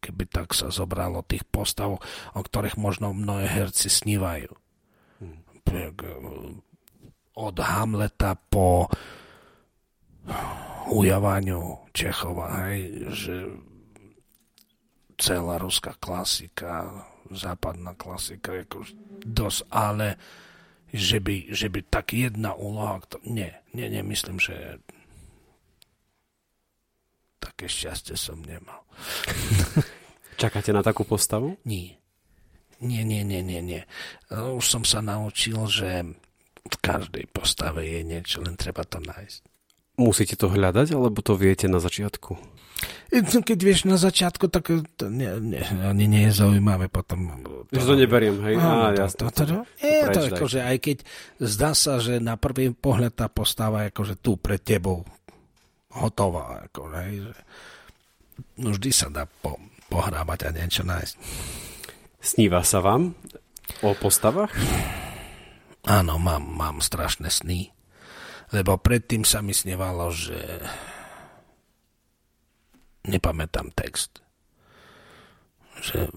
keby 0.08 0.24
tak 0.32 0.56
sa 0.56 0.72
zobralo 0.72 1.28
tých 1.28 1.44
postav, 1.44 2.00
o 2.34 2.42
ktorých 2.42 2.80
možno 2.80 3.12
mnohé 3.12 3.52
herci 3.52 3.92
snívajú. 3.92 4.52
E, 5.68 5.92
Od 7.38 7.56
Hamleta 7.60 8.34
po 8.34 8.88
ujavaniu 10.88 11.92
Čechova, 11.92 12.68
hej, 12.68 13.12
že 13.12 13.36
celá 15.20 15.60
ruská 15.60 15.94
klasika, 16.00 16.88
západná 17.28 17.94
klasika, 18.00 18.56
ako 18.56 18.88
dosť, 19.26 19.60
ale 19.70 20.08
že 20.94 21.20
by, 21.20 21.52
že 21.52 21.68
by 21.68 21.80
tak 21.92 22.16
jedna 22.16 22.56
úloha, 22.56 23.04
nie, 23.28 23.52
nie, 23.76 23.92
nemyslím, 23.92 24.40
že 24.40 24.80
také 27.38 27.70
šťastie 27.70 28.18
som 28.18 28.42
nemal. 28.44 28.84
Čakáte 30.42 30.70
na 30.70 30.86
takú 30.86 31.02
postavu? 31.02 31.58
Nie. 31.66 31.98
Nie, 32.78 33.02
nie, 33.02 33.26
nie, 33.26 33.42
nie, 33.42 33.62
nie. 33.62 33.82
Už 34.30 34.62
som 34.62 34.86
sa 34.86 35.02
naučil, 35.02 35.58
že 35.66 36.06
v 36.68 36.78
každej 36.78 37.26
postave 37.34 37.82
je 37.90 38.06
niečo, 38.06 38.46
len 38.46 38.54
treba 38.54 38.86
to 38.86 39.02
nájsť. 39.02 39.42
Musíte 39.98 40.38
to 40.38 40.46
hľadať, 40.46 40.94
alebo 40.94 41.26
to 41.26 41.34
viete 41.34 41.66
na 41.66 41.82
začiatku? 41.82 42.38
Keď 43.10 43.58
vieš 43.58 43.90
na 43.90 43.98
začiatku, 43.98 44.46
tak 44.54 44.70
to 44.70 45.10
nie, 45.10 45.26
nie, 45.42 45.64
ani 45.82 46.06
nie 46.06 46.30
je 46.30 46.38
zaujímavé 46.38 46.86
potom. 46.86 47.34
Že 47.74 47.82
to 47.82 47.96
neberiem, 47.98 48.38
hej? 48.46 48.62
Á, 48.62 48.94
to, 48.94 49.02
jasné. 49.02 49.18
to, 49.18 49.26
to, 49.26 49.44
to, 49.50 49.56
je 49.82 50.06
to 50.14 50.22
akože, 50.38 50.60
aj 50.62 50.78
keď 50.78 50.98
zdá 51.42 51.72
sa, 51.74 51.98
že 51.98 52.22
na 52.22 52.38
prvý 52.38 52.70
pohľad 52.78 53.18
tá 53.18 53.26
postava 53.26 53.88
je 53.88 53.96
akože 53.96 54.22
tu 54.22 54.38
pred 54.38 54.62
tebou 54.62 55.02
hotová. 55.94 56.68
Ako, 56.68 56.92
hej, 57.04 57.30
že, 57.30 57.34
no 58.60 58.76
vždy 58.76 58.90
sa 58.92 59.08
dá 59.08 59.24
po, 59.28 59.60
pohrávať 59.88 60.48
a 60.48 60.56
niečo 60.56 60.84
nájsť. 60.84 61.16
Sníva 62.20 62.66
sa 62.66 62.84
vám 62.84 63.16
o 63.86 63.92
postavách? 63.96 64.52
Áno, 65.88 66.20
mám, 66.20 66.44
mám 66.44 66.78
strašné 66.84 67.32
sny. 67.32 67.72
Lebo 68.52 68.80
predtým 68.80 69.28
sa 69.28 69.44
mi 69.44 69.52
snevalo, 69.52 70.12
že 70.12 70.40
nepamätám 73.08 73.72
text. 73.76 74.24
Že 75.84 76.12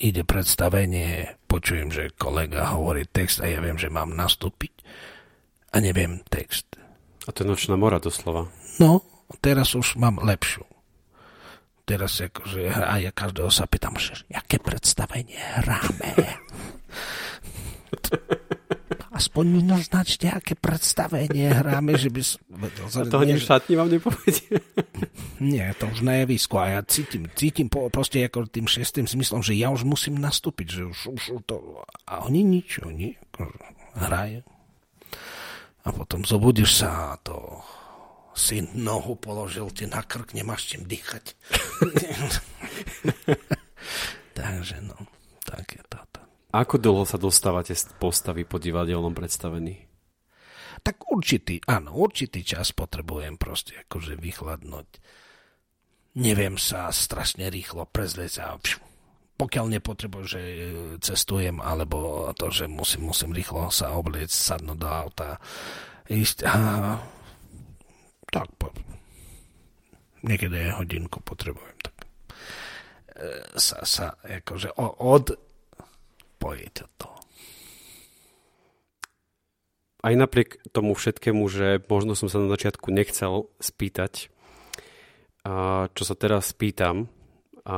ide 0.00 0.24
predstavenie, 0.24 1.38
počujem, 1.48 1.88
že 1.92 2.12
kolega 2.16 2.72
hovorí 2.76 3.04
text 3.08 3.40
a 3.40 3.48
ja 3.48 3.60
viem, 3.60 3.76
že 3.76 3.92
mám 3.92 4.12
nastúpiť 4.16 4.72
a 5.72 5.80
neviem 5.80 6.20
text. 6.28 6.68
A 7.24 7.30
to 7.30 7.44
je 7.44 7.50
nočná 7.52 7.78
mora 7.78 8.02
doslova. 8.02 8.50
No, 8.80 9.02
teraz 9.44 9.74
už 9.74 10.00
mám 10.00 10.22
lepšiu. 10.22 10.64
Teraz 11.82 12.22
akože, 12.22 12.70
a 12.70 12.94
ja 13.02 13.10
každého 13.10 13.50
sa 13.50 13.66
pýtam, 13.66 13.98
že 13.98 14.14
aké 14.30 14.62
predstavenie 14.62 15.34
hráme. 15.34 16.38
Aspoň 19.12 19.66
naznačte, 19.66 20.30
aké 20.30 20.56
predstavenie 20.56 21.52
hráme, 21.52 22.00
že 22.00 22.08
by 22.08 22.22
som 22.24 22.40
vedel. 22.48 22.86
A 22.86 23.04
to 23.04 23.18
ani 23.20 23.34
v 23.36 23.44
šatni 23.44 23.74
vám 23.76 23.90
nepovedie? 23.92 24.56
Nie, 25.42 25.74
to 25.76 25.90
už 25.90 26.00
na 26.06 26.22
javisku 26.24 26.56
a 26.56 26.78
ja 26.78 26.80
cítim, 26.86 27.28
cítim 27.34 27.68
po, 27.68 27.90
proste 27.92 28.24
ako 28.24 28.48
tým 28.48 28.64
šestým 28.64 29.04
zmyslom, 29.04 29.44
že 29.44 29.58
ja 29.58 29.68
už 29.68 29.84
musím 29.84 30.16
nastúpiť, 30.16 30.66
že 30.70 30.82
už, 30.86 30.98
už 31.18 31.22
to... 31.44 31.82
A 32.08 32.24
oni 32.24 32.40
nič, 32.40 32.80
oni 32.80 33.18
akože 33.18 33.58
hrajú. 34.00 34.40
A 35.82 35.88
potom 35.90 36.22
zobudíš 36.22 36.80
sa 36.80 37.18
a 37.18 37.20
to 37.20 37.58
si 38.32 38.64
nohu 38.74 39.16
položil 39.16 39.70
ti 39.70 39.86
na 39.88 40.02
krk, 40.02 40.32
nemáš 40.32 40.74
čím 40.74 40.88
dýchať. 40.88 41.32
Takže 44.38 44.80
no, 44.80 44.96
tak 45.44 45.76
je 45.76 45.82
to. 45.88 46.02
Ako 46.52 46.76
dlho 46.76 47.08
sa 47.08 47.16
dostávate 47.16 47.72
z 47.72 47.88
postavy 47.96 48.44
po 48.44 48.60
divadelnom 48.60 49.16
predstavení? 49.16 49.88
Tak 50.84 51.08
určitý, 51.08 51.64
áno, 51.64 51.96
určitý 51.96 52.44
čas 52.44 52.76
potrebujem 52.76 53.40
proste 53.40 53.80
akože 53.88 54.20
vychladnúť. 54.20 54.88
Neviem 56.20 56.60
sa 56.60 56.92
strašne 56.92 57.48
rýchlo 57.48 57.88
prezliecť 57.88 58.36
a 58.44 58.52
pšu, 58.60 58.84
pokiaľ 59.40 59.80
nepotrebujem, 59.80 60.28
že 60.28 60.42
cestujem, 61.00 61.56
alebo 61.56 62.28
to, 62.36 62.52
že 62.52 62.68
musím, 62.68 63.08
musím 63.08 63.32
rýchlo 63.32 63.72
sa 63.72 63.96
obliecť, 63.96 64.36
sadnúť 64.36 64.76
do 64.76 64.88
auta, 64.92 65.40
ísť 66.12 66.44
a 66.44 66.52
tak 68.32 68.48
po, 68.56 68.72
niekedy 70.24 70.72
hodinku 70.72 71.20
potrebujem, 71.20 71.76
tak 71.84 71.94
e, 72.00 72.06
sa, 73.60 73.84
sa 73.84 74.16
akože 74.24 74.72
od 74.80 75.36
pojiť 76.40 76.74
od 76.82 76.92
toho. 76.96 77.18
Aj 80.02 80.14
napriek 80.18 80.58
tomu 80.74 80.98
všetkému, 80.98 81.46
že 81.46 81.78
možno 81.86 82.18
som 82.18 82.26
sa 82.26 82.42
na 82.42 82.50
začiatku 82.50 82.90
nechcel 82.90 83.46
spýtať, 83.62 84.32
a 85.46 85.86
čo 85.94 86.02
sa 86.02 86.18
teraz 86.18 86.50
spýtam, 86.50 87.06
a 87.62 87.76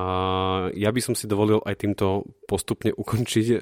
ja 0.72 0.88
by 0.88 1.00
som 1.04 1.12
si 1.12 1.28
dovolil 1.28 1.60
aj 1.60 1.84
týmto 1.84 2.24
postupne 2.48 2.88
ukončiť 2.96 3.46
e, 3.52 3.56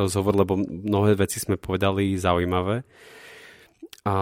rozhovor, 0.00 0.40
lebo 0.40 0.56
mnohé 0.64 1.12
veci 1.12 1.36
sme 1.36 1.60
povedali 1.60 2.16
zaujímavé. 2.16 2.88
A, 4.08 4.16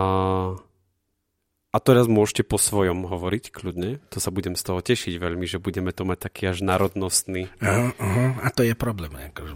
a 1.77 1.79
teraz 1.85 2.09
môžete 2.09 2.41
po 2.49 2.57
svojom 2.57 3.05
hovoriť 3.05 3.53
kľudne. 3.53 4.01
To 4.09 4.16
sa 4.16 4.33
budem 4.33 4.57
z 4.57 4.64
toho 4.64 4.81
tešiť 4.81 5.20
veľmi, 5.20 5.45
že 5.45 5.61
budeme 5.61 5.93
to 5.93 6.09
mať 6.09 6.33
taký 6.33 6.49
až 6.49 6.64
národnostný. 6.64 7.53
Uh, 7.61 7.93
uh, 8.01 8.33
a 8.41 8.49
to 8.49 8.64
je 8.64 8.72
problém. 8.72 9.12
Akože, 9.12 9.53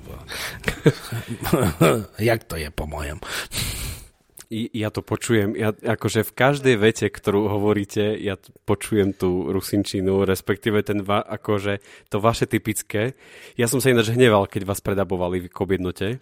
Jak 2.28 2.44
to 2.44 2.60
je 2.60 2.68
po 2.68 2.84
mojom? 2.84 3.24
ja 4.50 4.90
to 4.90 4.98
počujem, 4.98 5.54
ja, 5.54 5.70
akože 5.70 6.26
v 6.26 6.32
každej 6.34 6.74
vete, 6.74 7.06
ktorú 7.06 7.46
hovoríte, 7.46 8.18
ja 8.18 8.34
počujem 8.66 9.14
tú 9.14 9.46
rusinčinu, 9.54 10.26
respektíve 10.26 10.82
ten 10.82 11.06
va, 11.06 11.22
akože 11.22 11.78
to 12.10 12.18
vaše 12.18 12.50
typické. 12.50 13.14
Ja 13.54 13.70
som 13.70 13.78
sa 13.78 13.94
ináč 13.94 14.10
hneval, 14.10 14.50
keď 14.50 14.66
vás 14.66 14.82
predabovali 14.82 15.46
k 15.46 15.54
objednote. 15.54 16.18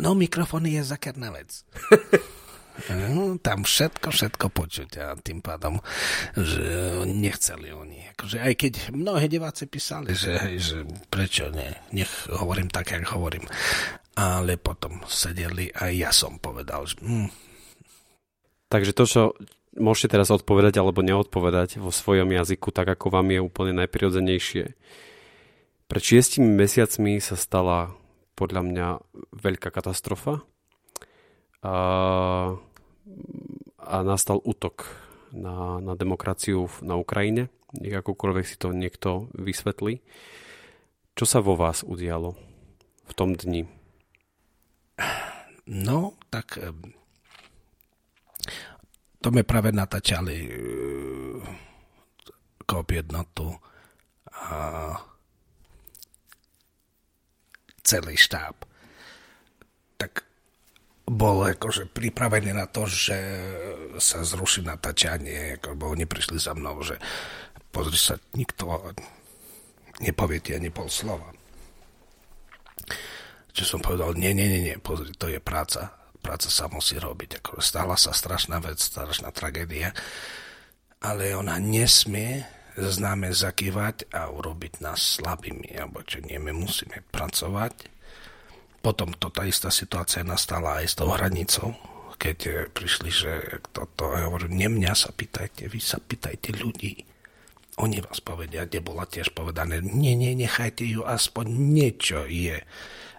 No, 0.00 0.16
mikrofón 0.16 0.64
je 0.64 0.80
zakerná 0.80 1.28
vec. 1.32 1.64
tam 3.44 3.58
všetko, 3.66 4.08
všetko 4.12 4.46
počuť 4.48 4.90
a 5.00 5.06
tým 5.20 5.44
pádom, 5.44 5.80
že 6.36 6.96
nechceli 7.04 7.72
oni. 7.72 8.10
Akože 8.16 8.40
aj 8.40 8.54
keď 8.56 8.72
mnohé 8.96 9.28
diváci 9.28 9.68
písali, 9.68 10.12
že, 10.16 10.36
že 10.56 10.84
prečo 11.08 11.48
nie, 11.52 11.70
nech 11.92 12.10
hovorím 12.28 12.72
tak, 12.72 12.92
jak 12.92 13.08
hovorím 13.12 13.44
ale 14.20 14.60
potom 14.60 15.00
sedeli 15.08 15.72
a 15.72 15.88
ja 15.88 16.12
som 16.12 16.36
povedal, 16.36 16.84
že... 16.84 17.00
Mm. 17.00 17.32
Takže 18.70 18.92
to, 18.94 19.04
čo 19.08 19.22
môžete 19.78 20.18
teraz 20.18 20.30
odpovedať 20.30 20.78
alebo 20.78 21.02
neodpovedať 21.02 21.80
vo 21.80 21.88
svojom 21.88 22.30
jazyku, 22.30 22.70
tak 22.70 22.94
ako 22.94 23.10
vám 23.10 23.32
je 23.32 23.40
úplne 23.42 23.72
najprirodzenejšie. 23.82 24.64
Pred 25.90 26.02
šiestimi 26.02 26.46
mesiacmi 26.46 27.18
sa 27.18 27.34
stala 27.34 27.94
podľa 28.38 28.62
mňa 28.62 28.88
veľká 29.34 29.74
katastrofa 29.74 30.46
a, 31.66 31.74
a 33.80 34.06
nastal 34.06 34.38
útok 34.44 34.86
na, 35.32 35.78
na 35.82 35.94
demokraciu 35.94 36.70
na 36.82 36.94
Ukrajine. 36.98 37.50
Akokoľvek 37.74 38.44
si 38.46 38.56
to 38.58 38.74
niekto 38.74 39.30
vysvetlí. 39.34 40.02
Čo 41.14 41.24
sa 41.26 41.38
vo 41.42 41.54
vás 41.54 41.86
udialo 41.86 42.34
v 43.06 43.12
tom 43.14 43.34
dni? 43.34 43.66
No, 45.70 46.18
tak 46.28 46.58
to 49.20 49.28
sme 49.28 49.44
práve 49.44 49.68
natáčali 49.70 50.36
e, 50.48 50.52
kop 52.64 52.88
jednotu 52.88 53.52
a 54.32 54.96
celý 57.84 58.16
štáb. 58.16 58.64
Tak 60.00 60.29
bol 61.10 61.42
akože 61.42 61.90
pripravený 61.90 62.54
na 62.54 62.70
to, 62.70 62.86
že 62.86 63.18
sa 63.98 64.22
zruší 64.22 64.62
natáčanie, 64.62 65.58
lebo 65.58 65.90
oni 65.90 66.06
prišli 66.06 66.38
za 66.38 66.54
mnou, 66.54 66.78
že 66.86 67.02
pozri 67.74 67.98
sa, 67.98 68.14
nikto 68.38 68.94
nepovie 69.98 70.38
ti 70.38 70.54
ani 70.54 70.70
pol 70.70 70.86
slova 70.86 71.34
čo 73.60 73.76
som 73.76 73.80
povedal, 73.82 74.14
nie, 74.14 74.32
nie, 74.32 74.46
nie, 74.46 74.62
nie, 74.72 74.76
pozri, 74.78 75.10
to 75.14 75.26
je 75.26 75.42
práca. 75.42 75.92
Práca 76.20 76.48
sa 76.52 76.68
musí 76.68 77.00
robiť. 77.00 77.40
Ako 77.40 77.60
stala 77.64 77.96
sa 77.96 78.12
strašná 78.12 78.60
vec, 78.60 78.80
strašná 78.80 79.32
tragédia, 79.32 79.92
ale 81.00 81.32
ona 81.32 81.56
nesmie 81.56 82.44
známe 82.76 83.32
zakývať 83.32 84.08
a 84.14 84.30
urobiť 84.30 84.84
nás 84.84 85.20
slabými, 85.20 85.76
alebo 85.76 86.04
čo 86.04 86.24
nie, 86.24 86.40
my 86.40 86.52
musíme 86.54 87.04
pracovať. 87.12 87.99
Potom 88.80 89.12
to 89.12 89.28
tá 89.28 89.44
istá 89.44 89.68
situácia 89.68 90.24
nastala 90.24 90.80
aj 90.80 90.86
s 90.88 90.94
tou 90.96 91.12
hranicou, 91.12 91.76
keď 92.20 92.38
eh, 92.48 92.54
prišli, 92.68 93.10
že 93.12 93.32
toto, 93.72 94.12
ja 94.12 94.28
hovorím, 94.28 94.56
nie 94.56 94.68
mňa 94.80 94.92
sa 94.96 95.12
pýtajte, 95.12 95.68
vy 95.68 95.80
sa 95.80 96.00
pýtajte 96.00 96.56
ľudí. 96.60 97.04
Oni 97.80 98.00
vás 98.04 98.20
povedia, 98.20 98.68
kde 98.68 98.84
bola 98.84 99.08
tiež 99.08 99.32
povedané, 99.32 99.80
nie, 99.80 100.12
nie, 100.12 100.36
nechajte 100.36 100.84
ju, 100.84 101.00
aspoň 101.00 101.48
niečo 101.48 102.28
je 102.28 102.60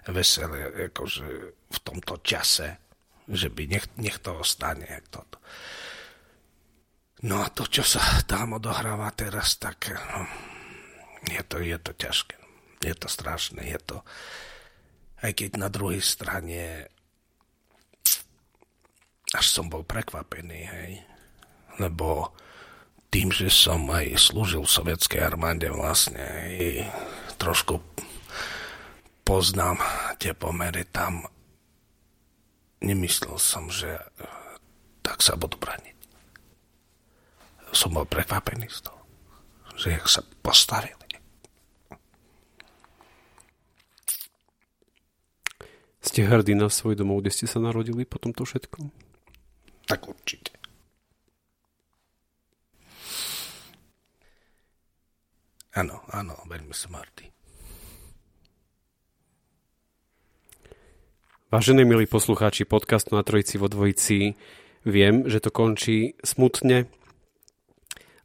veselé 0.06 0.90
akože 0.90 1.26
v 1.66 1.78
tomto 1.82 2.22
čase, 2.22 2.78
že 3.26 3.50
by 3.50 3.62
nech, 3.70 3.86
nech 3.98 4.18
to 4.22 4.38
ostane. 4.38 4.86
Toto. 5.10 5.42
No 7.22 7.42
a 7.42 7.50
to, 7.54 7.70
čo 7.70 7.86
sa 7.86 8.02
tam 8.26 8.58
odohráva 8.58 9.10
teraz, 9.14 9.58
tak 9.58 9.94
no, 9.94 10.26
je, 11.30 11.42
to, 11.46 11.62
je 11.62 11.78
to 11.78 11.92
ťažké. 11.94 12.36
Je 12.82 12.94
to 12.98 13.06
strašné. 13.06 13.62
Je 13.62 13.78
to, 13.78 14.02
aj 15.22 15.32
keď 15.32 15.50
na 15.56 15.70
druhej 15.70 16.02
strane 16.02 16.90
až 19.32 19.46
som 19.48 19.72
bol 19.72 19.80
prekvapený, 19.80 20.60
hej. 20.68 20.92
Lebo 21.80 22.36
tým, 23.08 23.32
že 23.32 23.48
som 23.48 23.80
aj 23.88 24.12
slúžil 24.20 24.60
v 24.64 24.74
sovietskej 24.76 25.24
armáde 25.24 25.72
vlastne, 25.72 26.20
hej, 26.20 26.84
trošku 27.40 27.80
poznám 29.24 29.80
tie 30.20 30.36
pomery 30.36 30.84
tam. 30.84 31.24
Nemyslel 32.82 33.38
som, 33.38 33.70
že 33.72 33.94
tak 35.00 35.22
sa 35.24 35.38
budú 35.38 35.56
braniť. 35.56 35.96
Som 37.72 37.96
bol 37.96 38.04
prekvapený 38.04 38.68
z 38.68 38.84
toho, 38.84 39.00
že 39.80 39.96
jak 39.96 40.04
sa 40.04 40.20
postavili. 40.44 41.01
Ste 46.02 46.26
hrdí 46.26 46.58
na 46.58 46.66
svoj 46.66 46.98
domov, 46.98 47.22
kde 47.22 47.30
ste 47.30 47.46
sa 47.46 47.62
narodili 47.62 48.02
po 48.02 48.18
tomto 48.18 48.42
všetkom? 48.42 48.90
Tak 49.86 50.02
určite. 50.10 50.50
Áno, 55.78 56.02
áno, 56.10 56.34
veľmi 56.50 56.74
som 56.74 56.98
hrdý. 56.98 57.30
Vážení 61.54 61.86
milí 61.86 62.10
poslucháči 62.10 62.66
podcastu 62.66 63.14
na 63.14 63.22
Trojici 63.22 63.62
vo 63.62 63.70
Dvojici, 63.70 64.34
viem, 64.82 65.30
že 65.30 65.38
to 65.38 65.54
končí 65.54 66.18
smutne, 66.26 66.90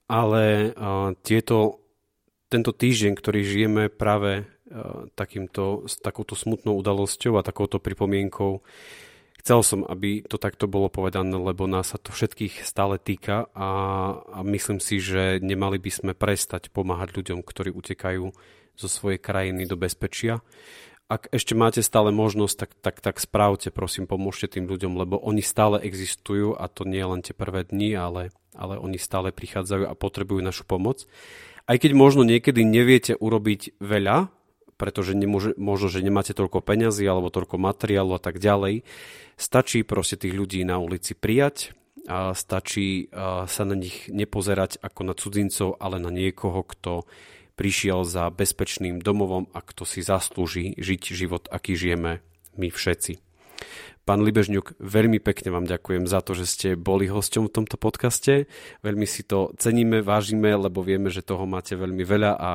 ale 0.09 0.73
tieto, 1.21 1.83
tento 2.49 2.71
týždeň, 2.73 3.13
ktorý 3.13 3.39
žijeme 3.45 3.83
práve 3.93 4.49
takýmto, 5.15 5.87
s 5.87 5.99
takouto 5.99 6.35
smutnou 6.35 6.75
udalosťou 6.79 7.39
a 7.39 7.45
takouto 7.45 7.79
pripomienkou, 7.79 8.59
chcel 9.39 9.59
som, 9.63 9.79
aby 9.87 10.25
to 10.27 10.35
takto 10.35 10.67
bolo 10.67 10.91
povedané, 10.91 11.35
lebo 11.35 11.69
nás 11.69 11.95
sa 11.95 11.99
to 11.99 12.11
všetkých 12.11 12.67
stále 12.67 12.99
týka 12.99 13.47
a, 13.55 13.69
a 14.27 14.39
myslím 14.43 14.83
si, 14.83 14.99
že 14.99 15.39
nemali 15.39 15.79
by 15.79 15.91
sme 15.91 16.11
prestať 16.11 16.67
pomáhať 16.73 17.15
ľuďom, 17.15 17.39
ktorí 17.43 17.71
utekajú 17.71 18.25
zo 18.77 18.87
svojej 18.91 19.17
krajiny 19.17 19.65
do 19.65 19.79
bezpečia 19.79 20.43
ak 21.07 21.31
ešte 21.31 21.55
máte 21.55 21.79
stále 21.79 22.11
možnosť, 22.11 22.55
tak, 22.59 22.71
tak, 22.83 22.95
tak 22.99 23.15
správte, 23.23 23.71
prosím, 23.71 24.11
pomôžte 24.11 24.51
tým 24.51 24.67
ľuďom, 24.67 24.99
lebo 24.99 25.15
oni 25.15 25.39
stále 25.39 25.79
existujú 25.79 26.59
a 26.59 26.67
to 26.67 26.83
nie 26.83 26.99
len 26.99 27.23
tie 27.23 27.31
prvé 27.31 27.63
dni, 27.63 27.95
ale, 27.95 28.35
ale 28.51 28.75
oni 28.75 28.99
stále 28.99 29.31
prichádzajú 29.31 29.87
a 29.87 29.95
potrebujú 29.95 30.43
našu 30.43 30.67
pomoc. 30.67 31.07
Aj 31.63 31.79
keď 31.79 31.95
možno 31.95 32.27
niekedy 32.27 32.67
neviete 32.67 33.15
urobiť 33.15 33.79
veľa, 33.79 34.35
pretože 34.77 35.17
nemôže, 35.17 35.57
možno, 35.57 35.89
že 35.89 36.05
nemáte 36.05 36.31
toľko 36.37 36.61
peňazí 36.61 37.03
alebo 37.03 37.33
toľko 37.33 37.57
materiálu 37.57 38.15
a 38.15 38.21
tak 38.21 38.37
ďalej, 38.37 38.85
stačí 39.35 39.83
proste 39.83 40.15
tých 40.21 40.37
ľudí 40.37 40.61
na 40.63 40.77
ulici 40.79 41.17
prijať 41.17 41.75
a 42.07 42.31
stačí 42.31 43.11
sa 43.49 43.63
na 43.67 43.75
nich 43.75 44.07
nepozerať 44.07 44.79
ako 44.79 45.01
na 45.03 45.13
cudzincov, 45.17 45.75
ale 45.83 45.99
na 45.99 46.07
niekoho, 46.07 46.63
kto 46.63 47.03
prišiel 47.59 48.07
za 48.07 48.31
bezpečným 48.31 49.03
domovom 49.03 49.51
a 49.51 49.59
kto 49.59 49.83
si 49.83 50.05
zaslúži 50.05 50.77
žiť 50.77 51.01
život, 51.11 51.49
aký 51.51 51.75
žijeme 51.75 52.23
my 52.55 52.71
všetci. 52.71 53.26
Pán 54.07 54.23
Libežňuk, 54.23 54.79
veľmi 54.79 55.19
pekne 55.19 55.51
vám 55.51 55.67
ďakujem 55.67 56.07
za 56.07 56.23
to, 56.23 56.31
že 56.31 56.47
ste 56.47 56.69
boli 56.79 57.11
hosťom 57.11 57.51
v 57.51 57.55
tomto 57.59 57.75
podcaste. 57.75 58.47
Veľmi 58.79 59.03
si 59.03 59.27
to 59.27 59.51
ceníme, 59.59 59.99
vážime, 59.99 60.55
lebo 60.55 60.79
vieme, 60.79 61.11
že 61.11 61.19
toho 61.19 61.43
máte 61.43 61.75
veľmi 61.75 62.07
veľa 62.07 62.31
a, 62.39 62.51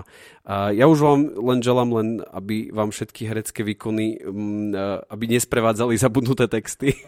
a 0.48 0.72
ja 0.72 0.88
už 0.88 1.04
vám 1.04 1.20
len 1.36 1.60
želám 1.60 1.90
len, 1.92 2.08
aby 2.32 2.72
vám 2.72 2.88
všetky 2.88 3.28
herecké 3.28 3.68
výkony, 3.68 4.24
mm, 4.24 4.72
aby 5.12 5.24
nesprevádzali 5.28 5.92
zabudnuté 6.00 6.48
texty. 6.48 6.96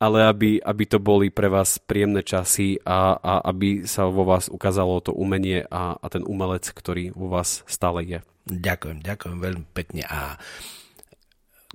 ale 0.00 0.24
aby, 0.24 0.56
aby 0.56 0.84
to 0.88 0.96
boli 0.96 1.28
pre 1.28 1.52
vás 1.52 1.76
príjemné 1.76 2.24
časy 2.24 2.80
a, 2.88 3.20
a 3.20 3.52
aby 3.52 3.84
sa 3.84 4.08
vo 4.08 4.24
vás 4.24 4.48
ukázalo 4.48 5.04
to 5.04 5.12
umenie 5.12 5.68
a, 5.68 6.00
a 6.00 6.06
ten 6.08 6.24
umelec, 6.24 6.72
ktorý 6.72 7.12
vo 7.12 7.28
vás 7.28 7.68
stále 7.68 8.00
je. 8.00 8.18
Ďakujem, 8.48 9.04
ďakujem 9.04 9.38
veľmi 9.44 9.64
pekne 9.76 10.08
a 10.08 10.40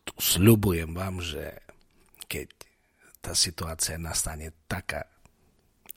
tu 0.05 0.13
sľubujem 0.17 0.91
vám, 0.93 1.21
že 1.21 1.61
keď 2.25 2.47
tá 3.21 3.37
situácia 3.37 4.01
nastane 4.01 4.53
taká, 4.65 5.05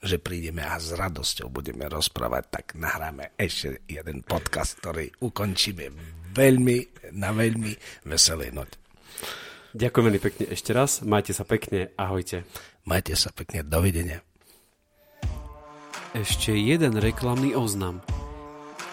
že 0.04 0.20
prídeme 0.20 0.60
a 0.60 0.76
s 0.76 0.92
radosťou 0.92 1.48
budeme 1.48 1.88
rozprávať, 1.88 2.44
tak 2.52 2.64
nahráme 2.76 3.32
ešte 3.40 3.80
jeden 3.88 4.20
podcast, 4.20 4.76
ktorý 4.84 5.08
ukončíme 5.24 5.88
veľmi, 6.36 6.76
na 7.16 7.32
veľmi 7.32 7.72
veselej 8.04 8.52
note. 8.52 8.76
Ďakujem 9.74 10.04
veľmi 10.06 10.22
pekne 10.22 10.44
ešte 10.52 10.70
raz, 10.76 11.00
majte 11.02 11.32
sa 11.32 11.42
pekne, 11.48 11.90
ahojte. 11.96 12.44
Majte 12.84 13.16
sa 13.16 13.32
pekne, 13.32 13.64
dovidenia. 13.64 14.20
Ešte 16.12 16.52
jeden 16.52 17.00
reklamný 17.00 17.56
oznam. 17.56 18.04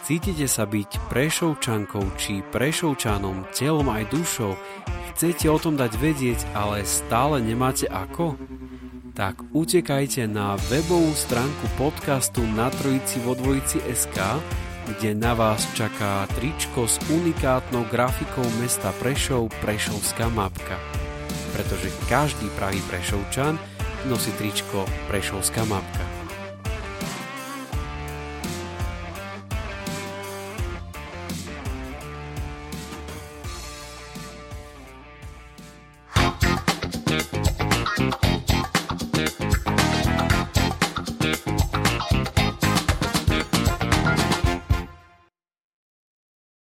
Cítite 0.02 0.50
sa 0.50 0.66
byť 0.66 1.14
prešovčankou 1.14 2.18
či 2.18 2.42
prešovčanom 2.50 3.46
telom 3.54 3.86
aj 3.86 4.10
dušou? 4.10 4.58
Chcete 5.14 5.46
o 5.46 5.62
tom 5.62 5.78
dať 5.78 5.94
vedieť, 5.94 6.42
ale 6.58 6.82
stále 6.90 7.38
nemáte 7.38 7.86
ako? 7.86 8.34
Tak 9.14 9.46
utekajte 9.54 10.26
na 10.26 10.58
webovú 10.74 11.14
stránku 11.14 11.70
podcastu 11.78 12.42
na 12.42 12.74
trojici 12.74 13.22
vo 13.22 13.38
dvojici 13.38 13.78
SK, 13.86 14.42
kde 14.90 15.14
na 15.14 15.38
vás 15.38 15.70
čaká 15.78 16.26
tričko 16.34 16.90
s 16.90 16.98
unikátnou 17.06 17.86
grafikou 17.86 18.46
mesta 18.58 18.90
Prešov 18.98 19.54
Prešovská 19.62 20.34
mapka. 20.34 20.82
Pretože 21.54 21.94
každý 22.10 22.50
pravý 22.58 22.82
Prešovčan 22.90 23.54
nosí 24.10 24.34
tričko 24.42 24.82
Prešovská 25.06 25.62
mapka. 25.70 26.21